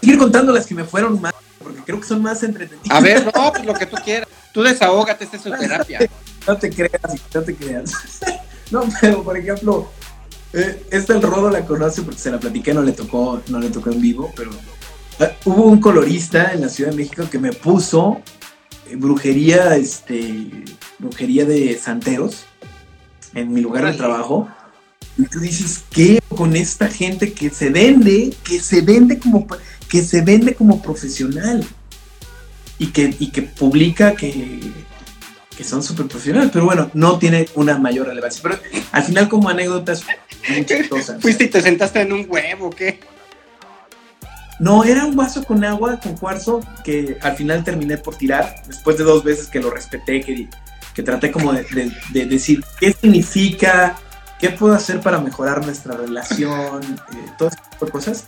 seguir 0.00 0.18
contando 0.18 0.52
las 0.52 0.66
que 0.66 0.74
me 0.74 0.84
fueron 0.84 1.20
más, 1.20 1.34
porque 1.62 1.80
creo 1.82 2.00
que 2.00 2.06
son 2.06 2.20
más 2.20 2.42
entretenidas. 2.42 2.90
A 2.90 3.00
ver, 3.00 3.24
no, 3.24 3.52
pues 3.52 3.64
lo 3.64 3.74
que 3.74 3.86
tú 3.86 3.96
quieras. 4.04 4.28
Tú 4.52 4.62
desahógate, 4.62 5.24
esta 5.24 5.36
es 5.36 5.42
su 5.42 5.50
terapia. 5.50 6.00
No 6.46 6.56
te 6.56 6.70
creas, 6.70 7.02
no 7.34 7.42
te 7.42 7.56
creas. 7.56 7.92
No, 8.70 8.84
pero 9.00 9.22
por 9.22 9.36
ejemplo, 9.36 9.90
esta 10.52 11.14
el 11.14 11.22
Rodo 11.22 11.50
la 11.50 11.64
conoce 11.64 12.02
porque 12.02 12.20
se 12.20 12.30
la 12.30 12.40
platiqué, 12.40 12.72
no 12.72 12.82
le 12.82 12.92
tocó, 12.92 13.42
no 13.48 13.58
le 13.58 13.70
tocó 13.70 13.90
en 13.90 14.00
vivo, 14.00 14.32
pero 14.36 14.50
eh, 15.18 15.34
hubo 15.44 15.64
un 15.64 15.80
colorista 15.80 16.52
en 16.52 16.60
la 16.60 16.68
Ciudad 16.68 16.90
de 16.90 16.96
México 16.96 17.28
que 17.30 17.38
me 17.38 17.52
puso 17.52 18.20
eh, 18.88 18.96
brujería, 18.96 19.76
este, 19.76 20.64
brujería 20.98 21.44
de 21.44 21.78
santeros 21.78 22.44
en 23.34 23.52
mi 23.52 23.60
lugar 23.60 23.84
de 23.86 23.94
trabajo. 23.94 24.48
Y 25.18 25.24
tú 25.24 25.40
dices, 25.40 25.84
¿qué 25.90 26.20
con 26.28 26.54
esta 26.56 26.88
gente 26.88 27.32
que 27.32 27.48
se 27.48 27.70
vende, 27.70 28.34
que 28.44 28.60
se 28.60 28.82
vende 28.82 29.18
como, 29.18 29.46
que 29.88 30.02
se 30.02 30.20
vende 30.20 30.54
como 30.54 30.82
profesional? 30.82 31.64
Y 32.78 32.88
que, 32.88 33.16
y 33.18 33.30
que 33.30 33.40
publica 33.40 34.14
que, 34.14 34.60
que 35.56 35.64
son 35.64 35.82
súper 35.82 36.06
profesionales, 36.06 36.50
pero 36.52 36.66
bueno, 36.66 36.90
no 36.92 37.18
tiene 37.18 37.48
una 37.54 37.78
mayor 37.78 38.08
relevancia. 38.08 38.42
Pero 38.42 38.58
al 38.92 39.02
final 39.02 39.30
como 39.30 39.48
anécdotas 39.48 40.04
¿Fuiste 41.20 41.44
y 41.44 41.48
te 41.48 41.60
sentaste 41.60 42.00
en 42.00 42.12
un 42.12 42.26
huevo 42.28 42.70
qué? 42.70 43.00
No, 44.58 44.84
era 44.84 45.04
un 45.04 45.14
vaso 45.14 45.44
con 45.44 45.64
agua, 45.64 46.00
con 46.00 46.16
cuarzo, 46.16 46.60
que 46.82 47.18
al 47.20 47.36
final 47.36 47.62
terminé 47.62 47.98
por 47.98 48.16
tirar, 48.16 48.54
después 48.66 48.96
de 48.96 49.04
dos 49.04 49.22
veces 49.22 49.48
que 49.48 49.60
lo 49.60 49.70
respeté, 49.70 50.20
que, 50.22 50.48
que 50.94 51.02
traté 51.02 51.30
como 51.30 51.52
de, 51.52 51.90
decir 52.12 52.64
qué 52.80 52.92
significa, 52.92 53.96
qué 54.38 54.50
puedo 54.50 54.74
hacer 54.74 55.00
para 55.00 55.20
mejorar 55.20 55.64
nuestra 55.64 55.96
relación, 55.96 56.82
eh, 56.84 57.30
todas 57.36 57.54
esas 57.54 57.90
cosas. 57.90 58.24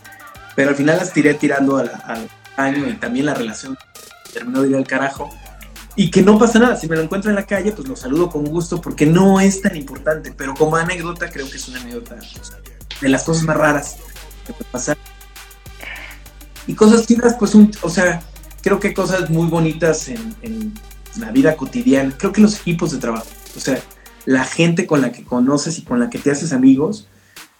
Pero 0.55 0.69
al 0.69 0.75
final 0.75 0.97
las 0.97 1.13
tiré 1.13 1.33
tirando 1.33 1.77
al, 1.77 1.91
al 2.03 2.29
año 2.57 2.87
y 2.87 2.93
también 2.93 3.25
la 3.25 3.33
relación 3.33 3.75
terminó 4.31 4.61
de 4.61 4.69
ir 4.69 4.75
al 4.75 4.85
carajo 4.85 5.29
y 5.95 6.11
que 6.11 6.21
no 6.21 6.37
pasa 6.37 6.59
nada. 6.59 6.75
Si 6.75 6.87
me 6.87 6.95
lo 6.95 7.01
encuentro 7.01 7.29
en 7.29 7.35
la 7.35 7.45
calle, 7.45 7.71
pues 7.71 7.87
lo 7.87 7.95
saludo 7.95 8.29
con 8.29 8.45
gusto 8.45 8.81
porque 8.81 9.05
no 9.05 9.39
es 9.39 9.61
tan 9.61 9.75
importante, 9.75 10.33
pero 10.35 10.53
como 10.53 10.75
anécdota 10.75 11.29
creo 11.29 11.49
que 11.49 11.57
es 11.57 11.67
una 11.67 11.81
anécdota 11.81 12.17
de 13.01 13.09
las 13.09 13.23
cosas 13.23 13.43
más 13.43 13.57
raras 13.57 13.97
que 14.45 14.53
puede 14.53 14.69
pasar. 14.71 14.97
Y 16.67 16.73
cosas 16.73 17.07
chidas, 17.07 17.35
pues, 17.39 17.53
o 17.81 17.89
sea, 17.89 18.21
creo 18.61 18.79
que 18.79 18.93
cosas 18.93 19.29
muy 19.29 19.47
bonitas 19.47 20.07
en, 20.09 20.73
la 21.17 21.31
vida 21.31 21.57
cotidiana. 21.57 22.13
Creo 22.17 22.31
que 22.31 22.39
los 22.39 22.59
equipos 22.59 22.91
de 22.91 22.99
trabajo, 22.99 23.25
o 23.57 23.59
sea, 23.59 23.81
la 24.25 24.45
gente 24.45 24.85
con 24.85 25.01
la 25.01 25.11
que 25.11 25.23
conoces 25.23 25.79
y 25.79 25.81
con 25.81 25.99
la 25.99 26.09
que 26.09 26.19
te 26.19 26.31
haces 26.31 26.53
amigos, 26.53 27.07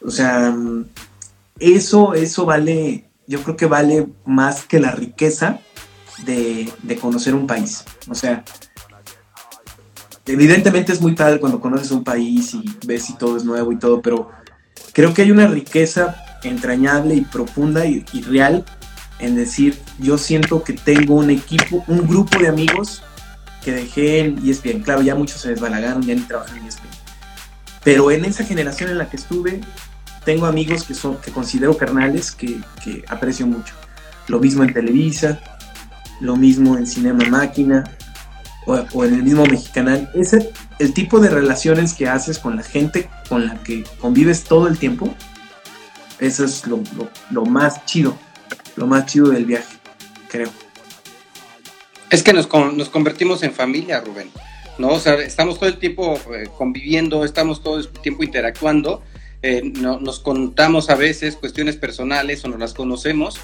o 0.02 0.12
sea, 0.12 0.56
eso, 1.60 2.14
eso 2.14 2.46
vale, 2.46 3.10
yo 3.28 3.42
creo 3.42 3.58
que 3.58 3.66
vale 3.66 4.08
más 4.26 4.66
que 4.66 4.80
la 4.80 4.92
riqueza 4.92 5.60
de, 6.26 6.98
conocer 7.00 7.34
un 7.34 7.48
país. 7.48 7.84
O 8.10 8.16
sea, 8.16 8.44
evidentemente 10.26 10.92
es 10.92 11.02
muy 11.02 11.16
padre 11.16 11.40
cuando 11.40 11.60
conoces 11.60 11.92
un 11.92 12.04
país 12.04 12.54
y 12.54 12.64
ves 12.86 13.06
si 13.06 13.16
todo 13.16 13.38
es 13.38 13.44
nuevo 13.44 13.72
y 13.72 13.80
todo, 13.80 14.02
pero 14.02 14.30
creo 14.94 15.14
que 15.14 15.22
hay 15.22 15.32
una 15.32 15.48
riqueza 15.48 16.16
entrañable 16.44 17.16
y 17.16 17.22
profunda 17.22 17.86
y, 17.86 18.04
real 18.22 18.66
en 19.20 19.36
decir, 19.36 19.78
yo 20.00 20.18
siento 20.18 20.64
que 20.64 20.74
tengo 20.74 21.16
un 21.16 21.30
equipo, 21.30 21.84
un 21.88 22.08
grupo 22.08 22.40
de 22.40 22.48
amigos 22.48 23.04
que 23.64 23.74
dejé 23.74 24.20
en 24.20 24.48
ESPN. 24.48 24.82
Claro, 24.82 25.02
ya 25.02 25.14
muchos 25.16 25.42
se 25.42 25.50
desbalagaron, 25.50 26.02
ya 26.04 26.16
ni 26.16 26.22
trabajan 26.22 26.58
en 26.58 26.68
ESPN. 26.68 26.88
Pero 27.84 28.12
en 28.12 28.24
esa 28.24 28.46
generación 28.46 28.90
en 28.90 28.98
la 28.98 29.10
que 29.10 29.18
estuve, 29.18 29.60
tengo 30.24 30.46
amigos 30.46 30.84
que 30.84 30.94
son 30.94 31.18
que 31.18 31.32
considero 31.32 31.76
carnales 31.76 32.32
que, 32.32 32.62
que 32.82 33.04
aprecio 33.10 33.46
mucho. 33.46 33.74
Lo 34.28 34.40
mismo 34.40 34.64
en 34.64 34.74
Televisa, 34.74 35.42
lo 36.20 36.36
mismo 36.36 36.78
en 36.78 36.88
Cinema 36.88 37.26
Máquina 37.26 37.84
o, 38.66 39.06
en 39.06 39.14
el 39.14 39.24
mismo 39.24 39.46
Mexicanal. 39.46 40.10
Ese, 40.14 40.52
el 40.80 40.94
tipo 40.94 41.20
de 41.20 41.30
relaciones 41.30 41.94
que 41.94 42.08
haces 42.08 42.40
con 42.40 42.56
la 42.56 42.64
gente 42.64 43.10
con 43.28 43.46
la 43.46 43.62
que 43.64 43.84
convives 44.00 44.44
todo 44.44 44.68
el 44.68 44.78
tiempo, 44.78 45.14
eso 46.20 46.46
es 46.46 46.64
lo, 46.68 47.46
más 47.46 47.86
chido, 47.86 48.18
lo 48.76 48.88
más 48.88 49.06
chido 49.06 49.30
del 49.30 49.46
viaje, 49.46 49.78
creo. 50.30 50.50
Es 52.10 52.24
que 52.24 52.34
nos, 52.34 52.50
nos 52.74 52.90
convertimos 52.90 53.44
en 53.44 53.54
familia, 53.54 54.02
Rubén. 54.02 54.30
¿no? 54.80 54.90
O 54.90 55.00
sea, 55.00 55.16
estamos 55.16 55.60
todo 55.60 55.70
el 55.70 55.78
tiempo 55.78 56.20
eh, 56.34 56.48
conviviendo, 56.58 57.24
estamos 57.24 57.62
todo 57.62 57.80
el 57.80 57.88
tiempo 57.90 58.24
interactuando, 58.24 59.04
eh, 59.42 59.62
no, 59.64 60.00
nos 60.00 60.20
contamos 60.20 60.90
a 60.90 60.96
veces 60.96 61.36
cuestiones 61.36 61.78
personales 61.78 62.44
o 62.44 62.50
nos 62.50 62.60
las 62.60 62.74
conocemos 62.74 63.40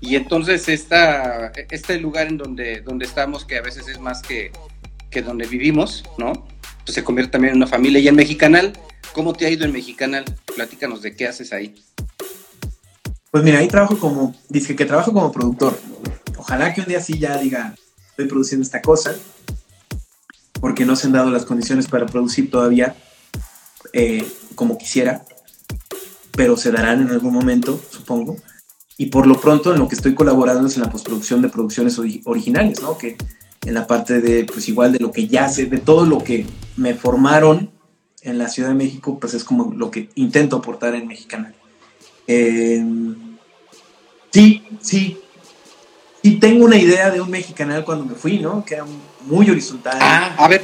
y 0.00 0.16
entonces 0.16 0.68
esta, 0.68 1.50
este 1.70 1.98
lugar 1.98 2.28
en 2.28 2.38
donde, 2.38 2.80
donde 2.82 3.04
estamos, 3.04 3.44
que 3.44 3.58
a 3.58 3.62
veces 3.62 3.88
es 3.88 3.98
más 3.98 4.22
que, 4.22 4.52
que 5.10 5.22
donde 5.22 5.46
vivimos, 5.46 6.04
¿no? 6.18 6.46
Pues 6.84 6.94
se 6.94 7.02
convierte 7.02 7.32
también 7.32 7.52
en 7.52 7.56
una 7.58 7.66
familia. 7.66 8.00
Y 8.00 8.08
en 8.08 8.14
Mexicanal, 8.14 8.72
¿cómo 9.12 9.32
te 9.32 9.46
ha 9.46 9.50
ido 9.50 9.64
en 9.64 9.72
Mexicanal? 9.72 10.24
Platícanos 10.54 11.02
de 11.02 11.16
qué 11.16 11.26
haces 11.26 11.52
ahí. 11.52 11.74
Pues 13.30 13.42
mira, 13.42 13.58
ahí 13.58 13.68
trabajo 13.68 13.98
como, 13.98 14.34
dice 14.48 14.76
que 14.76 14.84
trabajo 14.84 15.12
como 15.12 15.32
productor. 15.32 15.78
Ojalá 16.36 16.72
que 16.72 16.80
un 16.80 16.86
día 16.86 17.00
sí 17.00 17.18
ya 17.18 17.36
diga, 17.36 17.74
estoy 18.10 18.26
produciendo 18.26 18.64
esta 18.64 18.80
cosa, 18.80 19.14
porque 20.60 20.86
no 20.86 20.94
se 20.94 21.08
han 21.08 21.12
dado 21.12 21.30
las 21.30 21.44
condiciones 21.44 21.88
para 21.88 22.06
producir 22.06 22.50
todavía 22.50 22.94
eh, 23.92 24.26
como 24.54 24.78
quisiera, 24.78 25.24
pero 26.36 26.56
se 26.56 26.70
darán 26.70 27.02
en 27.02 27.10
algún 27.10 27.34
momento, 27.34 27.80
supongo 27.90 28.36
y 28.98 29.06
por 29.06 29.26
lo 29.26 29.40
pronto 29.40 29.72
en 29.72 29.78
lo 29.78 29.88
que 29.88 29.94
estoy 29.94 30.14
colaborando 30.14 30.66
es 30.66 30.76
en 30.76 30.82
la 30.82 30.90
postproducción 30.90 31.40
de 31.40 31.48
producciones 31.48 31.98
originales, 32.24 32.82
¿no? 32.82 32.98
Que 32.98 33.16
en 33.64 33.74
la 33.74 33.86
parte 33.86 34.20
de, 34.20 34.44
pues 34.44 34.68
igual 34.68 34.92
de 34.92 34.98
lo 34.98 35.12
que 35.12 35.28
ya 35.28 35.48
sé, 35.48 35.66
de 35.66 35.78
todo 35.78 36.04
lo 36.04 36.22
que 36.22 36.44
me 36.76 36.94
formaron 36.94 37.70
en 38.22 38.38
la 38.38 38.48
Ciudad 38.48 38.70
de 38.70 38.74
México, 38.74 39.18
pues 39.20 39.34
es 39.34 39.44
como 39.44 39.72
lo 39.72 39.90
que 39.92 40.10
intento 40.16 40.56
aportar 40.56 40.96
en 40.96 41.06
Mexicana. 41.06 41.54
Eh, 42.26 42.84
sí, 44.32 44.64
sí, 44.80 45.20
sí 46.22 46.32
tengo 46.40 46.64
una 46.64 46.76
idea 46.76 47.10
de 47.10 47.20
un 47.20 47.30
mexicanal 47.30 47.84
cuando 47.84 48.04
me 48.04 48.16
fui, 48.16 48.38
¿no? 48.40 48.64
Que 48.64 48.74
era 48.74 48.84
muy 49.22 49.48
horizontal. 49.48 49.96
Ah, 50.00 50.34
a 50.36 50.48
ver, 50.48 50.62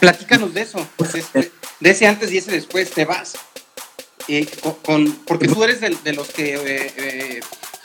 platícanos 0.00 0.52
de 0.54 0.62
eso. 0.62 0.84
de 1.80 1.90
ese 1.90 2.06
antes 2.08 2.32
y 2.32 2.38
ese 2.38 2.50
después 2.50 2.90
te 2.90 3.04
vas. 3.04 3.34
Eh, 4.28 4.46
con, 4.84 5.12
porque 5.26 5.48
tú 5.48 5.62
eres 5.64 5.80
de, 5.80 6.12
los 6.12 6.28
que 6.28 6.54
eh, 6.54 6.92
eh, 6.96 7.40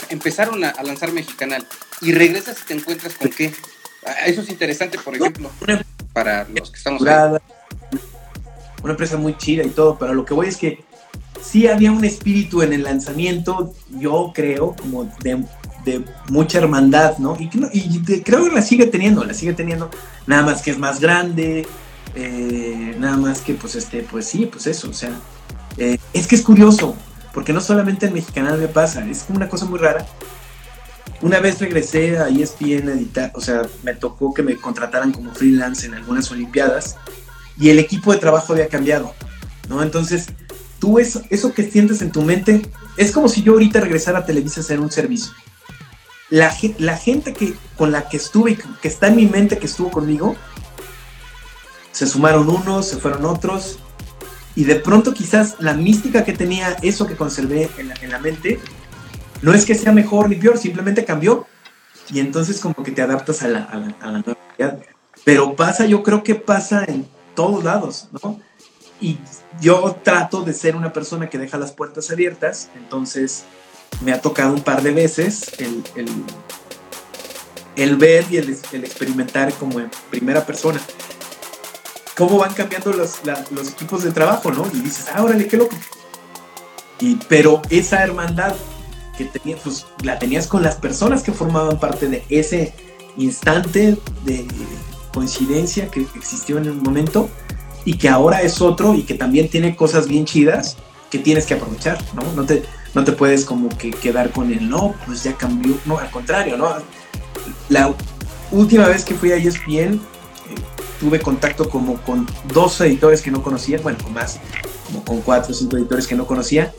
empezaron 0.09 0.63
a, 0.63 0.73
lanzar 0.83 1.11
Mexicanal 1.11 1.65
y 2.01 2.11
regresas 2.11 2.57
y 2.61 2.67
te 2.67 2.73
encuentras 2.73 3.15
con 3.15 3.29
qué. 3.29 3.53
Ah, 4.05 4.25
eso 4.25 4.41
es 4.41 4.49
interesante, 4.49 4.97
por 4.99 5.15
ejemplo, 5.15 5.49
para 6.13 6.47
los 6.49 6.71
que 6.71 6.77
estamos 6.77 7.05
ahí. 7.05 7.37
Una 8.83 8.91
empresa 8.91 9.17
muy 9.17 9.35
chida 9.37 9.63
y 9.63 9.69
todo, 9.69 9.97
pero 9.97 10.13
lo 10.13 10.25
que 10.25 10.33
voy 10.33 10.47
es 10.47 10.57
que 10.57 10.83
sí 11.41 11.67
había 11.67 11.91
un 11.91 12.05
espíritu 12.05 12.61
en 12.61 12.73
el 12.73 12.83
lanzamiento, 12.83 13.73
yo 13.99 14.31
creo, 14.33 14.75
como 14.75 15.11
de, 15.21 15.43
mucha 16.29 16.57
hermandad, 16.57 17.17
¿no? 17.19 17.37
Y, 17.39 17.47
creo 18.21 18.45
que 18.45 18.51
la 18.51 18.61
sigue 18.61 18.87
teniendo, 18.87 19.23
la 19.23 19.33
sigue 19.33 19.53
teniendo, 19.53 19.89
nada 20.25 20.43
más 20.43 20.61
que 20.61 20.71
es 20.71 20.77
más 20.77 20.99
grande, 20.99 21.67
nada 22.97 23.17
más 23.17 23.41
que 23.41 23.53
pues 23.53 23.75
este, 23.75 24.01
pues 24.01 24.25
sí, 24.25 24.47
pues 24.47 24.67
eso, 24.67 24.89
o 24.89 24.93
sea, 24.93 25.11
eh, 25.77 25.97
es 26.13 26.27
que 26.27 26.35
es 26.35 26.41
curioso, 26.41 26.95
porque 27.35 27.51
no 27.51 27.59
solamente 27.59 28.05
en 28.05 28.13
Mexicanal 28.13 28.57
me 28.57 28.69
pasa, 28.69 29.05
es 29.05 29.23
como 29.23 29.35
una 29.35 29.49
cosa 29.49 29.65
muy 29.65 29.77
rara. 29.77 30.05
Una 31.21 31.41
vez 31.41 31.59
regresé 31.59 32.17
a 32.17 32.29
ESPN 32.29 32.87
a 32.87 32.93
editar, 32.93 33.31
o 33.35 33.41
sea, 33.41 33.63
me 33.83 33.93
tocó 33.93 34.33
que 34.33 34.41
me 34.41 34.55
contrataran 34.55 35.11
como 35.11 35.33
freelance 35.33 35.85
en 35.85 35.95
algunas 35.95 36.31
Olimpiadas 36.31 36.95
y 37.59 37.69
el 37.69 37.79
equipo 37.79 38.13
de 38.13 38.19
trabajo 38.19 38.53
había 38.53 38.69
cambiado, 38.69 39.13
¿no? 39.67 39.83
Entonces, 39.83 40.27
tú 40.79 40.97
eso, 40.97 41.23
eso 41.29 41.53
que 41.53 41.69
sientes 41.69 42.01
en 42.01 42.13
tu 42.13 42.21
mente 42.21 42.61
es 42.95 43.11
como 43.11 43.27
si 43.27 43.43
yo 43.43 43.51
ahorita 43.51 43.81
regresara 43.81 44.19
a 44.19 44.25
Televisa 44.25 44.61
a 44.61 44.63
hacer 44.63 44.79
un 44.79 44.89
servicio. 44.89 45.33
La, 46.29 46.55
la 46.77 46.97
gente 46.97 47.33
que, 47.33 47.53
con 47.75 47.91
la 47.91 48.07
que 48.07 48.15
estuve, 48.15 48.57
que 48.81 48.87
está 48.87 49.07
en 49.07 49.17
mi 49.17 49.25
mente, 49.25 49.57
que 49.57 49.65
estuvo 49.65 49.91
conmigo, 49.91 50.37
se 51.91 52.07
sumaron 52.07 52.47
unos, 52.47 52.87
se 52.87 52.95
fueron 52.95 53.25
otros, 53.25 53.79
Y 54.55 54.63
de 54.63 54.75
pronto 54.75 55.13
quizás 55.13 55.57
la 55.59 55.73
mística 55.73 56.23
que 56.23 56.33
tenía, 56.33 56.77
eso 56.81 57.05
que 57.05 57.15
conservé 57.15 57.69
en 57.77 57.89
la, 57.89 57.95
en 58.01 58.11
la 58.11 58.19
mente, 58.19 58.59
no 59.41 59.53
es 59.53 59.65
que 59.65 59.75
sea 59.75 59.91
mejor 59.91 60.29
ni 60.29 60.35
peor, 60.35 60.57
simplemente 60.57 61.03
cambió. 61.03 61.45
Y 62.09 62.19
entonces 62.19 62.59
como 62.59 62.75
que 62.83 62.91
te 62.91 63.01
adaptas 63.01 63.43
a 63.43 63.47
la, 63.47 63.63
a 63.63 63.77
la, 63.77 63.95
a 63.99 64.11
la 64.11 64.19
nueva 64.19 64.37
realidad. 64.57 64.79
Pero 65.23 65.55
pasa, 65.55 65.85
yo 65.85 66.03
creo 66.03 66.23
que 66.23 66.35
pasa 66.35 66.85
en 66.87 67.07
todos 67.35 67.63
lados, 67.63 68.09
¿no? 68.23 68.39
Y 69.01 69.17
yo 69.59 69.97
trato 70.03 70.43
de 70.43 70.53
ser 70.53 70.75
una 70.75 70.93
persona 70.93 71.29
que 71.29 71.37
deja 71.37 71.57
las 71.57 71.71
puertas 71.71 72.09
abiertas, 72.11 72.69
entonces 72.75 73.43
me 74.03 74.13
ha 74.13 74.21
tocado 74.21 74.53
un 74.53 74.61
par 74.61 74.81
de 74.81 74.91
veces 74.91 75.51
el, 75.57 75.83
el, 75.95 76.07
el 77.75 77.97
ver 77.97 78.25
y 78.29 78.37
el, 78.37 78.57
el, 78.71 78.83
experimentar 78.83 79.53
como 79.53 79.79
en 79.79 79.89
primera 80.09 80.45
persona 80.45 80.79
cómo 82.15 82.37
van 82.37 82.53
cambiando 82.53 82.93
los, 82.93 83.25
la, 83.25 83.43
los 83.51 83.69
equipos 83.69 84.03
de 84.03 84.11
trabajo, 84.11 84.51
¿no? 84.51 84.65
Y 84.73 84.79
dices, 84.79 85.07
ah, 85.13 85.23
órale, 85.23 85.47
qué 85.47 85.57
loco. 85.57 85.75
Y, 86.99 87.15
pero 87.27 87.61
esa 87.69 88.03
hermandad 88.03 88.55
que 89.17 89.25
tenías, 89.25 89.59
pues 89.63 89.85
la 90.03 90.19
tenías 90.19 90.47
con 90.47 90.63
las 90.63 90.75
personas 90.75 91.23
que 91.23 91.31
formaban 91.31 91.79
parte 91.79 92.07
de 92.07 92.23
ese 92.29 92.73
instante 93.17 93.97
de 94.23 94.45
coincidencia 95.13 95.89
que 95.89 96.01
existió 96.15 96.57
en 96.57 96.65
el 96.65 96.73
momento 96.73 97.29
y 97.85 97.97
que 97.97 98.09
ahora 98.09 98.41
es 98.41 98.61
otro 98.61 98.93
y 98.93 99.03
que 99.03 99.13
también 99.13 99.49
tiene 99.49 99.75
cosas 99.75 100.07
bien 100.07 100.25
chidas 100.25 100.77
que 101.09 101.19
tienes 101.19 101.45
que 101.45 101.53
aprovechar, 101.53 101.97
¿no? 102.13 102.23
No 102.33 102.45
te, 102.45 102.63
no 102.93 103.03
te 103.03 103.11
puedes 103.11 103.45
como 103.45 103.69
que 103.77 103.91
quedar 103.91 104.31
con 104.31 104.51
el 104.51 104.67
no, 104.67 104.95
pues 105.05 105.23
ya 105.23 105.33
cambió, 105.37 105.77
no, 105.85 105.99
al 105.99 106.09
contrario, 106.09 106.57
¿no? 106.57 106.69
La 107.69 107.93
última 108.51 108.87
vez 108.87 109.05
que 109.05 109.13
fui 109.15 109.31
a 109.31 109.35
ESPN 109.35 109.93
eh, 109.93 109.99
tuve 110.99 111.19
contacto 111.19 111.69
como 111.69 111.97
con 112.01 112.27
dos 112.53 112.79
editores 112.81 113.21
que 113.21 113.31
no 113.31 113.41
conocía, 113.41 113.79
bueno, 113.81 113.99
con 114.03 114.13
más, 114.13 114.39
como 114.85 115.03
con 115.03 115.21
cuatro 115.21 115.51
o 115.51 115.55
cinco 115.55 115.77
editores 115.77 116.07
que 116.07 116.15
no 116.15 116.25
conocía, 116.25 116.73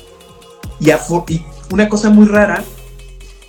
y, 0.80 0.90
y 0.90 1.46
una 1.70 1.88
cosa 1.88 2.10
muy 2.10 2.26
rara, 2.26 2.62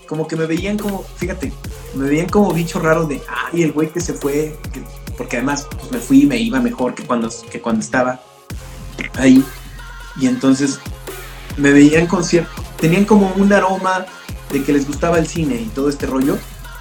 como 0.07 0.27
que 0.27 0.35
me 0.35 0.45
veían 0.45 0.77
como, 0.77 1.03
fíjate, 1.17 1.51
me 1.95 2.07
veían 2.07 2.29
como 2.29 2.51
bicho 2.53 2.79
raro 2.79 3.05
de, 3.05 3.21
ay, 3.51 3.63
el 3.63 3.71
güey 3.73 3.89
que 3.89 3.99
se 3.99 4.13
fue, 4.13 4.57
que, 4.71 4.81
porque 5.17 5.37
además 5.37 5.67
pues, 5.69 5.91
me 5.91 5.99
fui 5.99 6.23
y 6.23 6.25
me 6.25 6.37
iba 6.37 6.59
mejor 6.59 6.95
que 6.95 7.03
cuando, 7.03 7.29
que 7.51 7.61
cuando 7.61 7.81
estaba 7.81 8.21
ahí. 9.15 9.43
Y 10.19 10.27
entonces 10.27 10.79
me 11.57 11.71
veían 11.71 12.07
con 12.07 12.23
cierto, 12.23 12.49
tenían 12.79 13.05
como 13.05 13.31
un 13.35 13.51
aroma 13.51 14.05
de 14.51 14.63
que 14.63 14.73
les 14.73 14.87
gustaba 14.87 15.17
el 15.19 15.27
cine 15.27 15.55
y 15.55 15.65
todo 15.65 15.89
este 15.89 16.05
rollo. 16.05 16.37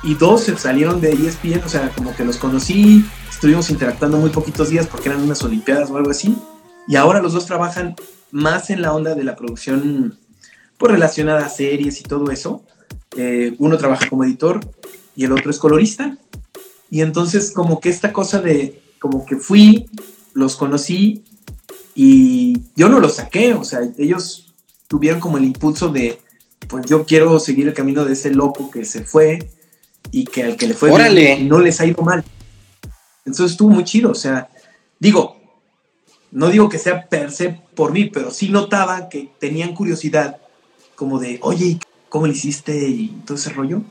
Y 0.07 0.15
dos 0.15 0.45
se 0.45 0.57
salieron 0.57 1.01
de 1.01 1.11
ESPN, 1.11 1.65
o 1.65 1.69
sea, 1.69 1.91
como 1.91 2.15
que 2.15 2.25
los 2.25 2.37
conocí, 2.37 3.05
estuvimos 3.29 3.71
interactuando 3.71 4.19
muy 4.19 4.31
poquitos 4.31 4.69
días 4.69 4.87
porque 4.87 5.09
eran 5.09 5.21
unas 5.21 5.43
olimpiadas 5.43 5.91
o 5.91 5.97
algo 5.97 6.11
así. 6.11 6.37
Y 6.87 6.95
ahora 6.95 7.21
los 7.21 7.33
dos 7.33 7.45
trabajan 7.45 7.97
más 8.31 8.71
en 8.71 8.83
la 8.83 8.93
onda 8.93 9.17
de 9.17 9.25
la 9.25 9.35
producción 9.35 10.17
pues 10.79 10.93
relacionada 10.93 11.45
a 11.45 11.49
series 11.49 12.01
y 12.01 12.05
todo 12.05 12.31
eso. 12.31 12.63
Eh, 13.17 13.57
uno 13.59 13.79
trabaja 13.79 14.09
como 14.09 14.23
editor 14.23 14.61
y 15.17 15.25
el 15.25 15.33
otro 15.33 15.51
es 15.51 15.59
colorista. 15.59 16.17
Y 16.89 17.01
entonces 17.01 17.51
como 17.51 17.81
que 17.81 17.89
esta 17.89 18.13
cosa 18.13 18.41
de, 18.41 18.81
como 19.01 19.27
que 19.27 19.35
fui, 19.35 19.87
los 20.35 20.55
conocí 20.55 21.25
y 21.97 22.61
yo 22.77 22.89
no 22.89 23.01
los 23.01 23.17
saqué, 23.17 23.55
o 23.55 23.65
sea, 23.65 23.81
ellos 23.99 24.55
tuvieron 24.87 25.19
como 25.19 25.39
el 25.39 25.45
impulso 25.45 25.89
de, 25.89 26.21
pues 26.69 26.87
yo 26.87 27.05
quiero 27.07 27.41
seguir 27.41 27.67
el 27.67 27.75
camino 27.75 28.05
de 28.05 28.13
ese 28.13 28.31
loco 28.31 28.71
que 28.71 28.85
se 28.85 29.03
fue 29.03 29.51
y 30.11 30.25
que 30.25 30.43
al 30.43 30.57
que 30.57 30.69
le 30.69 30.75
fue 30.75 30.91
bien, 31.13 31.49
no 31.49 31.59
les 31.59 31.81
ha 31.81 31.87
ido 31.87 32.03
mal. 32.03 32.25
Entonces 33.25 33.53
estuvo 33.53 33.71
muy 33.71 33.85
chido, 33.85 34.11
o 34.11 34.15
sea, 34.15 34.49
digo, 34.99 35.41
no 36.31 36.49
digo 36.49 36.69
que 36.69 36.79
sea 36.79 37.09
per 37.09 37.33
se 37.33 37.61
por 37.75 37.93
mí, 37.93 38.07
pero 38.07 38.31
sí 38.31 38.49
notaba 38.49 39.09
que 39.09 39.29
tenían 39.39 39.75
curiosidad 39.75 40.39
como 40.95 41.19
de, 41.19 41.39
oye, 41.43 41.79
¿cómo 42.09 42.27
le 42.27 42.33
hiciste? 42.33 42.89
Y 42.89 43.09
todo 43.27 43.37
ese 43.37 43.51
rollo. 43.51 43.83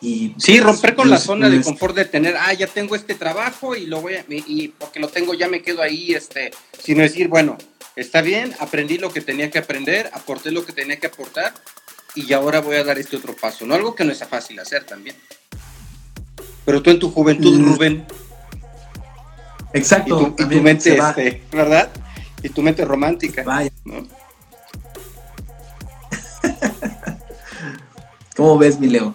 Y, 0.00 0.34
sí, 0.36 0.58
romper 0.58 0.96
con 0.96 1.08
la 1.08 1.18
zona 1.18 1.48
de 1.48 1.62
confort 1.62 1.94
de 1.94 2.04
tener, 2.04 2.36
ah, 2.36 2.52
ya 2.52 2.66
tengo 2.66 2.96
este 2.96 3.14
trabajo 3.14 3.76
y 3.76 3.86
lo 3.86 4.00
voy 4.00 4.14
a, 4.14 4.24
y 4.28 4.68
porque 4.68 4.98
lo 4.98 5.08
tengo 5.08 5.32
ya 5.32 5.48
me 5.48 5.62
quedo 5.62 5.80
ahí, 5.80 6.12
este, 6.12 6.50
sino 6.82 7.02
decir, 7.02 7.28
bueno, 7.28 7.56
está 7.94 8.20
bien, 8.20 8.52
aprendí 8.58 8.98
lo 8.98 9.12
que 9.12 9.20
tenía 9.20 9.48
que 9.50 9.58
aprender, 9.58 10.10
aporté 10.12 10.50
lo 10.50 10.66
que 10.66 10.72
tenía 10.72 10.98
que 10.98 11.06
aportar 11.06 11.54
y 12.14 12.32
ahora 12.32 12.60
voy 12.60 12.76
a 12.76 12.84
dar 12.84 12.98
este 12.98 13.16
otro 13.16 13.34
paso, 13.34 13.66
¿no? 13.66 13.74
Algo 13.74 13.94
que 13.94 14.04
no 14.04 14.12
es 14.12 14.24
fácil 14.26 14.58
hacer 14.60 14.84
también. 14.84 15.16
Pero 16.64 16.82
tú 16.82 16.90
en 16.90 16.98
tu 16.98 17.10
juventud, 17.10 17.58
mm. 17.58 17.64
Rubén. 17.64 18.06
Exacto. 19.72 20.34
Y 20.38 20.44
tu, 20.44 20.62
mente, 20.62 20.96
este, 20.96 21.42
¿verdad? 21.50 21.90
Y 22.42 22.48
tu 22.50 22.62
mente 22.62 22.84
romántica. 22.84 23.42
Vaya. 23.42 23.70
¿no? 23.84 24.06
¿Cómo 28.36 28.58
ves, 28.58 28.78
mi 28.78 28.88
Leo? 28.88 29.14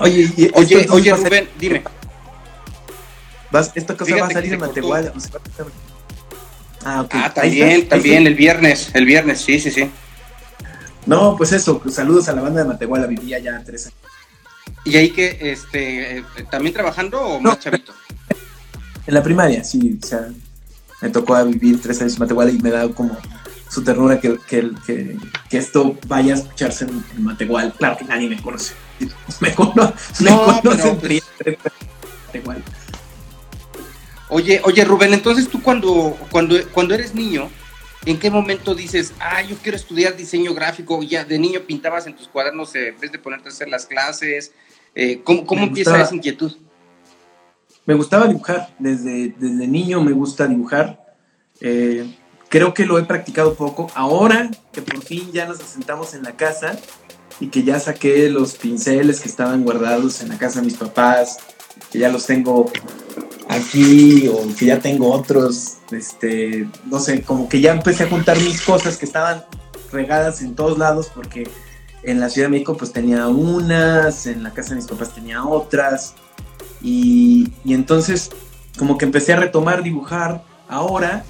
Oye, 0.00 0.52
oye, 0.54 0.86
oye, 0.90 1.14
Rubén, 1.14 1.48
dime. 1.58 1.82
Vas, 3.50 3.72
esta 3.74 3.96
cosa 3.96 4.14
va 4.16 4.26
a 4.26 4.30
salir 4.30 4.52
en 4.52 4.60
Matehuala. 4.60 5.12
Ah, 6.84 7.00
ok. 7.02 7.14
Ah, 7.14 7.32
también, 7.34 7.88
también, 7.88 8.26
el 8.26 8.34
viernes, 8.34 8.90
el 8.94 9.06
viernes, 9.06 9.40
sí, 9.40 9.58
sí, 9.58 9.70
sí. 9.70 9.90
No, 11.08 11.38
pues 11.38 11.52
eso, 11.52 11.80
saludos 11.88 12.28
a 12.28 12.34
la 12.34 12.42
banda 12.42 12.62
de 12.62 12.68
Matehuala, 12.68 13.06
vivía 13.06 13.38
ya 13.38 13.62
tres 13.64 13.86
años. 13.86 13.98
¿Y 14.84 14.94
ahí 14.94 15.08
que, 15.08 15.38
este, 15.40 16.22
también 16.50 16.74
trabajando 16.74 17.18
o 17.18 17.40
más 17.40 17.58
chavito? 17.60 17.94
En 19.06 19.14
la 19.14 19.22
primaria, 19.22 19.64
sí, 19.64 19.98
o 20.02 20.06
sea, 20.06 20.28
me 21.00 21.08
tocó 21.08 21.42
vivir 21.46 21.80
tres 21.80 21.98
años 22.02 22.12
en 22.12 22.18
Matehuala 22.18 22.50
y 22.50 22.58
me 22.58 22.70
da 22.70 22.86
como 22.90 23.16
su 23.70 23.82
ternura 23.82 24.20
que, 24.20 24.38
que, 24.46 24.70
que, 24.86 25.56
esto 25.56 25.96
vaya 26.06 26.34
a 26.34 26.36
escucharse 26.36 26.84
en, 26.84 27.02
en 27.16 27.24
Matehuala. 27.24 27.70
Claro 27.70 27.96
que 27.96 28.04
nadie 28.04 28.28
me 28.28 28.42
conoce. 28.42 28.74
Me, 29.40 29.54
cono 29.54 29.94
no, 30.20 30.60
pues 30.62 30.82
Oye, 34.28 34.60
oye 34.64 34.84
Rubén, 34.84 35.14
entonces 35.14 35.48
tú 35.48 35.62
cuando, 35.62 36.18
cuando, 36.30 36.56
cuando 36.74 36.94
eres 36.94 37.14
niño, 37.14 37.48
¿en 38.04 38.18
qué 38.18 38.30
momento 38.30 38.74
dices, 38.74 39.12
ah, 39.20 39.42
yo 39.42 39.56
quiero 39.62 39.76
estudiar 39.76 40.16
diseño 40.16 40.54
gráfico? 40.54 41.02
Ya 41.02 41.24
de 41.24 41.38
niño 41.38 41.60
pintabas 41.60 42.06
en 42.06 42.16
tus 42.16 42.28
cuadernos 42.28 42.74
eh, 42.74 42.88
en 42.88 43.00
vez 43.00 43.12
de 43.12 43.18
ponerte 43.18 43.48
a 43.48 43.52
hacer 43.52 43.68
las 43.68 43.86
clases. 43.86 44.52
Eh, 44.94 45.20
¿Cómo, 45.24 45.46
cómo 45.46 45.64
empieza 45.64 46.00
esa 46.00 46.14
inquietud? 46.14 46.56
Me 47.86 47.94
gustaba 47.94 48.26
dibujar, 48.26 48.74
desde, 48.78 49.34
desde 49.38 49.66
niño 49.66 50.02
me 50.02 50.12
gusta 50.12 50.46
dibujar. 50.46 51.04
Eh, 51.60 52.14
creo 52.48 52.74
que 52.74 52.84
lo 52.84 52.98
he 52.98 53.04
practicado 53.04 53.54
poco. 53.54 53.90
Ahora 53.94 54.50
que 54.72 54.82
por 54.82 55.02
fin 55.02 55.32
ya 55.32 55.46
nos 55.46 55.60
asentamos 55.60 56.14
en 56.14 56.22
la 56.22 56.36
casa, 56.36 56.78
y 57.40 57.48
que 57.48 57.62
ya 57.62 57.78
saqué 57.78 58.28
los 58.28 58.56
pinceles 58.56 59.20
que 59.20 59.28
estaban 59.28 59.62
guardados 59.62 60.20
en 60.22 60.28
la 60.28 60.38
casa 60.38 60.60
de 60.60 60.66
mis 60.66 60.76
papás, 60.76 61.38
que 61.90 61.98
ya 61.98 62.08
los 62.08 62.26
tengo 62.26 62.70
aquí 63.48 64.28
o 64.28 64.46
que 64.56 64.66
ya 64.66 64.78
tengo 64.78 65.12
otros, 65.12 65.78
este, 65.90 66.68
no 66.86 67.00
sé, 67.00 67.22
como 67.22 67.48
que 67.48 67.60
ya 67.60 67.72
empecé 67.72 68.04
a 68.04 68.08
juntar 68.08 68.38
mis 68.38 68.60
cosas 68.60 68.96
que 68.96 69.06
estaban 69.06 69.44
regadas 69.90 70.42
en 70.42 70.54
todos 70.54 70.78
lados 70.78 71.10
porque 71.14 71.48
en 72.02 72.20
la 72.20 72.28
Ciudad 72.28 72.48
de 72.48 72.52
México 72.52 72.76
pues 72.76 72.92
tenía 72.92 73.26
unas, 73.28 74.26
en 74.26 74.42
la 74.42 74.52
casa 74.52 74.70
de 74.70 74.76
mis 74.76 74.86
papás 74.86 75.14
tenía 75.14 75.44
otras. 75.44 76.14
Y, 76.80 77.52
y 77.64 77.74
entonces 77.74 78.30
como 78.78 78.98
que 78.98 79.04
empecé 79.04 79.32
a 79.32 79.36
retomar 79.36 79.82
dibujar. 79.82 80.44
Ahora, 80.68 81.24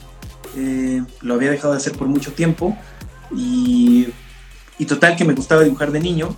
eh, 0.56 1.02
lo 1.22 1.34
había 1.34 1.50
dejado 1.50 1.72
de 1.72 1.78
hacer 1.78 1.92
por 1.92 2.08
mucho 2.08 2.32
tiempo 2.32 2.76
y 3.34 4.08
y 4.78 4.86
total 4.86 5.16
que 5.16 5.24
me 5.24 5.34
gustaba 5.34 5.62
dibujar 5.62 5.90
de 5.90 6.00
niño. 6.00 6.34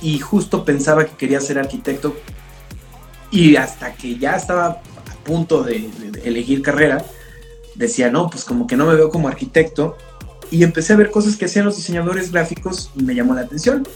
Y 0.00 0.18
justo 0.18 0.64
pensaba 0.64 1.06
que 1.06 1.12
quería 1.16 1.40
ser 1.40 1.58
arquitecto. 1.58 2.16
Y 3.30 3.56
hasta 3.56 3.94
que 3.94 4.18
ya 4.18 4.36
estaba 4.36 4.82
punto 5.22 5.62
de, 5.62 5.90
elegir 6.24 6.62
carrera, 6.62 7.04
decía, 7.74 8.10
no, 8.10 8.28
pues 8.30 8.44
como 8.44 8.66
que 8.66 8.76
no 8.76 8.86
me 8.86 8.94
veo 8.94 9.10
como 9.10 9.28
arquitecto 9.28 9.96
y 10.50 10.62
empecé 10.64 10.92
a 10.92 10.96
ver 10.96 11.10
cosas 11.10 11.36
que 11.36 11.46
hacían 11.46 11.64
los 11.64 11.76
diseñadores 11.76 12.30
gráficos 12.30 12.90
y 12.94 13.02
me 13.02 13.14
llamó 13.14 13.34
la 13.34 13.42
atención. 13.42 13.86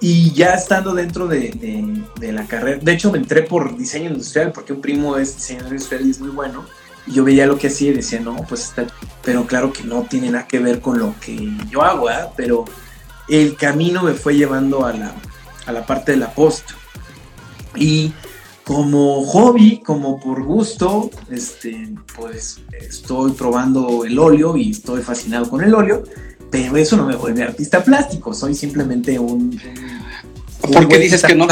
Y 0.00 0.32
ya 0.32 0.54
estando 0.54 0.94
dentro 0.94 1.28
de, 1.28 2.02
de, 2.18 2.32
la 2.32 2.44
carrera, 2.46 2.80
de 2.82 2.92
hecho 2.92 3.12
me 3.12 3.18
entré 3.18 3.42
por 3.42 3.76
diseño 3.76 4.10
industrial 4.10 4.50
porque 4.50 4.72
un 4.72 4.80
primo 4.80 5.16
es 5.16 5.36
diseñador 5.36 5.72
industrial 5.72 6.06
y 6.06 6.10
es 6.10 6.18
muy 6.18 6.30
bueno. 6.30 6.66
Y 7.06 7.12
yo 7.12 7.24
veía 7.24 7.46
lo 7.46 7.56
que 7.56 7.68
hacía 7.68 7.90
y 7.90 7.94
decía, 7.94 8.18
no, 8.18 8.36
pues 8.48 8.64
está, 8.64 8.86
pero 9.22 9.46
claro 9.46 9.72
que 9.72 9.84
no 9.84 10.02
tiene 10.02 10.30
nada 10.30 10.48
que 10.48 10.58
ver 10.58 10.80
con 10.80 10.98
lo 10.98 11.14
que 11.20 11.52
yo 11.70 11.82
hago, 11.82 12.10
¿eh? 12.10 12.26
pero 12.36 12.64
el 13.28 13.56
camino 13.56 14.02
me 14.02 14.14
fue 14.14 14.34
llevando 14.34 14.84
a 14.84 14.92
la, 14.92 15.14
a 15.66 15.72
la 15.72 15.86
parte 15.86 16.12
de 16.12 16.18
la 16.18 16.34
post. 16.34 16.70
Y 17.76 18.12
como 18.64 19.24
hobby, 19.24 19.78
como 19.78 20.20
por 20.20 20.42
gusto, 20.42 21.10
este, 21.30 21.94
pues 22.16 22.60
estoy 22.72 23.32
probando 23.32 24.04
el 24.04 24.18
óleo 24.18 24.56
y 24.56 24.70
estoy 24.70 25.02
fascinado 25.02 25.48
con 25.50 25.64
el 25.64 25.74
óleo, 25.74 26.04
pero 26.50 26.76
eso 26.76 26.96
no 26.96 27.06
me 27.06 27.16
vuelve 27.16 27.42
artista 27.42 27.82
plástico, 27.82 28.32
soy 28.34 28.54
simplemente 28.54 29.18
un... 29.18 29.60
¿Por 30.60 30.86
qué 30.86 30.98
dices 30.98 31.22
que 31.22 31.34
no? 31.34 31.48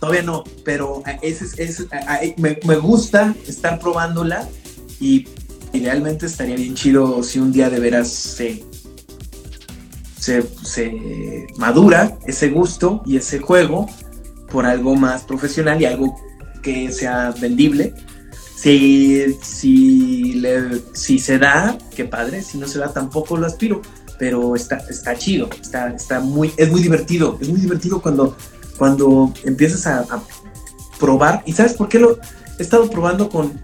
Todavía 0.00 0.22
no, 0.22 0.44
pero 0.64 1.02
es, 1.22 1.58
es, 1.58 1.86
me, 2.36 2.58
me, 2.66 2.76
gusta 2.76 3.34
estar 3.46 3.78
probándola 3.78 4.48
y 5.00 5.26
idealmente 5.72 6.26
estaría 6.26 6.56
bien 6.56 6.74
chido 6.74 7.22
si 7.22 7.38
un 7.38 7.52
día 7.52 7.68
de 7.68 7.80
veras 7.80 8.08
se, 8.08 8.64
se, 10.18 11.46
madura 11.58 12.16
ese 12.26 12.48
gusto 12.50 13.02
y 13.04 13.16
ese 13.16 13.38
juego 13.38 13.86
por 14.54 14.66
algo 14.66 14.94
más 14.94 15.24
profesional 15.24 15.82
y 15.82 15.84
algo 15.84 16.16
que 16.62 16.92
sea 16.92 17.34
vendible. 17.40 17.92
Si, 18.56 19.36
si, 19.42 20.40
si 20.92 21.18
se 21.18 21.40
da, 21.40 21.76
qué 21.94 22.04
padre, 22.04 22.40
si 22.40 22.56
no 22.56 22.68
se 22.68 22.78
da 22.78 22.92
tampoco 22.92 23.36
lo 23.36 23.46
aspiro, 23.46 23.82
pero 24.16 24.54
está, 24.54 24.76
está 24.88 25.18
chido, 25.18 25.50
está, 25.60 25.88
está 25.88 26.20
muy, 26.20 26.52
es 26.56 26.70
muy 26.70 26.80
divertido, 26.80 27.36
es 27.40 27.48
muy 27.48 27.60
divertido 27.60 28.00
cuando, 28.00 28.36
cuando 28.78 29.34
empiezas 29.42 29.88
a, 29.88 30.02
a 30.02 30.22
probar, 31.00 31.42
y 31.46 31.52
sabes 31.52 31.74
por 31.74 31.88
qué 31.88 31.98
lo 31.98 32.20
he 32.56 32.62
estado 32.62 32.88
probando 32.88 33.28
con 33.28 33.60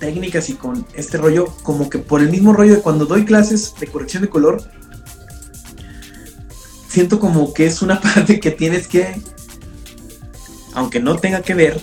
técnicas 0.00 0.50
y 0.50 0.54
con 0.54 0.84
este 0.94 1.16
rollo, 1.16 1.46
como 1.62 1.88
que 1.88 2.00
por 2.00 2.20
el 2.20 2.30
mismo 2.30 2.52
rollo 2.52 2.74
de 2.74 2.82
cuando 2.82 3.06
doy 3.06 3.24
clases 3.24 3.72
de 3.78 3.86
corrección 3.86 4.24
de 4.24 4.30
color, 4.30 4.64
siento 6.88 7.20
como 7.20 7.54
que 7.54 7.66
es 7.66 7.82
una 7.82 8.00
parte 8.02 8.40
que 8.40 8.50
tienes 8.50 8.88
que, 8.88 9.14
aunque 10.74 11.00
no 11.00 11.18
tenga 11.18 11.42
que 11.42 11.54
ver, 11.54 11.80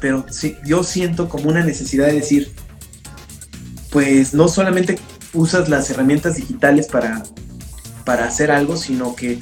pero 0.00 0.26
sí, 0.30 0.56
yo 0.64 0.84
siento 0.84 1.28
como 1.28 1.48
una 1.48 1.64
necesidad 1.64 2.06
de 2.06 2.14
decir, 2.14 2.52
pues 3.90 4.34
no 4.34 4.48
solamente 4.48 4.98
usas 5.32 5.68
las 5.68 5.90
herramientas 5.90 6.36
digitales 6.36 6.86
para, 6.86 7.22
para 8.04 8.26
hacer 8.26 8.50
algo, 8.50 8.76
sino 8.76 9.14
que 9.14 9.40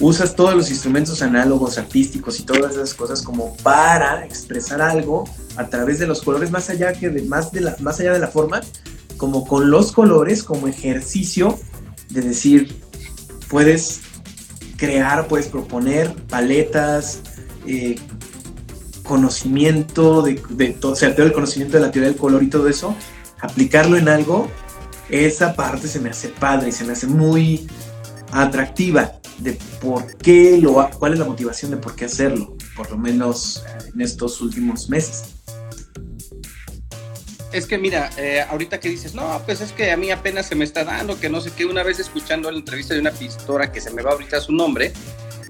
usas 0.00 0.36
todos 0.36 0.54
los 0.54 0.70
instrumentos 0.70 1.22
análogos, 1.22 1.78
artísticos 1.78 2.38
y 2.40 2.42
todas 2.44 2.72
esas 2.72 2.94
cosas 2.94 3.22
como 3.22 3.56
para 3.58 4.24
expresar 4.24 4.82
algo 4.82 5.24
a 5.56 5.68
través 5.68 5.98
de 5.98 6.06
los 6.06 6.22
colores, 6.22 6.50
más 6.50 6.68
allá, 6.68 6.92
que 6.92 7.08
de, 7.08 7.22
más, 7.22 7.52
de 7.52 7.62
la, 7.62 7.76
más 7.80 7.98
allá 8.00 8.12
de 8.12 8.18
la 8.18 8.28
forma, 8.28 8.60
como 9.16 9.46
con 9.46 9.70
los 9.70 9.92
colores, 9.92 10.42
como 10.42 10.68
ejercicio 10.68 11.58
de 12.10 12.20
decir, 12.20 12.82
puedes 13.48 14.00
crear, 14.76 15.26
puedes 15.28 15.46
proponer 15.46 16.12
paletas, 16.28 17.20
eh, 17.66 17.96
conocimiento 19.06 20.22
de, 20.22 20.42
de 20.50 20.68
todo, 20.68 20.92
o 20.92 20.96
sea, 20.96 21.14
todo 21.14 21.26
el 21.26 21.32
conocimiento 21.32 21.78
de 21.78 21.84
la 21.84 21.90
teoría 21.90 22.10
del 22.10 22.18
color 22.18 22.42
y 22.42 22.48
todo 22.48 22.68
eso, 22.68 22.94
aplicarlo 23.40 23.96
en 23.96 24.08
algo, 24.08 24.48
esa 25.08 25.54
parte 25.54 25.88
se 25.88 26.00
me 26.00 26.10
hace 26.10 26.28
padre 26.28 26.72
se 26.72 26.84
me 26.84 26.92
hace 26.92 27.06
muy 27.06 27.68
atractiva 28.32 29.12
de 29.38 29.58
por 29.80 30.16
qué 30.16 30.58
lo, 30.60 30.88
cuál 30.98 31.12
es 31.12 31.18
la 31.18 31.24
motivación 31.24 31.70
de 31.70 31.76
por 31.76 31.94
qué 31.94 32.06
hacerlo, 32.06 32.56
por 32.74 32.90
lo 32.90 32.98
menos 32.98 33.62
en 33.94 34.00
estos 34.00 34.40
últimos 34.40 34.88
meses. 34.88 35.24
Es 37.52 37.66
que 37.66 37.78
mira, 37.78 38.10
eh, 38.18 38.44
ahorita 38.48 38.80
que 38.80 38.88
dices, 38.88 39.14
no, 39.14 39.40
pues 39.46 39.60
es 39.60 39.72
que 39.72 39.90
a 39.90 39.96
mí 39.96 40.10
apenas 40.10 40.46
se 40.46 40.54
me 40.54 40.64
está 40.64 40.84
dando, 40.84 41.18
que 41.18 41.30
no 41.30 41.40
sé 41.40 41.52
qué, 41.56 41.64
una 41.64 41.82
vez 41.82 41.98
escuchando 41.98 42.50
la 42.50 42.58
entrevista 42.58 42.94
de 42.94 43.00
una 43.00 43.12
pistora 43.12 43.72
que 43.72 43.80
se 43.80 43.90
me 43.90 44.02
va 44.02 44.12
ahorita 44.12 44.40
su 44.40 44.52
nombre, 44.52 44.92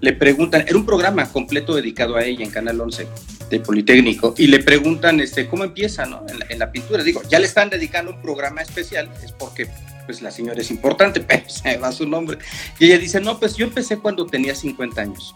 le 0.01 0.13
preguntan, 0.13 0.65
era 0.67 0.77
un 0.77 0.87
programa 0.87 1.31
completo 1.31 1.75
dedicado 1.75 2.17
a 2.17 2.25
ella 2.25 2.45
en 2.45 2.51
Canal 2.51 2.81
11 2.81 3.07
de 3.51 3.61
Politécnico, 3.61 4.35
y 4.37 4.49
le 4.49 4.61
preguntan 4.63 5.21
este, 5.21 5.49
cómo 5.49 5.65
empieza 5.65 6.05
¿no? 6.07 6.25
en, 6.29 6.39
la, 6.39 6.47
en 6.49 6.59
la 6.59 6.73
pintura. 6.73 7.03
Digo, 7.03 7.23
ya 7.29 7.39
le 7.39 7.47
están 7.47 7.71
dedicando 7.71 8.13
un 8.13 8.23
programa 8.23 8.63
especial, 8.63 9.11
es 9.25 9.33
porque 9.33 9.69
pues 10.07 10.23
la 10.23 10.31
señora 10.31 10.61
es 10.61 10.71
importante, 10.71 11.21
pero 11.27 11.49
se 11.49 11.77
va 11.79 11.93
su 11.93 12.07
nombre. 12.07 12.39
Y 12.79 12.87
ella 12.87 12.99
dice, 12.99 13.21
no, 13.21 13.39
pues 13.39 13.57
yo 13.57 13.67
empecé 13.67 13.99
cuando 13.99 14.27
tenía 14.27 14.55
50 14.55 15.01
años. 15.01 15.35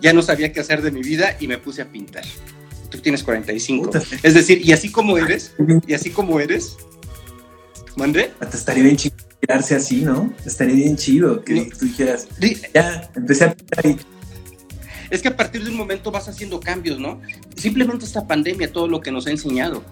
Ya 0.00 0.12
no 0.12 0.22
sabía 0.22 0.52
qué 0.52 0.60
hacer 0.60 0.82
de 0.82 0.90
mi 0.90 1.02
vida 1.02 1.36
y 1.38 1.46
me 1.46 1.58
puse 1.58 1.82
a 1.82 1.86
pintar. 1.86 2.24
Tú 2.90 2.98
tienes 2.98 3.22
45. 3.22 3.84
Puta. 3.84 4.02
Es 4.22 4.34
decir, 4.34 4.60
y 4.64 4.72
así 4.72 4.90
como 4.90 5.16
eres, 5.16 5.54
y 5.86 5.94
así 5.94 6.10
como 6.10 6.40
eres, 6.40 6.76
¿mande? 7.96 8.32
Te 8.50 8.56
estaría 8.56 8.82
bien 8.82 8.96
chido 8.96 9.31
quedarse 9.42 9.74
así, 9.74 10.02
¿no? 10.02 10.32
Estaría 10.46 10.76
bien 10.76 10.96
chido 10.96 11.44
que 11.44 11.68
tú 11.78 11.86
dijeras, 11.86 12.28
ya, 12.72 13.10
empecé 13.14 13.44
a 13.44 13.54
pintar 13.54 13.86
y 13.86 13.96
es 15.10 15.20
que 15.20 15.28
a 15.28 15.36
partir 15.36 15.62
de 15.62 15.70
un 15.70 15.76
momento 15.76 16.10
vas 16.10 16.28
haciendo 16.28 16.58
cambios, 16.58 16.98
¿no? 16.98 17.20
Simplemente 17.56 18.06
esta 18.06 18.26
pandemia, 18.26 18.72
todo 18.72 18.88
lo 18.88 19.00
que 19.02 19.10
nos 19.12 19.26
ha 19.26 19.30
enseñado, 19.30 19.82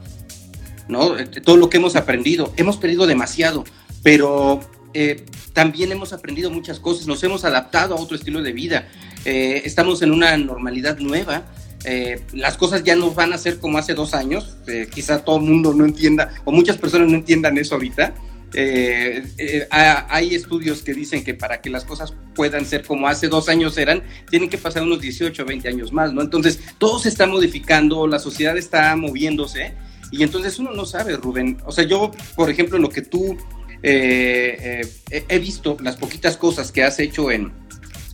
¿no? 0.88 1.14
Todo 1.44 1.58
lo 1.58 1.68
que 1.68 1.76
hemos 1.76 1.94
aprendido, 1.94 2.54
hemos 2.56 2.78
perdido 2.78 3.06
demasiado, 3.06 3.64
pero 4.02 4.60
eh, 4.94 5.26
también 5.52 5.92
hemos 5.92 6.14
aprendido 6.14 6.50
muchas 6.50 6.80
cosas, 6.80 7.06
nos 7.06 7.22
hemos 7.22 7.44
adaptado 7.44 7.96
a 7.96 8.00
otro 8.00 8.16
estilo 8.16 8.42
de 8.42 8.52
vida, 8.52 8.88
eh, 9.24 9.62
estamos 9.64 10.00
en 10.02 10.12
una 10.12 10.36
normalidad 10.36 10.98
nueva. 10.98 11.42
Eh, 11.84 12.22
las 12.32 12.58
cosas 12.58 12.84
ya 12.84 12.94
no 12.94 13.10
van 13.12 13.32
a 13.32 13.38
ser 13.38 13.58
como 13.58 13.78
hace 13.78 13.94
dos 13.94 14.12
años, 14.12 14.58
eh, 14.66 14.86
quizá 14.92 15.24
todo 15.24 15.36
el 15.36 15.44
mundo 15.44 15.72
no 15.72 15.86
entienda, 15.86 16.30
o 16.44 16.52
muchas 16.52 16.76
personas 16.76 17.08
no 17.08 17.16
entiendan 17.16 17.56
eso 17.56 17.74
ahorita, 17.74 18.14
eh, 18.54 19.24
eh, 19.38 19.68
hay 19.70 20.34
estudios 20.34 20.82
que 20.82 20.94
dicen 20.94 21.22
que 21.22 21.34
para 21.34 21.60
que 21.60 21.70
las 21.70 21.84
cosas 21.84 22.14
puedan 22.34 22.66
ser 22.66 22.84
como 22.84 23.06
hace 23.06 23.28
dos 23.28 23.48
años 23.48 23.78
eran, 23.78 24.02
tienen 24.28 24.48
que 24.48 24.58
pasar 24.58 24.82
unos 24.82 25.00
18 25.00 25.42
o 25.42 25.46
20 25.46 25.68
años 25.68 25.92
más, 25.92 26.12
¿no? 26.12 26.22
Entonces, 26.22 26.60
todo 26.78 26.98
se 26.98 27.08
está 27.08 27.26
modificando, 27.26 28.06
la 28.06 28.18
sociedad 28.18 28.56
está 28.56 28.94
moviéndose, 28.96 29.74
y 30.10 30.22
entonces 30.22 30.58
uno 30.58 30.72
no 30.72 30.84
sabe, 30.84 31.16
Rubén. 31.16 31.58
O 31.64 31.72
sea, 31.72 31.84
yo, 31.84 32.10
por 32.34 32.50
ejemplo, 32.50 32.78
lo 32.78 32.88
que 32.88 33.02
tú 33.02 33.36
eh, 33.82 34.82
eh, 35.10 35.24
he 35.28 35.38
visto, 35.38 35.76
las 35.80 35.96
poquitas 35.96 36.36
cosas 36.36 36.72
que 36.72 36.82
has 36.82 36.98
hecho 36.98 37.30
en, 37.30 37.52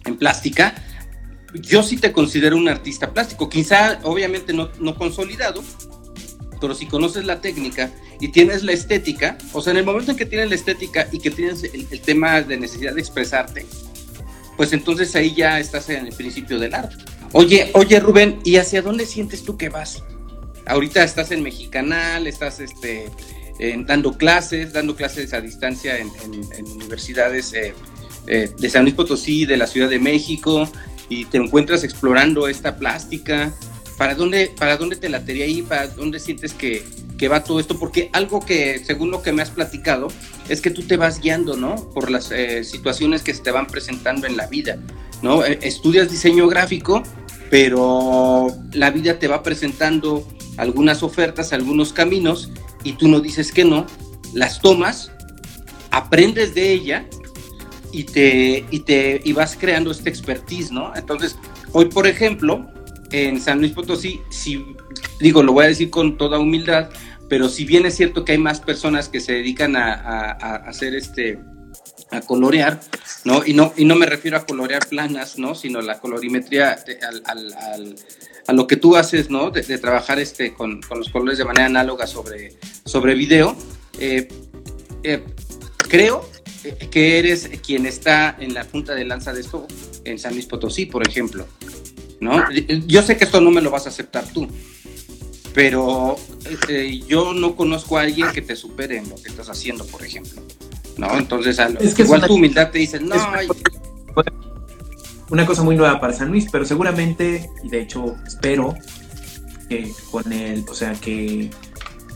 en 0.05 0.17
plástica, 0.17 0.75
yo 1.55 1.83
sí 1.83 1.97
te 1.97 2.13
considero 2.13 2.57
un 2.57 2.69
artista 2.69 3.13
plástico, 3.13 3.49
quizá 3.49 3.99
obviamente 4.03 4.53
no, 4.53 4.71
no 4.79 4.95
consolidado, 4.97 5.63
pero 6.67 6.75
si 6.75 6.87
conoces 6.87 7.25
la 7.25 7.41
técnica 7.41 7.93
y 8.19 8.27
tienes 8.27 8.65
la 8.65 8.73
estética, 8.73 9.39
o 9.53 9.61
sea, 9.61 9.71
en 9.71 9.77
el 9.77 9.85
momento 9.85 10.11
en 10.11 10.17
que 10.17 10.27
tienes 10.27 10.49
la 10.49 10.57
estética 10.57 11.07
y 11.13 11.21
que 11.21 11.31
tienes 11.31 11.63
el, 11.63 11.87
el, 11.89 12.01
tema 12.01 12.43
de 12.43 12.57
necesidad 12.57 12.93
de 12.93 13.01
expresarte, 13.01 13.65
pues 14.57 14.73
entonces 14.73 15.15
ahí 15.15 15.33
ya 15.33 15.61
estás 15.61 15.89
en 15.91 16.09
el 16.09 16.13
principio 16.13 16.59
del 16.59 16.75
arte. 16.75 16.97
Oye, 17.31 17.71
oye 17.75 18.01
Rubén, 18.01 18.41
¿y 18.43 18.57
hacia 18.57 18.83
dónde 18.83 19.07
sientes 19.07 19.45
tú 19.45 19.57
que 19.57 19.69
vas? 19.69 20.03
Ahorita 20.67 21.05
estás 21.05 21.31
en 21.31 21.45
Mexicanal, 21.45 22.27
estás 22.27 22.59
este, 22.59 23.11
dando 23.87 24.19
clases, 24.19 24.73
dando 24.73 24.97
clases 24.97 25.33
a 25.35 25.41
distancia 25.41 25.99
en, 25.99 26.11
en, 26.25 26.53
en 26.53 26.67
universidades 26.73 27.53
eh, 27.53 27.75
eh, 28.27 28.51
de 28.59 28.71
San 28.71 28.83
Luis 28.83 28.97
Potosí, 28.97 29.47
de 29.47 29.57
la 29.57 29.69
Ciudad 29.69 29.89
de 29.89 30.01
México, 30.01 30.69
y 31.09 31.27
te 31.27 31.39
encuentras 31.39 31.85
explorando 31.85 32.49
esta 32.49 32.77
plástica. 32.77 33.55
¿Para 33.97 34.15
dónde, 34.15 34.53
para 34.59 34.77
dónde 34.77 34.97
te 34.97 35.09
latería 35.09 35.47
ahí? 35.47 35.63
¿Para 35.63 35.89
dónde 35.89 36.21
sientes 36.21 36.53
que, 36.53 36.85
que 37.17 37.29
va 37.29 37.43
todo 37.43 37.61
esto? 37.61 37.79
Porque 37.79 38.11
algo 38.13 38.41
que, 38.41 38.79
según 38.85 39.11
lo 39.11 39.23
que 39.23 39.33
me 39.33 39.43
has 39.43 39.51
platicado, 39.51 40.09
es 40.49 40.61
que 40.61 40.71
tú 40.71 40.83
te 40.83 40.97
vas 40.97 41.21
guiando, 41.21 41.57
¿no? 41.57 41.77
Por 41.95 42.11
las 42.11 42.31
eh, 42.31 42.63
situaciones 42.65 43.23
que 43.23 43.33
se 43.33 43.43
te 43.43 43.51
van 43.51 43.67
presentando 43.67 44.27
en 44.27 44.37
la 44.37 44.47
vida, 44.47 44.79
¿no? 45.23 45.45
Eh, 45.45 45.59
estudias 45.63 46.11
diseño 46.11 46.47
gráfico, 46.47 47.03
pero 47.51 48.49
la 48.73 48.91
vida 48.91 49.19
te 49.19 49.29
va 49.29 49.43
presentando 49.43 50.27
algunas 50.59 51.03
ofertas, 51.03 51.53
algunos 51.53 51.93
caminos, 51.93 52.51
y 52.85 52.93
tú 52.93 53.09
no 53.09 53.21
dices 53.21 53.51
que 53.51 53.65
no, 53.65 53.87
las 54.35 54.61
tomas, 54.61 55.11
aprendes 55.91 56.55
de 56.55 56.73
ella 56.73 57.07
y 57.93 58.05
te, 58.05 58.67
y 58.71 58.81
te 58.81 59.23
y 59.25 59.33
vas 59.33 59.57
creando 59.59 59.91
este 59.91 60.11
expertise, 60.11 60.71
¿no? 60.71 60.95
Entonces, 60.95 61.37
hoy, 61.73 61.87
por 61.87 62.07
ejemplo, 62.07 62.67
en 63.11 63.41
San 63.41 63.61
Luis 63.61 63.73
Potosí, 63.73 64.21
si 64.31 64.65
digo, 65.21 65.43
lo 65.43 65.53
voy 65.53 65.65
a 65.65 65.69
decir 65.69 65.91
con 65.91 66.17
toda 66.17 66.39
humildad, 66.39 66.91
pero 67.29 67.49
si 67.49 67.65
bien 67.65 67.87
es 67.87 67.97
cierto 67.97 68.25
que 68.25 68.33
hay 68.33 68.39
más 68.39 68.61
personas 68.61 69.09
que 69.09 69.21
se 69.21 69.33
dedican 69.33 69.77
a, 69.77 70.33
hacer 70.67 70.95
este 70.95 71.39
a 72.13 72.21
colorear, 72.21 72.81
¿no? 73.25 73.45
Y 73.45 73.53
no 73.53 73.73
y 73.77 73.85
no 73.85 73.97
me 73.97 74.07
refiero 74.07 74.37
a 74.37 74.47
colorear 74.47 74.87
planas, 74.87 75.39
¿no? 75.39 75.55
Sino 75.55 75.81
la 75.81 75.99
colorimetría 75.99 76.79
de, 76.87 76.99
al, 77.25 77.97
a 78.47 78.53
lo 78.53 78.67
que 78.67 78.77
tú 78.77 78.97
haces, 78.97 79.29
¿no? 79.29 79.51
De, 79.51 79.63
de 79.63 79.79
trabajar 79.79 80.19
este 80.21 80.55
con, 80.55 80.81
con, 80.83 80.99
los 80.99 81.09
colores 81.11 81.39
de 81.39 81.45
manera 81.45 81.67
análoga 81.67 82.07
sobre, 82.07 82.57
sobre 82.85 83.15
video. 83.15 83.57
Eh, 83.99 84.29
eh, 85.03 85.25
creo 85.89 86.29
que 86.91 87.19
eres 87.19 87.49
quien 87.65 87.87
está 87.87 88.37
en 88.39 88.55
la 88.55 88.65
punta 88.65 88.95
de 88.95 89.05
lanza 89.05 89.33
de 89.33 89.41
esto 89.41 89.67
en 90.05 90.19
San 90.19 90.35
Luis 90.35 90.47
Potosí, 90.47 90.87
por 90.87 91.07
ejemplo. 91.07 91.47
¿No? 92.21 92.45
Yo 92.87 93.03
sé 93.03 93.17
que 93.17 93.25
esto 93.25 93.41
no 93.41 93.51
me 93.51 93.61
lo 93.61 93.71
vas 93.71 93.87
a 93.87 93.91
aceptar 93.91 94.25
tú, 94.33 94.49
pero 95.55 96.17
eh, 96.69 97.01
yo 97.09 97.33
no 97.33 97.57
conozco 97.57 97.99
a 97.99 98.03
alguien 98.03 98.31
que 98.33 98.43
te 98.43 98.57
supere 98.57 98.99
en 98.99 99.09
lo 99.09 99.17
que 99.17 99.29
estás 99.29 99.49
haciendo, 99.49 99.87
por 99.87 100.05
ejemplo. 100.05 100.43
¿no? 100.97 101.17
Entonces, 101.17 101.59
lo, 101.59 101.81
es 101.81 101.95
que 101.95 102.03
igual 102.03 102.21
una, 102.21 102.29
tu 102.29 102.35
humildad 102.35 102.71
te 102.71 102.79
dice, 102.79 103.01
no, 103.01 103.15
es 103.15 103.49
una, 105.31 105.47
cosa 105.47 105.63
muy 105.63 105.77
nueva 105.77 106.01
para 106.01 106.13
San 106.13 106.29
Luis, 106.29 106.47
pero 106.51 106.65
seguramente, 106.65 107.49
y 107.65 107.69
de 107.69 107.83
hecho 107.83 108.17
espero 108.27 108.75
que 109.69 109.91
con 110.11 110.33
el, 110.33 110.65
o 110.69 110.75
sea, 110.75 110.93
que 110.95 111.51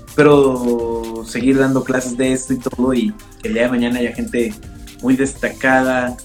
espero 0.06 1.24
seguir 1.26 1.58
dando 1.58 1.84
clases 1.84 2.16
de 2.16 2.32
esto 2.32 2.52
y 2.54 2.58
todo 2.58 2.94
y 2.94 3.12
que 3.42 3.48
el 3.48 3.54
día 3.54 3.64
de 3.64 3.70
mañana 3.70 3.98
haya 3.98 4.12
gente 4.12 4.54
muy 5.02 5.16
destacada, 5.16 6.16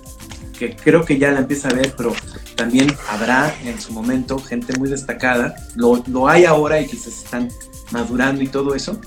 que 0.57 0.75
creo 0.75 1.05
que 1.05 1.17
ya 1.17 1.31
la 1.31 1.39
empieza 1.39 1.69
a 1.69 1.73
ver, 1.73 1.93
pero 1.95 2.13
también 2.55 2.95
habrá 3.09 3.53
en 3.63 3.79
su 3.79 3.91
momento 3.93 4.39
gente 4.39 4.77
muy 4.77 4.89
destacada, 4.89 5.55
lo, 5.75 6.03
lo 6.07 6.27
hay 6.27 6.45
ahora 6.45 6.79
y 6.79 6.87
quizás 6.87 7.23
están 7.23 7.49
madurando 7.91 8.41
y 8.41 8.47
todo 8.47 8.75
eso. 8.75 8.99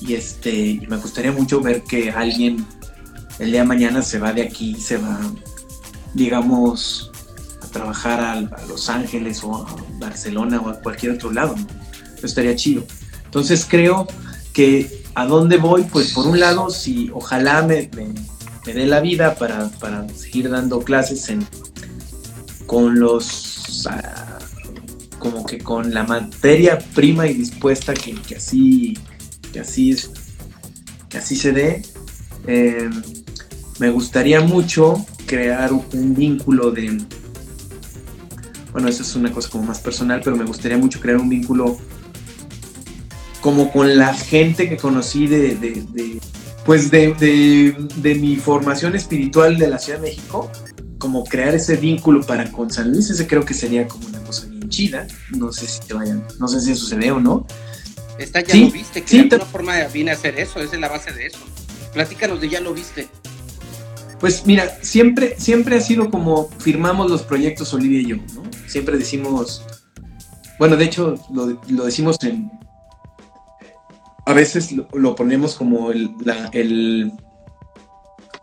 y 0.00 0.14
este 0.14 0.80
me 0.88 0.96
gustaría 0.98 1.32
mucho 1.32 1.60
ver 1.60 1.82
que 1.82 2.10
alguien 2.10 2.66
el 3.38 3.50
día 3.50 3.60
de 3.60 3.66
mañana 3.66 4.02
se 4.02 4.18
va 4.18 4.32
de 4.32 4.42
aquí, 4.42 4.76
se 4.76 4.96
va, 4.96 5.18
digamos, 6.14 7.10
a 7.62 7.66
trabajar 7.66 8.20
a, 8.20 8.40
Los 8.68 8.88
Ángeles 8.88 9.42
o 9.42 9.56
a 9.56 9.76
Barcelona 9.98 10.60
o 10.60 10.68
a 10.68 10.80
cualquier 10.80 11.12
otro 11.12 11.32
lado. 11.32 11.54
Estaría 12.22 12.54
chido. 12.56 12.84
Entonces 13.24 13.66
creo 13.68 14.06
que 14.52 15.04
a 15.14 15.26
dónde 15.26 15.56
voy, 15.56 15.82
pues 15.84 16.12
por 16.12 16.26
un 16.26 16.40
lado, 16.40 16.70
si 16.70 17.10
ojalá 17.12 17.62
me, 17.62 17.90
me, 17.94 18.72
dé 18.72 18.86
la 18.86 19.00
vida 19.00 19.34
para, 19.34 19.68
para, 19.68 20.08
seguir 20.08 20.48
dando 20.50 20.80
clases 20.80 21.28
en, 21.28 21.46
con 22.66 22.98
los... 22.98 23.86
Ah, 23.90 24.38
como 25.18 25.46
que 25.46 25.58
con 25.58 25.94
la 25.94 26.04
materia 26.04 26.78
prima 26.94 27.26
y 27.26 27.32
dispuesta 27.32 27.94
que, 27.94 28.14
que 28.14 28.36
así 28.36 28.98
que 29.52 29.60
así 29.60 29.96
que 31.08 31.16
así 31.16 31.34
se 31.34 31.52
dé 31.52 31.82
eh, 32.46 32.90
me 33.78 33.88
gustaría 33.88 34.42
mucho 34.42 35.06
crear 35.24 35.72
un 35.72 36.14
vínculo 36.14 36.72
de 36.72 37.00
bueno 38.72 38.88
eso 38.88 39.02
es 39.02 39.16
una 39.16 39.32
cosa 39.32 39.48
como 39.48 39.64
más 39.64 39.78
personal 39.78 40.20
pero 40.22 40.36
me 40.36 40.44
gustaría 40.44 40.76
mucho 40.76 41.00
crear 41.00 41.18
un 41.18 41.30
vínculo 41.30 41.78
como 43.40 43.70
con 43.70 43.98
la 43.98 44.14
gente 44.14 44.70
que 44.70 44.78
conocí 44.78 45.26
de, 45.26 45.54
de, 45.56 46.18
pues 46.64 46.90
de, 46.90 47.74
de, 47.96 48.14
mi 48.14 48.36
formación 48.36 48.96
espiritual 48.96 49.58
de 49.58 49.68
la 49.68 49.78
Ciudad 49.78 49.98
de 49.98 50.08
México, 50.08 50.50
como 51.04 51.22
crear 51.24 51.54
ese 51.54 51.76
vínculo 51.76 52.22
para 52.22 52.50
con 52.50 52.70
San 52.70 52.90
Luis, 52.90 53.10
ese 53.10 53.26
creo 53.26 53.44
que 53.44 53.52
sería 53.52 53.86
como 53.86 54.06
una 54.06 54.20
cosa 54.20 54.46
bien 54.46 54.70
chida. 54.70 55.06
No 55.36 55.52
sé 55.52 55.66
si 55.66 55.80
te 55.80 55.92
vayan, 55.92 56.26
no 56.40 56.48
sé 56.48 56.62
si 56.62 56.96
ve 56.96 57.10
o 57.12 57.20
no. 57.20 57.46
Esta 58.18 58.40
ya 58.40 58.56
lo 58.56 58.70
viste, 58.70 59.02
que 59.02 59.16
de 59.16 59.22
alguna 59.24 59.44
forma 59.44 59.84
viene 59.92 60.12
a 60.12 60.14
hacer 60.14 60.40
eso, 60.40 60.60
esa 60.60 60.76
es 60.76 60.80
la 60.80 60.88
base 60.88 61.12
de 61.12 61.26
eso. 61.26 61.40
Platícanos 61.92 62.40
de 62.40 62.48
ya 62.48 62.62
lo 62.62 62.72
viste. 62.72 63.06
Pues 64.18 64.46
mira, 64.46 64.78
siempre, 64.80 65.34
siempre 65.38 65.76
ha 65.76 65.80
sido 65.82 66.10
como 66.10 66.48
firmamos 66.58 67.10
los 67.10 67.20
proyectos 67.20 67.74
Olivia 67.74 68.00
y 68.00 68.06
yo, 68.06 68.16
¿no? 68.16 68.42
Siempre 68.66 68.96
decimos, 68.96 69.62
bueno, 70.58 70.76
de 70.78 70.86
hecho 70.86 71.16
lo, 71.34 71.60
lo 71.68 71.84
decimos 71.84 72.16
en, 72.22 72.50
a 74.24 74.32
veces 74.32 74.72
lo, 74.72 75.14
ponemos 75.14 75.54
como 75.54 75.90
el, 75.90 76.10
el 76.52 77.12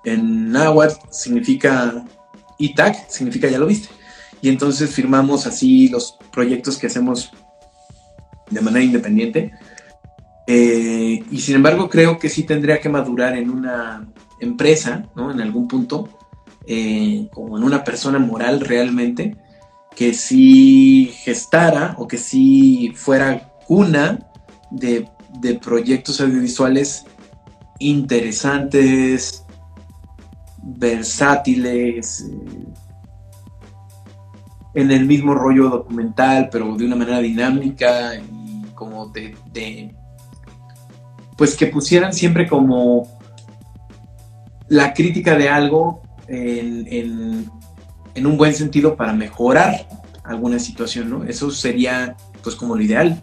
en 0.03 0.51
náhuatl 0.51 0.95
significa 1.11 2.05
ITAC, 2.63 3.09
significa 3.09 3.47
ya 3.47 3.59
lo 3.59 3.67
viste. 3.67 3.89
Y 4.41 4.49
entonces 4.49 4.89
firmamos 4.91 5.45
así 5.45 5.89
los 5.89 6.17
proyectos 6.31 6.77
que 6.77 6.87
hacemos 6.87 7.31
de 8.49 8.61
manera 8.61 8.83
independiente. 8.83 9.51
Eh, 10.47 11.23
y 11.29 11.39
sin 11.39 11.55
embargo 11.55 11.89
creo 11.89 12.17
que 12.17 12.29
sí 12.29 12.43
tendría 12.43 12.79
que 12.79 12.89
madurar 12.89 13.37
en 13.37 13.49
una 13.49 14.07
empresa, 14.39 15.05
¿no? 15.15 15.31
En 15.31 15.39
algún 15.39 15.67
punto, 15.67 16.09
eh, 16.65 17.27
como 17.31 17.57
en 17.57 17.63
una 17.63 17.83
persona 17.83 18.19
moral 18.19 18.59
realmente, 18.59 19.37
que 19.95 20.13
sí 20.13 21.11
gestara 21.23 21.95
o 21.97 22.07
que 22.07 22.17
sí 22.17 22.91
fuera 22.95 23.53
cuna 23.67 24.27
de 24.71 25.07
de 25.39 25.55
proyectos 25.55 26.19
audiovisuales 26.21 27.05
interesantes, 27.79 29.45
versátiles, 30.63 32.21
eh, 32.21 32.65
en 34.73 34.91
el 34.91 35.05
mismo 35.05 35.33
rollo 35.33 35.69
documental, 35.69 36.49
pero 36.51 36.75
de 36.75 36.85
una 36.85 36.95
manera 36.95 37.19
dinámica 37.19 38.15
y 38.15 38.63
como 38.73 39.07
de, 39.07 39.93
pues 41.37 41.55
que 41.55 41.67
pusieran 41.67 42.13
siempre 42.13 42.47
como 42.47 43.07
la 44.69 44.93
crítica 44.93 45.37
de 45.37 45.49
algo 45.49 46.01
en, 46.27 46.87
en, 48.15 48.25
un 48.25 48.37
buen 48.37 48.53
sentido 48.53 48.95
para 48.95 49.13
mejorar 49.13 49.87
alguna 50.23 50.59
situación, 50.59 51.09
¿no? 51.09 51.23
Eso 51.25 51.51
sería 51.51 52.15
pues 52.43 52.55
como 52.55 52.75
lo 52.75 52.81
ideal. 52.81 53.21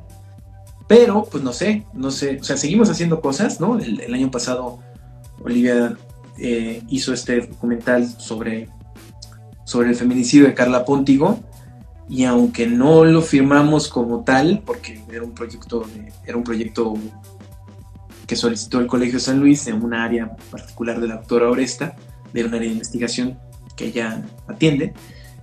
Pero, 0.86 1.24
pues 1.30 1.44
no 1.44 1.52
sé, 1.52 1.84
no 1.92 2.10
sé, 2.10 2.38
o 2.40 2.44
sea, 2.44 2.56
seguimos 2.56 2.88
haciendo 2.88 3.20
cosas, 3.20 3.60
¿no? 3.60 3.78
El, 3.78 4.12
año 4.14 4.30
pasado 4.30 4.78
Olivia 5.44 5.96
eh, 6.38 6.82
hizo 6.88 7.12
este 7.12 7.40
documental 7.40 8.06
sobre, 8.06 8.68
sobre 9.64 9.90
el 9.90 9.96
feminicidio 9.96 10.46
de 10.46 10.54
Carla 10.54 10.84
Pontigo 10.84 11.40
y 12.08 12.24
aunque 12.24 12.66
no 12.66 13.04
lo 13.04 13.20
firmamos 13.22 13.88
como 13.88 14.24
tal, 14.24 14.62
porque 14.64 15.02
era 15.12 15.22
un 15.22 15.34
proyecto, 15.34 15.84
era 16.26 16.36
un 16.36 16.44
proyecto 16.44 16.94
que 18.26 18.36
solicitó 18.36 18.80
el 18.80 18.86
Colegio 18.86 19.20
San 19.20 19.40
Luis 19.40 19.66
en 19.66 19.82
una 19.82 20.04
área 20.04 20.36
particular 20.50 21.00
de 21.00 21.08
la 21.08 21.16
doctora 21.16 21.50
Oresta, 21.50 21.96
de 22.32 22.44
un 22.44 22.54
área 22.54 22.68
de 22.68 22.74
investigación 22.74 23.38
que 23.76 23.86
ella 23.86 24.22
atiende, 24.46 24.94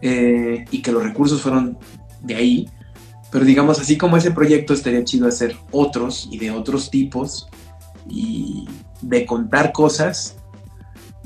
eh, 0.01 0.65
y 0.71 0.81
que 0.81 0.91
los 0.91 1.03
recursos 1.03 1.41
fueron 1.41 1.77
de 2.21 2.35
ahí, 2.35 2.69
pero 3.31 3.43
digamos, 3.43 3.79
así 3.79 3.97
como 3.97 4.17
ese 4.17 4.31
proyecto 4.31 4.73
estaría 4.73 5.03
chido 5.03 5.27
hacer 5.27 5.57
otros 5.71 6.29
y 6.31 6.37
de 6.37 6.51
otros 6.51 6.89
tipos 6.89 7.47
y 8.07 8.65
de 9.01 9.25
contar 9.25 9.71
cosas. 9.73 10.37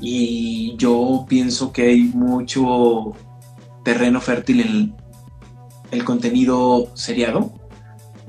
Y 0.00 0.76
yo 0.76 1.26
pienso 1.28 1.72
que 1.72 1.82
hay 1.82 2.02
mucho 2.02 3.12
terreno 3.84 4.20
fértil 4.20 4.60
en 4.60 4.94
el, 5.90 6.04
contenido 6.04 6.88
seriado. 6.94 7.52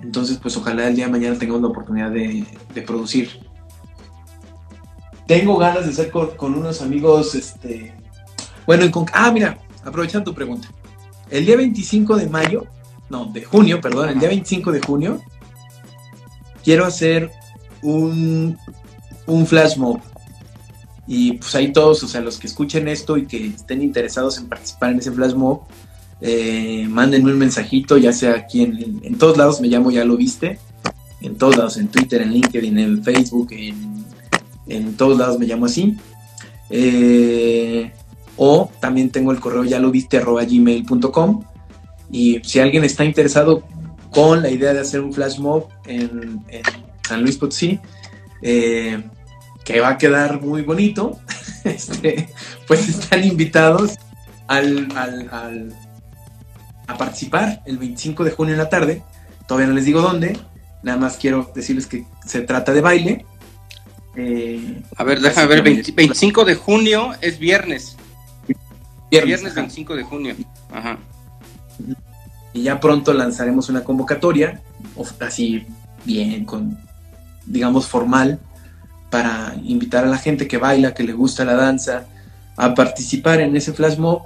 Entonces, 0.01 0.37
pues 0.37 0.57
ojalá 0.57 0.87
el 0.87 0.95
día 0.95 1.05
de 1.05 1.11
mañana 1.11 1.37
tengamos 1.37 1.61
la 1.61 1.67
oportunidad 1.69 2.11
de, 2.11 2.45
producir. 2.85 3.29
Tengo 5.27 5.57
ganas 5.57 5.85
de 5.85 5.91
hacer 5.91 6.11
con, 6.11 6.55
unos 6.55 6.81
amigos, 6.81 7.35
este... 7.35 7.93
Bueno, 8.65 8.83
en 8.83 8.91
ah, 9.13 9.31
mira, 9.31 9.59
aprovechando 9.85 10.31
tu 10.31 10.35
pregunta. 10.35 10.67
El 11.29 11.45
día 11.45 11.55
25 11.55 12.17
de 12.17 12.27
mayo 12.27 12.67
no, 13.11 13.25
de 13.25 13.43
junio, 13.43 13.81
perdón, 13.81 14.09
el 14.09 14.19
día 14.19 14.29
25 14.29 14.71
de 14.71 14.79
junio, 14.79 15.21
quiero 16.63 16.85
hacer 16.85 17.29
un, 17.83 18.57
un 19.27 19.45
flash 19.45 19.75
mob. 19.75 19.99
Y 21.07 21.33
pues 21.33 21.53
ahí 21.55 21.73
todos, 21.73 22.03
o 22.03 22.07
sea, 22.07 22.21
los 22.21 22.37
que 22.37 22.47
escuchen 22.47 22.87
esto 22.87 23.17
y 23.17 23.25
que 23.25 23.47
estén 23.47 23.81
interesados 23.81 24.37
en 24.37 24.47
participar 24.47 24.91
en 24.91 24.99
ese 24.99 25.11
flash 25.11 25.33
mob, 25.33 25.61
eh, 26.21 26.85
mándenme 26.87 27.31
un 27.31 27.39
mensajito, 27.39 27.97
ya 27.97 28.13
sea 28.13 28.35
aquí 28.35 28.61
en, 28.61 29.01
en, 29.03 29.17
todos 29.17 29.37
lados, 29.37 29.59
me 29.59 29.67
llamo 29.67 29.89
Ya 29.91 30.05
lo 30.05 30.15
viste, 30.15 30.59
en 31.21 31.35
todos 31.35 31.57
lados, 31.57 31.77
en 31.77 31.87
Twitter, 31.87 32.21
en 32.21 32.31
LinkedIn, 32.31 32.77
en 32.77 33.03
Facebook, 33.03 33.49
en, 33.51 34.05
en 34.67 34.95
todos 34.95 35.17
lados 35.17 35.39
me 35.39 35.45
llamo 35.45 35.65
así. 35.65 35.97
Eh, 36.69 37.91
o 38.37 38.71
también 38.79 39.09
tengo 39.09 39.31
el 39.31 39.39
correo 39.39 39.65
ya 39.65 39.79
lo 39.79 39.91
viste 39.91 40.19
gmail.com 40.19 41.43
y 42.09 42.39
si 42.43 42.59
alguien 42.59 42.83
está 42.85 43.03
interesado 43.03 43.63
con 44.09 44.41
la 44.41 44.49
idea 44.49 44.73
de 44.73 44.79
hacer 44.79 45.01
un 45.01 45.13
flash 45.13 45.37
mob 45.39 45.67
en, 45.85 46.43
San 47.07 47.23
Luis 47.23 47.37
Potosí, 47.37 47.79
eh, 48.41 49.03
que 49.63 49.79
va 49.79 49.89
a 49.89 49.97
quedar 49.97 50.41
muy 50.41 50.61
bonito, 50.61 51.19
este, 51.63 52.29
pues 52.67 52.87
están 52.89 53.23
invitados 53.23 53.97
al, 54.47 54.87
a 56.87 56.97
participar 56.97 57.61
el 57.65 57.77
25 57.77 58.23
de 58.23 58.31
junio 58.31 58.53
en 58.53 58.59
la 58.59 58.69
tarde. 58.69 59.03
Todavía 59.47 59.67
no 59.67 59.73
les 59.73 59.85
digo 59.85 60.01
dónde, 60.01 60.37
nada 60.83 60.97
más 60.97 61.17
quiero 61.17 61.51
decirles 61.53 61.87
que 61.87 62.05
se 62.25 62.41
trata 62.41 62.73
de 62.73 62.81
baile. 62.81 63.25
Eh, 64.15 64.81
a 64.97 65.03
ver, 65.03 65.21
déjame 65.21 65.47
ver, 65.47 65.63
25 65.63 66.45
de 66.45 66.55
junio 66.55 67.11
es 67.21 67.39
viernes. 67.39 67.97
Viernes, 69.09 69.27
viernes 69.27 69.55
25 69.55 69.95
de 69.95 70.03
junio. 70.03 70.35
Ajá. 70.71 70.97
Y 72.53 72.63
ya 72.63 72.79
pronto 72.79 73.13
lanzaremos 73.13 73.69
una 73.69 73.83
convocatoria, 73.83 74.61
así 75.19 75.65
bien, 76.03 76.45
con, 76.45 76.77
digamos, 77.45 77.87
formal, 77.87 78.39
para 79.11 79.55
invitar 79.63 80.05
a 80.05 80.07
la 80.07 80.17
gente 80.17 80.47
que 80.47 80.57
baila, 80.57 80.95
que 80.95 81.03
le 81.03 81.13
gusta 81.13 81.45
la 81.45 81.53
danza, 81.53 82.05
a 82.57 82.73
participar 82.73 83.41
en 83.41 83.55
ese 83.55 83.73
flash 83.73 83.97
mob. 83.97 84.23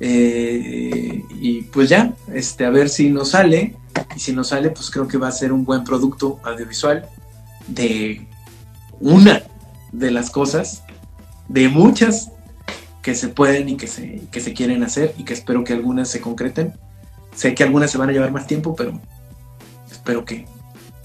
Eh, 0.00 1.22
y 1.40 1.62
pues 1.62 1.88
ya, 1.88 2.12
este, 2.34 2.64
a 2.64 2.70
ver 2.70 2.88
si 2.88 3.10
nos 3.10 3.30
sale. 3.30 3.76
Y 4.16 4.18
si 4.18 4.32
nos 4.32 4.48
sale, 4.48 4.70
pues 4.70 4.90
creo 4.90 5.06
que 5.06 5.18
va 5.18 5.28
a 5.28 5.32
ser 5.32 5.52
un 5.52 5.64
buen 5.64 5.84
producto 5.84 6.40
audiovisual 6.42 7.06
de 7.68 8.26
una 9.00 9.42
de 9.92 10.10
las 10.10 10.30
cosas, 10.30 10.82
de 11.48 11.68
muchas 11.68 12.30
que 13.02 13.14
se 13.14 13.28
pueden 13.28 13.68
y 13.68 13.76
que 13.76 13.86
se, 13.86 14.22
que 14.32 14.40
se 14.40 14.52
quieren 14.52 14.82
hacer 14.82 15.14
y 15.16 15.24
que 15.24 15.34
espero 15.34 15.62
que 15.62 15.72
algunas 15.72 16.08
se 16.08 16.20
concreten. 16.20 16.74
Sé 17.34 17.54
que 17.54 17.62
algunas 17.62 17.90
se 17.90 17.98
van 17.98 18.08
a 18.08 18.12
llevar 18.12 18.32
más 18.32 18.46
tiempo, 18.46 18.74
pero 18.74 18.98
espero 19.90 20.24
que, 20.24 20.46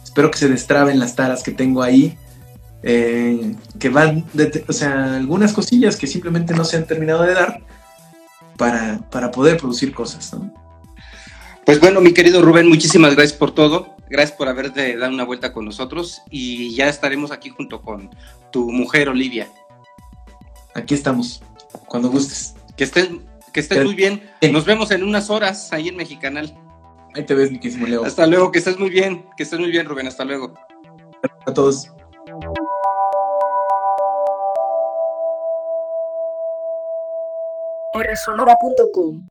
espero 0.04 0.32
que 0.32 0.38
se 0.38 0.48
destraben 0.48 1.00
las 1.00 1.16
taras 1.16 1.44
que 1.44 1.52
tengo 1.52 1.84
ahí. 1.84 2.18
Eh, 2.84 3.56
que 3.80 3.90
van, 3.90 4.26
o 4.68 4.74
sea, 4.74 5.16
algunas 5.16 5.54
cosillas 5.54 5.98
que 5.98 6.08
simplemente 6.08 6.54
no 6.54 6.66
se 6.66 6.78
han 6.78 6.88
terminado 6.88 7.24
de 7.24 7.34
dar 7.34 7.62
para, 8.58 9.00
para 9.12 9.32
poder 9.32 9.58
producir 9.58 9.94
cosas. 9.94 10.36
Pues 11.66 11.80
bueno, 11.80 12.02
mi 12.02 12.14
querido 12.14 12.42
Rubén, 12.42 12.68
muchísimas 12.68 13.16
gracias 13.16 13.38
por 13.38 13.54
todo. 13.54 13.96
Gracias 14.10 14.38
por 14.38 14.50
haberte 14.50 14.98
dado 14.98 15.14
una 15.14 15.24
vuelta 15.24 15.54
con 15.54 15.64
nosotros 15.64 16.22
y 16.30 16.76
ya 16.76 16.90
estaremos 16.90 17.32
aquí 17.32 17.50
junto 17.50 17.82
con 17.82 18.10
tu 18.52 18.70
mujer 18.72 19.08
Olivia. 19.10 19.48
Aquí 20.74 20.96
estamos, 20.96 21.42
cuando 21.88 22.10
gustes. 22.10 22.56
Que 22.76 22.84
estés, 22.84 23.10
que 23.54 23.60
estés 23.60 23.86
muy 23.86 23.96
bien. 23.96 24.24
Nos 24.52 24.66
vemos 24.66 24.92
en 24.92 25.04
unas 25.04 25.30
horas 25.30 25.72
ahí 25.72 25.88
en 25.88 25.96
Mexicanal. 25.96 26.58
Ahí 27.14 27.26
te 27.26 27.36
ves, 27.36 27.52
mi 27.52 27.88
Leo. 27.88 28.04
Hasta 28.04 28.26
luego, 28.26 28.52
que 28.52 28.60
estés 28.60 28.80
muy 28.80 28.90
bien, 28.90 29.26
que 29.38 29.44
estés 29.44 29.60
muy 29.60 29.70
bien, 29.70 29.86
Rubén. 29.86 30.08
Hasta 30.08 30.26
luego. 30.26 30.54
A 31.46 31.54
todos. 31.54 31.90
Sonora.com 38.16 39.31